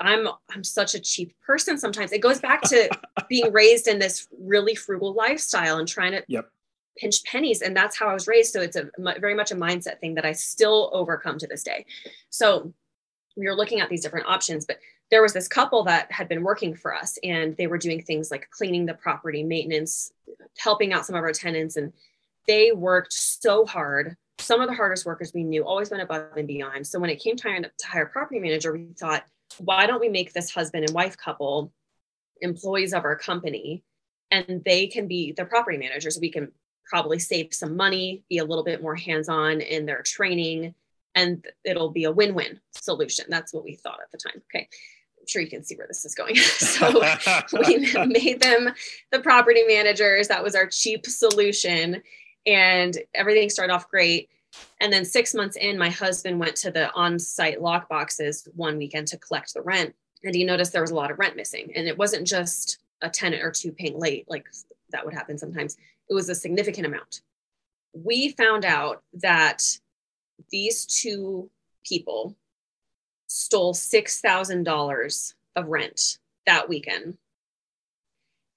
i'm 0.00 0.28
i'm 0.54 0.62
such 0.62 0.94
a 0.94 1.00
cheap 1.00 1.34
person 1.44 1.76
sometimes. 1.76 2.12
It 2.12 2.20
goes 2.20 2.40
back 2.40 2.62
to 2.62 2.88
being 3.28 3.52
raised 3.52 3.88
in 3.88 3.98
this 3.98 4.28
really 4.38 4.74
frugal 4.74 5.12
lifestyle 5.12 5.78
and 5.78 5.88
trying 5.88 6.12
to 6.12 6.24
yep. 6.28 6.48
pinch 6.96 7.24
pennies. 7.24 7.62
And 7.62 7.76
that's 7.76 7.98
how 7.98 8.06
i 8.06 8.14
was 8.14 8.28
raised. 8.28 8.52
So 8.52 8.60
it's 8.60 8.76
a 8.76 8.90
very 9.18 9.34
much 9.34 9.50
a 9.50 9.56
mindset 9.56 9.98
thing 9.98 10.14
that 10.14 10.24
i 10.24 10.32
still 10.32 10.90
overcome 10.92 11.38
to 11.38 11.46
this 11.46 11.64
day. 11.64 11.84
So 12.30 12.72
we 13.38 13.46
were 13.46 13.54
looking 13.54 13.80
at 13.80 13.88
these 13.88 14.02
different 14.02 14.26
options 14.26 14.66
but 14.66 14.78
there 15.10 15.22
was 15.22 15.32
this 15.32 15.48
couple 15.48 15.84
that 15.84 16.10
had 16.12 16.28
been 16.28 16.42
working 16.42 16.74
for 16.74 16.94
us 16.94 17.18
and 17.22 17.56
they 17.56 17.66
were 17.66 17.78
doing 17.78 18.02
things 18.02 18.30
like 18.30 18.50
cleaning 18.50 18.84
the 18.84 18.94
property 18.94 19.42
maintenance 19.42 20.12
helping 20.58 20.92
out 20.92 21.06
some 21.06 21.16
of 21.16 21.22
our 21.22 21.32
tenants. 21.32 21.76
And 21.76 21.92
they 22.46 22.72
worked 22.72 23.12
so 23.12 23.64
hard. 23.64 24.16
Some 24.38 24.60
of 24.60 24.68
the 24.68 24.74
hardest 24.74 25.06
workers 25.06 25.32
we 25.34 25.44
knew 25.44 25.64
always 25.64 25.90
went 25.90 26.02
above 26.02 26.36
and 26.36 26.46
beyond. 26.46 26.86
So 26.86 26.98
when 26.98 27.10
it 27.10 27.20
came 27.20 27.36
time 27.36 27.62
to 27.62 27.86
hire 27.86 28.04
a 28.04 28.08
property 28.08 28.40
manager 28.40 28.72
we 28.72 28.88
thought 28.98 29.24
why 29.58 29.86
don't 29.86 30.00
we 30.00 30.10
make 30.10 30.32
this 30.32 30.50
husband 30.50 30.84
and 30.84 30.94
wife 30.94 31.16
couple 31.16 31.72
employees 32.42 32.92
of 32.92 33.04
our 33.04 33.16
company? 33.16 33.82
And 34.30 34.62
they 34.64 34.86
can 34.88 35.08
be 35.08 35.32
the 35.32 35.46
property 35.46 35.78
managers. 35.78 36.18
We 36.20 36.30
can 36.30 36.52
probably 36.84 37.18
save 37.18 37.54
some 37.54 37.76
money 37.76 38.24
be 38.28 38.38
a 38.38 38.44
little 38.44 38.62
bit 38.64 38.82
more 38.82 38.94
hands-on 38.94 39.62
in 39.62 39.86
their 39.86 40.02
training 40.02 40.74
and 41.14 41.46
it'll 41.64 41.90
be 41.90 42.04
a 42.04 42.12
win-win 42.12 42.60
solution 42.72 43.26
that's 43.28 43.52
what 43.52 43.64
we 43.64 43.74
thought 43.74 43.98
at 44.02 44.10
the 44.10 44.18
time 44.18 44.42
okay 44.50 44.68
I'm 45.18 45.26
sure 45.26 45.42
you 45.42 45.48
can 45.48 45.64
see 45.64 45.76
where 45.76 45.86
this 45.88 46.04
is 46.04 46.14
going. 46.14 46.36
so 46.36 46.90
we 47.66 47.78
made 48.06 48.40
them 48.40 48.72
the 49.10 49.18
property 49.20 49.64
managers. 49.66 50.28
That 50.28 50.44
was 50.44 50.54
our 50.54 50.66
cheap 50.66 51.06
solution. 51.06 52.02
And 52.46 52.96
everything 53.14 53.50
started 53.50 53.72
off 53.72 53.90
great. 53.90 54.30
And 54.80 54.92
then 54.92 55.04
six 55.04 55.34
months 55.34 55.56
in, 55.56 55.76
my 55.76 55.90
husband 55.90 56.38
went 56.38 56.56
to 56.56 56.70
the 56.70 56.92
on 56.92 57.18
site 57.18 57.60
lock 57.60 57.88
boxes 57.88 58.48
one 58.54 58.78
weekend 58.78 59.08
to 59.08 59.18
collect 59.18 59.54
the 59.54 59.60
rent. 59.60 59.94
And 60.24 60.34
he 60.34 60.44
noticed 60.44 60.72
there 60.72 60.82
was 60.82 60.90
a 60.90 60.96
lot 60.96 61.10
of 61.10 61.18
rent 61.18 61.36
missing. 61.36 61.70
And 61.74 61.86
it 61.86 61.98
wasn't 61.98 62.26
just 62.26 62.78
a 63.02 63.08
tenant 63.08 63.42
or 63.42 63.50
two 63.50 63.72
paying 63.72 63.98
late, 63.98 64.24
like 64.28 64.46
that 64.90 65.04
would 65.04 65.14
happen 65.14 65.38
sometimes, 65.38 65.76
it 66.08 66.14
was 66.14 66.28
a 66.28 66.34
significant 66.34 66.86
amount. 66.86 67.20
We 67.92 68.30
found 68.30 68.64
out 68.64 69.02
that 69.14 69.62
these 70.50 70.86
two 70.86 71.50
people 71.84 72.36
stole 73.26 73.74
$6,000 73.74 75.34
of 75.56 75.66
rent 75.66 76.18
that 76.46 76.68
weekend. 76.68 77.18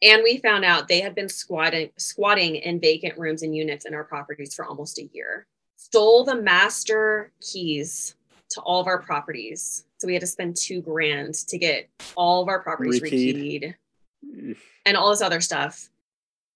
And 0.02 0.24
we 0.24 0.38
found 0.38 0.66
out 0.66 0.88
they 0.88 1.02
had 1.02 1.14
been 1.14 1.30
squatting, 1.30 1.92
squatting 1.98 2.56
in 2.56 2.80
vacant 2.80 3.20
rooms 3.20 3.44
and 3.44 3.56
units 3.56 3.86
in 3.86 3.94
our 3.94 4.04
properties 4.04 4.56
for 4.56 4.66
almost 4.66 4.98
a 4.98 5.10
year. 5.14 5.46
stole 5.76 6.24
the 6.24 6.36
master 6.36 7.32
keys 7.42 8.16
to 8.50 8.62
all 8.62 8.82
of 8.82 8.88
our 8.88 9.02
properties. 9.02 9.86
So 9.98 10.08
we 10.08 10.14
had 10.14 10.22
to 10.22 10.28
spend 10.28 10.56
two 10.56 10.82
grand 10.82 11.36
to 11.48 11.58
get 11.58 11.90
all 12.16 12.42
of 12.42 12.50
our 12.50 12.62
properties 12.62 13.02
rekeyed, 13.02 13.36
rekeyed 13.36 13.76
mm. 14.26 14.58
and 14.86 14.98
all 14.98 15.10
this 15.10 15.22
other 15.22 15.42
stuff. 15.42 15.90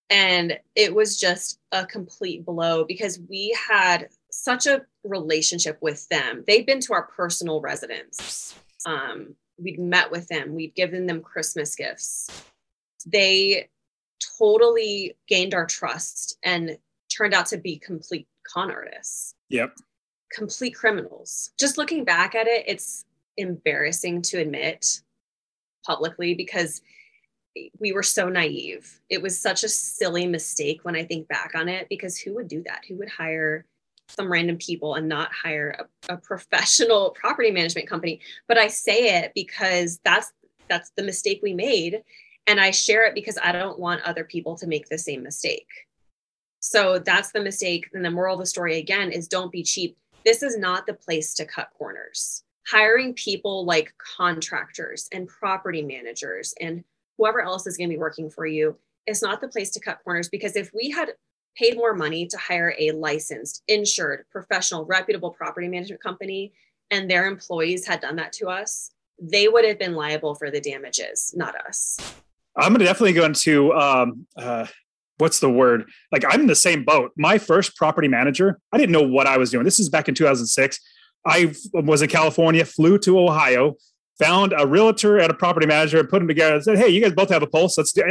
And 0.09 0.59
it 0.75 0.93
was 0.93 1.19
just 1.19 1.59
a 1.71 1.85
complete 1.85 2.45
blow 2.45 2.85
because 2.85 3.19
we 3.29 3.57
had 3.69 4.09
such 4.29 4.67
a 4.67 4.81
relationship 5.05 5.77
with 5.81 6.07
them. 6.09 6.43
They'd 6.47 6.65
been 6.65 6.81
to 6.81 6.93
our 6.93 7.03
personal 7.03 7.61
residence. 7.61 8.55
Um, 8.85 9.35
we'd 9.57 9.79
met 9.79 10.11
with 10.11 10.27
them, 10.27 10.53
we'd 10.53 10.75
given 10.75 11.05
them 11.05 11.21
Christmas 11.21 11.75
gifts. 11.75 12.29
They 13.05 13.69
totally 14.37 15.15
gained 15.27 15.53
our 15.53 15.65
trust 15.65 16.37
and 16.43 16.77
turned 17.15 17.33
out 17.33 17.47
to 17.47 17.57
be 17.57 17.77
complete 17.77 18.27
con 18.47 18.71
artists. 18.71 19.35
Yep. 19.49 19.75
Complete 20.31 20.75
criminals. 20.75 21.51
Just 21.59 21.77
looking 21.77 22.03
back 22.03 22.35
at 22.35 22.47
it, 22.47 22.65
it's 22.67 23.05
embarrassing 23.37 24.21
to 24.23 24.39
admit 24.39 25.01
publicly 25.85 26.33
because 26.33 26.81
we 27.79 27.91
were 27.91 28.03
so 28.03 28.27
naive. 28.27 28.99
It 29.09 29.21
was 29.21 29.39
such 29.39 29.63
a 29.63 29.69
silly 29.69 30.25
mistake 30.27 30.81
when 30.83 30.95
I 30.95 31.05
think 31.05 31.27
back 31.27 31.53
on 31.55 31.69
it 31.69 31.87
because 31.89 32.17
who 32.17 32.33
would 32.35 32.47
do 32.47 32.63
that? 32.63 32.83
Who 32.87 32.95
would 32.97 33.09
hire 33.09 33.65
some 34.09 34.31
random 34.31 34.57
people 34.57 34.95
and 34.95 35.07
not 35.09 35.31
hire 35.33 35.87
a, 36.09 36.13
a 36.13 36.17
professional 36.17 37.11
property 37.19 37.51
management 37.51 37.87
company? 37.87 38.21
But 38.47 38.57
I 38.57 38.67
say 38.67 39.19
it 39.19 39.31
because 39.35 39.99
that's 40.03 40.31
that's 40.67 40.91
the 40.95 41.03
mistake 41.03 41.41
we 41.43 41.53
made 41.53 42.03
and 42.47 42.59
I 42.59 42.71
share 42.71 43.05
it 43.05 43.15
because 43.15 43.37
I 43.41 43.51
don't 43.51 43.79
want 43.79 44.01
other 44.03 44.23
people 44.23 44.55
to 44.57 44.67
make 44.67 44.87
the 44.87 44.97
same 44.97 45.23
mistake. 45.23 45.67
So 46.59 46.99
that's 46.99 47.31
the 47.31 47.41
mistake. 47.41 47.89
And 47.93 48.03
the 48.03 48.11
moral 48.11 48.35
of 48.35 48.39
the 48.39 48.45
story 48.45 48.77
again 48.77 49.11
is 49.11 49.27
don't 49.27 49.51
be 49.51 49.63
cheap. 49.63 49.97
This 50.23 50.43
is 50.43 50.57
not 50.57 50.87
the 50.87 50.93
place 50.93 51.33
to 51.35 51.45
cut 51.45 51.69
corners. 51.77 52.43
Hiring 52.67 53.13
people 53.13 53.65
like 53.65 53.93
contractors 54.17 55.07
and 55.11 55.27
property 55.27 55.83
managers 55.83 56.53
and 56.59 56.83
whoever 57.17 57.41
else 57.41 57.67
is 57.67 57.77
going 57.77 57.89
to 57.89 57.93
be 57.93 57.99
working 57.99 58.29
for 58.29 58.45
you 58.45 58.75
is 59.07 59.21
not 59.21 59.41
the 59.41 59.47
place 59.47 59.69
to 59.71 59.79
cut 59.79 59.99
corners 60.03 60.29
because 60.29 60.55
if 60.55 60.71
we 60.73 60.89
had 60.89 61.13
paid 61.57 61.77
more 61.77 61.93
money 61.93 62.27
to 62.27 62.37
hire 62.37 62.75
a 62.79 62.91
licensed, 62.91 63.63
insured, 63.67 64.25
professional, 64.31 64.85
reputable 64.85 65.31
property 65.31 65.67
management 65.67 66.01
company 66.01 66.53
and 66.91 67.09
their 67.09 67.27
employees 67.27 67.85
had 67.85 68.01
done 68.01 68.15
that 68.17 68.33
to 68.33 68.47
us, 68.47 68.91
they 69.19 69.47
would 69.47 69.65
have 69.65 69.79
been 69.79 69.95
liable 69.95 70.35
for 70.35 70.51
the 70.51 70.61
damages, 70.61 71.33
not 71.35 71.55
us. 71.67 71.97
I'm 72.57 72.69
going 72.69 72.79
to 72.79 72.85
definitely 72.85 73.13
go 73.13 73.25
into 73.25 73.73
um, 73.73 74.27
uh, 74.37 74.67
what's 75.17 75.39
the 75.39 75.49
word? 75.49 75.89
Like 76.11 76.23
I'm 76.27 76.41
in 76.41 76.47
the 76.47 76.55
same 76.55 76.83
boat. 76.83 77.11
My 77.17 77.37
first 77.37 77.75
property 77.75 78.07
manager, 78.07 78.59
I 78.71 78.77
didn't 78.77 78.91
know 78.91 79.07
what 79.07 79.27
I 79.27 79.37
was 79.37 79.51
doing. 79.51 79.65
This 79.65 79.79
is 79.79 79.89
back 79.89 80.07
in 80.07 80.15
2006. 80.15 80.79
I 81.25 81.53
was 81.73 82.01
in 82.01 82.09
California, 82.09 82.63
flew 82.65 82.99
to 82.99 83.19
Ohio, 83.19 83.75
found 84.19 84.53
a 84.55 84.67
realtor 84.67 85.17
and 85.17 85.31
a 85.31 85.33
property 85.33 85.65
manager, 85.65 85.99
and 85.99 86.07
put 86.07 86.19
them 86.19 86.27
together. 86.27 86.55
and 86.55 86.63
said, 86.63 86.77
"Hey, 86.77 86.89
you 86.89 87.01
guys 87.01 87.13
both 87.13 87.29
have 87.29 87.41
a 87.41 87.47
pulse. 87.47 87.77
Let's 87.77 87.91
do. 87.91 88.03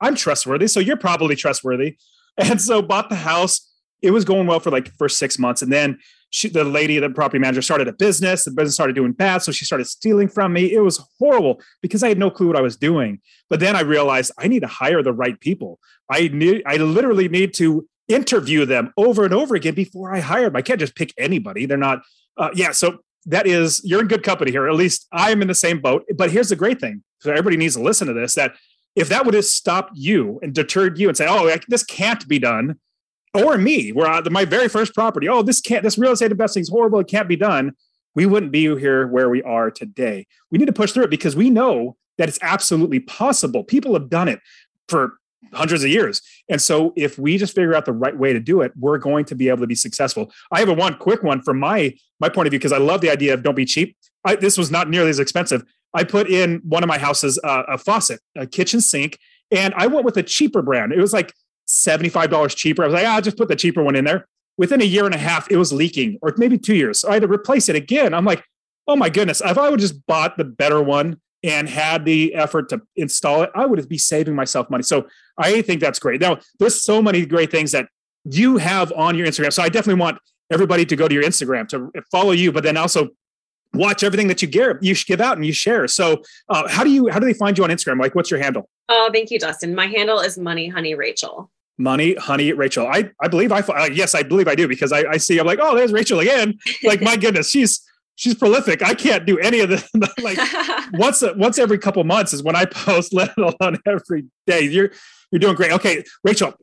I'm 0.00 0.16
trustworthy, 0.16 0.66
so 0.66 0.80
you're 0.80 0.96
probably 0.96 1.36
trustworthy." 1.36 1.96
And 2.38 2.60
so 2.60 2.82
bought 2.82 3.08
the 3.08 3.16
house. 3.16 3.72
It 4.02 4.10
was 4.10 4.24
going 4.24 4.46
well 4.46 4.60
for 4.60 4.70
like 4.70 4.92
first 4.98 5.18
six 5.18 5.38
months, 5.38 5.62
and 5.62 5.72
then 5.72 5.98
she, 6.30 6.48
the 6.48 6.64
lady, 6.64 6.98
the 6.98 7.08
property 7.08 7.38
manager, 7.38 7.62
started 7.62 7.88
a 7.88 7.92
business. 7.92 8.44
The 8.44 8.50
business 8.50 8.74
started 8.74 8.94
doing 8.94 9.12
bad, 9.12 9.42
so 9.42 9.52
she 9.52 9.64
started 9.64 9.86
stealing 9.86 10.28
from 10.28 10.52
me. 10.52 10.72
It 10.72 10.80
was 10.80 11.02
horrible 11.18 11.62
because 11.80 12.02
I 12.02 12.08
had 12.08 12.18
no 12.18 12.30
clue 12.30 12.48
what 12.48 12.56
I 12.56 12.60
was 12.60 12.76
doing. 12.76 13.20
But 13.48 13.60
then 13.60 13.74
I 13.74 13.80
realized 13.80 14.32
I 14.38 14.48
need 14.48 14.60
to 14.60 14.66
hire 14.66 15.02
the 15.02 15.12
right 15.12 15.38
people. 15.40 15.78
I 16.10 16.28
need, 16.28 16.62
I 16.66 16.76
literally 16.76 17.28
need 17.28 17.54
to 17.54 17.88
interview 18.08 18.64
them 18.64 18.92
over 18.96 19.24
and 19.24 19.32
over 19.32 19.54
again 19.54 19.74
before 19.74 20.14
I 20.14 20.20
hire 20.20 20.44
them. 20.44 20.56
I 20.56 20.62
can't 20.62 20.80
just 20.80 20.94
pick 20.94 21.14
anybody. 21.16 21.66
They're 21.66 21.78
not. 21.78 22.02
Uh, 22.36 22.50
yeah, 22.54 22.72
so 22.72 22.98
that 23.26 23.46
is 23.46 23.80
you're 23.84 24.00
in 24.00 24.08
good 24.08 24.22
company 24.22 24.50
here. 24.50 24.68
At 24.68 24.74
least 24.74 25.06
I 25.12 25.30
am 25.30 25.42
in 25.42 25.48
the 25.48 25.54
same 25.54 25.80
boat. 25.80 26.04
But 26.16 26.30
here's 26.30 26.48
the 26.48 26.56
great 26.56 26.80
thing: 26.80 27.02
so 27.20 27.30
everybody 27.30 27.56
needs 27.56 27.76
to 27.76 27.82
listen 27.82 28.06
to 28.08 28.12
this. 28.12 28.34
That 28.34 28.54
if 28.96 29.08
that 29.10 29.24
would 29.24 29.34
have 29.34 29.44
stopped 29.44 29.92
you 29.94 30.40
and 30.42 30.52
deterred 30.52 30.98
you 30.98 31.08
and 31.08 31.16
say, 31.16 31.26
"Oh, 31.28 31.54
this 31.68 31.84
can't 31.84 32.26
be 32.26 32.38
done," 32.38 32.80
or 33.34 33.58
me, 33.58 33.92
where 33.92 34.08
I, 34.08 34.20
my 34.28 34.44
very 34.44 34.68
first 34.68 34.94
property, 34.94 35.28
oh, 35.28 35.42
this 35.42 35.60
can't, 35.60 35.82
this 35.82 35.98
real 35.98 36.12
estate 36.12 36.32
investing 36.32 36.62
is 36.62 36.68
horrible, 36.68 36.98
it 37.00 37.08
can't 37.08 37.28
be 37.28 37.36
done, 37.36 37.72
we 38.16 38.26
wouldn't 38.26 38.50
be 38.50 38.62
here 38.78 39.06
where 39.06 39.28
we 39.28 39.42
are 39.42 39.70
today. 39.70 40.26
We 40.50 40.58
need 40.58 40.66
to 40.66 40.72
push 40.72 40.92
through 40.92 41.04
it 41.04 41.10
because 41.10 41.36
we 41.36 41.50
know 41.50 41.96
that 42.18 42.28
it's 42.28 42.38
absolutely 42.40 42.98
possible. 42.98 43.62
People 43.62 43.92
have 43.92 44.08
done 44.08 44.26
it 44.26 44.40
for 44.88 45.18
hundreds 45.52 45.84
of 45.84 45.90
years. 45.90 46.22
And 46.48 46.60
so 46.60 46.92
if 46.96 47.18
we 47.18 47.36
just 47.36 47.54
figure 47.54 47.74
out 47.74 47.84
the 47.84 47.92
right 47.92 48.16
way 48.16 48.32
to 48.32 48.40
do 48.40 48.62
it, 48.62 48.72
we're 48.74 48.98
going 48.98 49.26
to 49.26 49.34
be 49.34 49.48
able 49.48 49.60
to 49.60 49.66
be 49.66 49.74
successful. 49.74 50.32
I 50.50 50.60
have 50.60 50.70
a 50.70 50.74
one 50.74 50.96
quick 50.96 51.22
one 51.22 51.42
from 51.42 51.60
my 51.60 51.94
my 52.18 52.30
point 52.30 52.46
of 52.46 52.50
view 52.50 52.58
because 52.58 52.72
I 52.72 52.78
love 52.78 53.02
the 53.02 53.10
idea 53.10 53.34
of 53.34 53.42
don't 53.42 53.54
be 53.54 53.66
cheap. 53.66 53.96
I, 54.24 54.36
this 54.36 54.56
was 54.56 54.70
not 54.70 54.88
nearly 54.88 55.10
as 55.10 55.18
expensive. 55.18 55.62
I 55.94 56.04
put 56.04 56.28
in 56.28 56.60
one 56.64 56.82
of 56.82 56.88
my 56.88 56.98
houses 56.98 57.38
uh, 57.42 57.62
a 57.68 57.78
faucet, 57.78 58.20
a 58.36 58.46
kitchen 58.46 58.80
sink, 58.80 59.18
and 59.50 59.72
I 59.76 59.86
went 59.86 60.04
with 60.04 60.16
a 60.16 60.22
cheaper 60.22 60.62
brand. 60.62 60.92
It 60.92 61.00
was 61.00 61.12
like 61.12 61.32
$75 61.68 62.54
cheaper. 62.56 62.82
I 62.82 62.86
was 62.86 62.94
like, 62.94 63.06
ah, 63.06 63.14
I'll 63.16 63.22
just 63.22 63.36
put 63.36 63.48
the 63.48 63.56
cheaper 63.56 63.82
one 63.82 63.96
in 63.96 64.04
there. 64.04 64.26
Within 64.58 64.80
a 64.80 64.84
year 64.84 65.04
and 65.04 65.14
a 65.14 65.18
half, 65.18 65.50
it 65.50 65.56
was 65.56 65.72
leaking, 65.72 66.18
or 66.22 66.34
maybe 66.36 66.58
two 66.58 66.74
years. 66.74 67.00
So 67.00 67.10
I 67.10 67.14
had 67.14 67.22
to 67.22 67.28
replace 67.28 67.68
it 67.68 67.76
again. 67.76 68.14
I'm 68.14 68.24
like, 68.24 68.42
oh 68.88 68.96
my 68.96 69.10
goodness, 69.10 69.42
if 69.44 69.58
I 69.58 69.68
would 69.68 69.80
just 69.80 70.06
bought 70.06 70.36
the 70.36 70.44
better 70.44 70.82
one 70.82 71.20
and 71.42 71.68
had 71.68 72.04
the 72.04 72.34
effort 72.34 72.68
to 72.70 72.80
install 72.96 73.42
it, 73.42 73.50
I 73.54 73.66
would 73.66 73.88
be 73.88 73.98
saving 73.98 74.34
myself 74.34 74.70
money. 74.70 74.82
So 74.82 75.06
I 75.38 75.62
think 75.62 75.80
that's 75.80 75.98
great. 75.98 76.20
Now, 76.20 76.38
there's 76.58 76.82
so 76.82 77.02
many 77.02 77.26
great 77.26 77.50
things 77.50 77.72
that 77.72 77.88
you 78.24 78.56
have 78.56 78.92
on 78.92 79.16
your 79.16 79.26
Instagram. 79.26 79.52
So 79.52 79.62
I 79.62 79.68
definitely 79.68 80.00
want 80.00 80.18
everybody 80.50 80.84
to 80.86 80.96
go 80.96 81.08
to 81.08 81.14
your 81.14 81.24
Instagram 81.24 81.68
to 81.68 81.90
follow 82.10 82.32
you, 82.32 82.52
but 82.52 82.62
then 82.62 82.76
also 82.76 83.10
watch 83.74 84.02
everything 84.02 84.28
that 84.28 84.42
you 84.42 84.48
give 84.48 84.78
you 84.80 84.94
give 84.94 85.20
out 85.20 85.36
and 85.36 85.44
you 85.44 85.52
share. 85.52 85.86
So 85.88 86.22
uh, 86.48 86.68
how 86.68 86.84
do 86.84 86.90
you 86.90 87.08
how 87.08 87.18
do 87.18 87.26
they 87.26 87.34
find 87.34 87.56
you 87.56 87.64
on 87.64 87.70
Instagram? 87.70 88.00
Like, 88.00 88.14
what's 88.14 88.30
your 88.30 88.40
handle? 88.40 88.68
Oh, 88.88 89.10
thank 89.12 89.30
you, 89.30 89.38
Dustin. 89.38 89.74
My 89.74 89.86
handle 89.86 90.20
is 90.20 90.38
Money 90.38 90.68
Honey 90.68 90.94
Rachel 90.94 91.50
money 91.78 92.14
honey 92.14 92.52
rachel 92.52 92.86
i 92.86 93.08
i 93.20 93.28
believe 93.28 93.52
i 93.52 93.60
uh, 93.60 93.88
yes 93.92 94.14
i 94.14 94.22
believe 94.22 94.48
i 94.48 94.54
do 94.54 94.66
because 94.66 94.92
I, 94.92 95.00
I 95.10 95.16
see 95.18 95.38
i'm 95.38 95.46
like 95.46 95.58
oh 95.60 95.76
there's 95.76 95.92
rachel 95.92 96.20
again 96.20 96.58
like 96.82 97.02
my 97.02 97.16
goodness 97.24 97.50
she's 97.50 97.82
she's 98.14 98.34
prolific 98.34 98.82
i 98.82 98.94
can't 98.94 99.26
do 99.26 99.38
any 99.38 99.60
of 99.60 99.68
the 99.68 100.10
like 100.22 100.38
once 100.98 101.22
once 101.36 101.58
every 101.58 101.78
couple 101.78 102.02
months 102.04 102.32
is 102.32 102.42
when 102.42 102.56
i 102.56 102.64
post 102.64 103.12
let 103.12 103.36
alone 103.36 103.76
every 103.86 104.24
day 104.46 104.62
you're 104.62 104.90
you're 105.30 105.38
doing 105.38 105.54
great 105.54 105.72
okay 105.72 106.02
rachel 106.24 106.54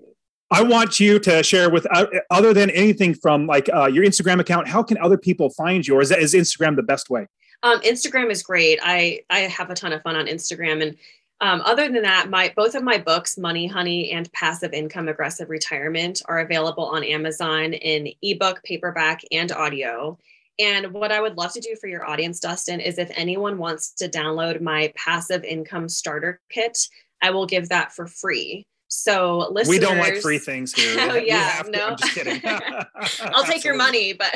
i 0.54 0.62
want 0.62 1.00
you 1.00 1.20
to 1.20 1.44
share 1.44 1.70
with 1.70 1.86
uh, 1.92 2.06
other 2.30 2.54
than 2.54 2.70
anything 2.70 3.14
from 3.14 3.46
like 3.46 3.70
uh, 3.74 3.88
your 3.88 4.06
instagram 4.06 4.40
account 4.40 4.68
how 4.68 4.82
can 4.82 4.98
other 5.00 5.18
people 5.18 5.50
find 5.52 5.86
you 5.86 5.96
or 5.96 6.02
is, 6.02 6.10
that, 6.10 6.20
is 6.20 6.34
instagram 6.34 6.76
the 6.76 6.84
best 6.84 7.10
way 7.10 7.28
um, 7.64 7.80
instagram 7.82 8.32
is 8.32 8.42
great 8.42 8.80
i 8.82 9.20
i 9.30 9.40
have 9.40 9.70
a 9.70 9.76
ton 9.76 9.92
of 9.92 10.02
fun 10.02 10.16
on 10.16 10.28
instagram 10.28 10.82
and 10.82 10.98
um, 11.42 11.60
other 11.66 11.90
than 11.90 12.04
that, 12.04 12.30
my 12.30 12.54
both 12.56 12.74
of 12.74 12.84
my 12.84 12.98
books, 12.98 13.38
Money 13.38 13.68
Honey 13.68 14.12
and 14.12 14.32
Passive 14.32 14.72
Income 14.72 15.10
Aggressive 15.10 15.50
Retirement, 15.50 16.22
are 16.28 16.40
available 16.40 16.86
on 16.86 17.04
Amazon 17.04 17.74
in 17.74 18.14
ebook, 18.22 18.64
paperback, 18.64 19.20
and 19.30 19.52
audio. 19.52 20.18
And 20.60 20.94
what 20.94 21.12
I 21.12 21.20
would 21.20 21.36
love 21.36 21.52
to 21.54 21.60
do 21.60 21.76
for 21.82 21.88
your 21.88 22.08
audience, 22.08 22.40
Dustin, 22.40 22.80
is 22.80 22.98
if 22.98 23.12
anyone 23.14 23.58
wants 23.58 23.92
to 23.96 24.08
download 24.08 24.62
my 24.62 24.94
passive 24.96 25.44
income 25.44 25.90
starter 25.90 26.40
kit, 26.50 26.78
I 27.22 27.32
will 27.32 27.46
give 27.46 27.68
that 27.70 27.92
for 27.92 28.08
free. 28.08 28.66
So 28.96 29.50
listeners, 29.52 29.70
we 29.70 29.80
don't 29.80 29.98
like 29.98 30.18
free 30.18 30.38
things 30.38 30.72
here. 30.72 30.96
oh 31.10 31.16
yeah, 31.16 31.64
no, 31.68 31.88
I'm 31.88 31.98
just 31.98 32.14
kidding. 32.14 32.40
I'll 33.34 33.44
take 33.44 33.64
your 33.64 33.76
money, 33.76 34.14
but 34.14 34.34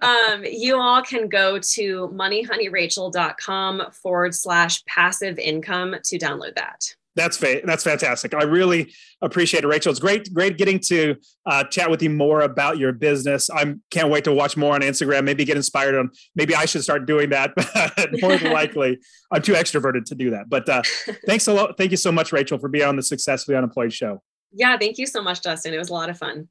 um, 0.00 0.42
you 0.44 0.80
all 0.80 1.02
can 1.02 1.28
go 1.28 1.58
to 1.58 2.08
moneyhoneyrachel.com 2.14 3.90
forward 3.92 4.34
slash 4.34 4.84
passive 4.86 5.38
income 5.38 5.96
to 6.04 6.18
download 6.18 6.54
that 6.54 6.94
that's 7.16 7.36
fa- 7.36 7.62
that's 7.64 7.82
fantastic. 7.82 8.34
I 8.34 8.44
really 8.44 8.92
appreciate 9.22 9.64
it, 9.64 9.66
Rachel. 9.66 9.90
It's 9.90 9.98
great, 9.98 10.32
great 10.32 10.58
getting 10.58 10.78
to 10.86 11.16
uh, 11.46 11.64
chat 11.64 11.90
with 11.90 12.02
you 12.02 12.10
more 12.10 12.42
about 12.42 12.78
your 12.78 12.92
business. 12.92 13.50
I 13.50 13.74
can't 13.90 14.10
wait 14.10 14.24
to 14.24 14.32
watch 14.32 14.56
more 14.56 14.74
on 14.74 14.82
Instagram. 14.82 15.24
Maybe 15.24 15.44
get 15.44 15.56
inspired 15.56 15.94
on. 15.94 16.10
Maybe 16.34 16.54
I 16.54 16.66
should 16.66 16.82
start 16.82 17.06
doing 17.06 17.30
that. 17.30 17.52
more 18.22 18.36
than 18.36 18.52
likely, 18.52 18.98
I'm 19.32 19.42
too 19.42 19.54
extroverted 19.54 20.04
to 20.06 20.14
do 20.14 20.30
that. 20.30 20.48
But 20.48 20.68
uh, 20.68 20.82
thanks 21.26 21.46
a 21.46 21.52
lot. 21.52 21.76
Thank 21.76 21.90
you 21.90 21.96
so 21.96 22.12
much, 22.12 22.32
Rachel, 22.32 22.58
for 22.58 22.68
being 22.68 22.84
on 22.84 22.96
the 22.96 23.02
Successfully 23.02 23.56
Unemployed 23.56 23.92
show. 23.92 24.22
Yeah, 24.52 24.76
thank 24.78 24.98
you 24.98 25.06
so 25.06 25.22
much, 25.22 25.42
Dustin. 25.42 25.74
It 25.74 25.78
was 25.78 25.90
a 25.90 25.94
lot 25.94 26.10
of 26.10 26.18
fun. 26.18 26.48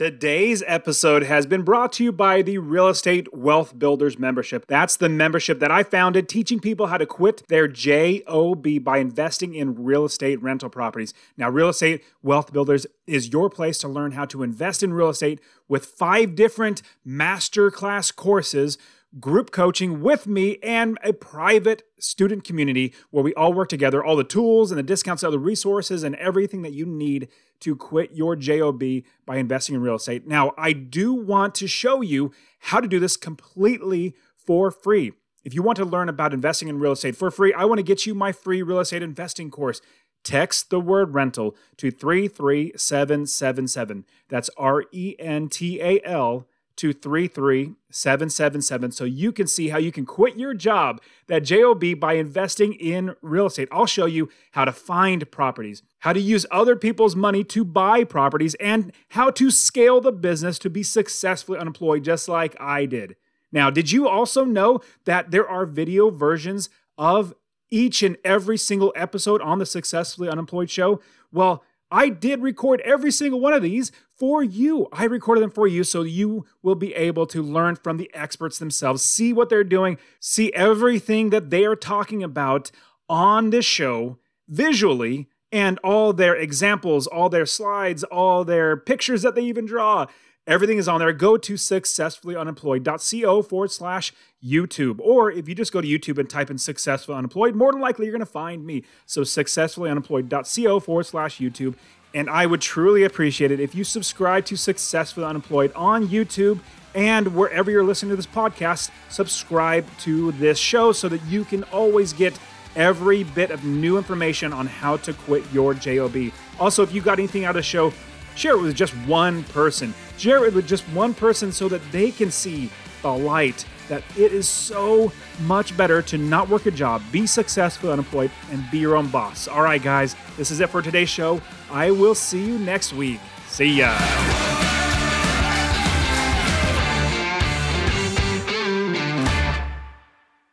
Today's 0.00 0.62
episode 0.66 1.24
has 1.24 1.44
been 1.44 1.60
brought 1.60 1.92
to 1.92 2.04
you 2.04 2.10
by 2.10 2.40
the 2.40 2.56
Real 2.56 2.88
Estate 2.88 3.34
Wealth 3.34 3.78
Builders 3.78 4.18
membership. 4.18 4.64
That's 4.66 4.96
the 4.96 5.10
membership 5.10 5.60
that 5.60 5.70
I 5.70 5.82
founded, 5.82 6.26
teaching 6.26 6.58
people 6.58 6.86
how 6.86 6.96
to 6.96 7.04
quit 7.04 7.46
their 7.48 7.68
JOB 7.68 8.82
by 8.82 8.96
investing 8.96 9.54
in 9.54 9.84
real 9.84 10.06
estate 10.06 10.40
rental 10.40 10.70
properties. 10.70 11.12
Now, 11.36 11.50
Real 11.50 11.68
Estate 11.68 12.02
Wealth 12.22 12.50
Builders 12.50 12.86
is 13.06 13.30
your 13.30 13.50
place 13.50 13.76
to 13.80 13.88
learn 13.88 14.12
how 14.12 14.24
to 14.24 14.42
invest 14.42 14.82
in 14.82 14.94
real 14.94 15.10
estate 15.10 15.38
with 15.68 15.84
five 15.84 16.34
different 16.34 16.80
masterclass 17.06 18.16
courses 18.16 18.78
group 19.18 19.50
coaching 19.50 20.02
with 20.02 20.26
me 20.26 20.58
and 20.62 20.98
a 21.02 21.12
private 21.12 21.82
student 21.98 22.44
community 22.44 22.94
where 23.10 23.24
we 23.24 23.34
all 23.34 23.52
work 23.52 23.68
together, 23.68 24.04
all 24.04 24.14
the 24.14 24.22
tools 24.22 24.70
and 24.70 24.78
the 24.78 24.84
discounts, 24.84 25.24
all 25.24 25.30
the 25.30 25.38
resources, 25.38 26.04
and 26.04 26.14
everything 26.16 26.62
that 26.62 26.72
you 26.72 26.86
need 26.86 27.28
to 27.60 27.74
quit 27.74 28.12
your 28.12 28.36
JOB 28.36 28.82
by 29.26 29.36
investing 29.36 29.74
in 29.74 29.82
real 29.82 29.96
estate. 29.96 30.26
Now, 30.26 30.52
I 30.56 30.72
do 30.72 31.12
want 31.12 31.54
to 31.56 31.66
show 31.66 32.00
you 32.00 32.32
how 32.60 32.80
to 32.80 32.86
do 32.86 33.00
this 33.00 33.16
completely 33.16 34.14
for 34.36 34.70
free. 34.70 35.12
If 35.42 35.54
you 35.54 35.62
want 35.62 35.76
to 35.76 35.84
learn 35.84 36.08
about 36.08 36.34
investing 36.34 36.68
in 36.68 36.78
real 36.78 36.92
estate 36.92 37.16
for 37.16 37.30
free, 37.30 37.52
I 37.52 37.64
want 37.64 37.78
to 37.78 37.84
get 37.84 38.06
you 38.06 38.14
my 38.14 38.32
free 38.32 38.62
real 38.62 38.80
estate 38.80 39.02
investing 39.02 39.50
course. 39.50 39.80
Text 40.22 40.68
the 40.68 40.80
word 40.80 41.14
rental 41.14 41.56
to 41.78 41.90
33777. 41.90 44.04
That's 44.28 44.50
R 44.58 44.84
E 44.92 45.16
N 45.18 45.48
T 45.48 45.80
A 45.80 45.98
L 46.04 46.46
to 46.80 46.92
33777 46.94 48.90
so 48.92 49.04
you 49.04 49.32
can 49.32 49.46
see 49.46 49.68
how 49.68 49.76
you 49.76 49.92
can 49.92 50.06
quit 50.06 50.38
your 50.38 50.54
job, 50.54 51.02
that 51.26 51.44
JOB, 51.44 52.00
by 52.00 52.14
investing 52.14 52.72
in 52.72 53.14
real 53.20 53.44
estate. 53.46 53.68
I'll 53.70 53.84
show 53.84 54.06
you 54.06 54.30
how 54.52 54.64
to 54.64 54.72
find 54.72 55.30
properties, 55.30 55.82
how 55.98 56.14
to 56.14 56.20
use 56.20 56.46
other 56.50 56.76
people's 56.76 57.14
money 57.14 57.44
to 57.44 57.66
buy 57.66 58.04
properties, 58.04 58.54
and 58.54 58.92
how 59.10 59.30
to 59.32 59.50
scale 59.50 60.00
the 60.00 60.10
business 60.10 60.58
to 60.60 60.70
be 60.70 60.82
successfully 60.82 61.58
unemployed, 61.58 62.02
just 62.02 62.28
like 62.28 62.58
I 62.58 62.86
did. 62.86 63.16
Now, 63.52 63.68
did 63.68 63.92
you 63.92 64.08
also 64.08 64.44
know 64.44 64.80
that 65.04 65.32
there 65.32 65.46
are 65.46 65.66
video 65.66 66.08
versions 66.08 66.70
of 66.96 67.34
each 67.68 68.02
and 68.02 68.16
every 68.24 68.56
single 68.56 68.92
episode 68.96 69.42
on 69.42 69.58
the 69.58 69.66
Successfully 69.66 70.30
Unemployed 70.30 70.70
show? 70.70 71.02
Well, 71.30 71.62
I 71.90 72.08
did 72.08 72.40
record 72.40 72.80
every 72.82 73.10
single 73.10 73.40
one 73.40 73.52
of 73.52 73.62
these 73.62 73.90
for 74.16 74.42
you. 74.42 74.88
I 74.92 75.04
recorded 75.04 75.42
them 75.42 75.50
for 75.50 75.66
you 75.66 75.82
so 75.82 76.02
you 76.02 76.46
will 76.62 76.74
be 76.74 76.94
able 76.94 77.26
to 77.28 77.42
learn 77.42 77.76
from 77.76 77.96
the 77.96 78.10
experts 78.14 78.58
themselves, 78.58 79.02
see 79.02 79.32
what 79.32 79.48
they're 79.48 79.64
doing, 79.64 79.98
see 80.20 80.52
everything 80.52 81.30
that 81.30 81.50
they 81.50 81.64
are 81.64 81.76
talking 81.76 82.22
about 82.22 82.70
on 83.08 83.50
this 83.50 83.64
show 83.64 84.18
visually, 84.48 85.28
and 85.52 85.78
all 85.82 86.12
their 86.12 86.36
examples, 86.36 87.06
all 87.06 87.28
their 87.28 87.46
slides, 87.46 88.04
all 88.04 88.44
their 88.44 88.76
pictures 88.76 89.22
that 89.22 89.34
they 89.34 89.42
even 89.42 89.66
draw. 89.66 90.06
Everything 90.46 90.78
is 90.78 90.88
on 90.88 91.00
there. 91.00 91.12
Go 91.12 91.36
to 91.36 91.54
successfullyunemployed.co 91.54 93.42
forward 93.42 93.70
slash 93.70 94.12
YouTube. 94.44 95.00
Or 95.00 95.30
if 95.30 95.48
you 95.48 95.54
just 95.54 95.72
go 95.72 95.80
to 95.80 95.86
YouTube 95.88 96.18
and 96.18 96.28
type 96.28 96.50
in 96.50 96.58
successfully 96.58 97.16
unemployed, 97.16 97.54
more 97.54 97.72
than 97.72 97.80
likely 97.80 98.06
you're 98.06 98.12
going 98.12 98.20
to 98.20 98.26
find 98.26 98.64
me. 98.64 98.84
So 99.06 99.22
successfullyunemployed.co 99.22 100.80
forward 100.80 101.06
slash 101.06 101.38
YouTube. 101.38 101.74
And 102.12 102.28
I 102.28 102.46
would 102.46 102.60
truly 102.60 103.04
appreciate 103.04 103.52
it 103.52 103.60
if 103.60 103.74
you 103.74 103.84
subscribe 103.84 104.44
to 104.46 104.56
Successfully 104.56 105.26
Unemployed 105.26 105.72
on 105.76 106.08
YouTube 106.08 106.58
and 106.94 107.36
wherever 107.36 107.70
you're 107.70 107.84
listening 107.84 108.10
to 108.10 108.16
this 108.16 108.26
podcast, 108.26 108.90
subscribe 109.08 109.86
to 110.00 110.32
this 110.32 110.58
show 110.58 110.92
so 110.92 111.08
that 111.08 111.22
you 111.26 111.44
can 111.44 111.62
always 111.64 112.12
get 112.12 112.36
every 112.76 113.22
bit 113.22 113.50
of 113.50 113.64
new 113.64 113.96
information 113.96 114.52
on 114.52 114.66
how 114.66 114.96
to 114.98 115.12
quit 115.12 115.44
your 115.52 115.74
JOB. 115.74 116.32
Also, 116.58 116.82
if 116.82 116.92
you 116.92 117.00
got 117.00 117.18
anything 117.18 117.44
out 117.44 117.50
of 117.50 117.56
the 117.56 117.62
show, 117.62 117.92
share 118.34 118.54
it 118.54 118.60
with 118.60 118.74
just 118.74 118.92
one 119.06 119.44
person. 119.44 119.94
Share 120.18 120.44
it 120.46 120.54
with 120.54 120.66
just 120.66 120.84
one 120.88 121.14
person 121.14 121.52
so 121.52 121.68
that 121.68 121.80
they 121.92 122.10
can 122.10 122.30
see 122.30 122.70
the 123.02 123.10
light 123.10 123.64
that 123.90 124.02
it 124.16 124.32
is 124.32 124.48
so 124.48 125.12
much 125.42 125.76
better 125.76 126.00
to 126.00 126.16
not 126.16 126.48
work 126.48 126.64
a 126.64 126.70
job, 126.70 127.02
be 127.12 127.26
successful, 127.26 127.92
unemployed, 127.92 128.30
and 128.50 128.64
be 128.70 128.78
your 128.78 128.96
own 128.96 129.08
boss. 129.08 129.46
All 129.48 129.62
right, 129.62 129.82
guys, 129.82 130.16
this 130.38 130.50
is 130.50 130.60
it 130.60 130.70
for 130.70 130.80
today's 130.80 131.10
show. 131.10 131.42
I 131.70 131.90
will 131.90 132.14
see 132.14 132.42
you 132.42 132.58
next 132.58 132.94
week. 132.94 133.20
See 133.48 133.78
ya. 133.78 134.69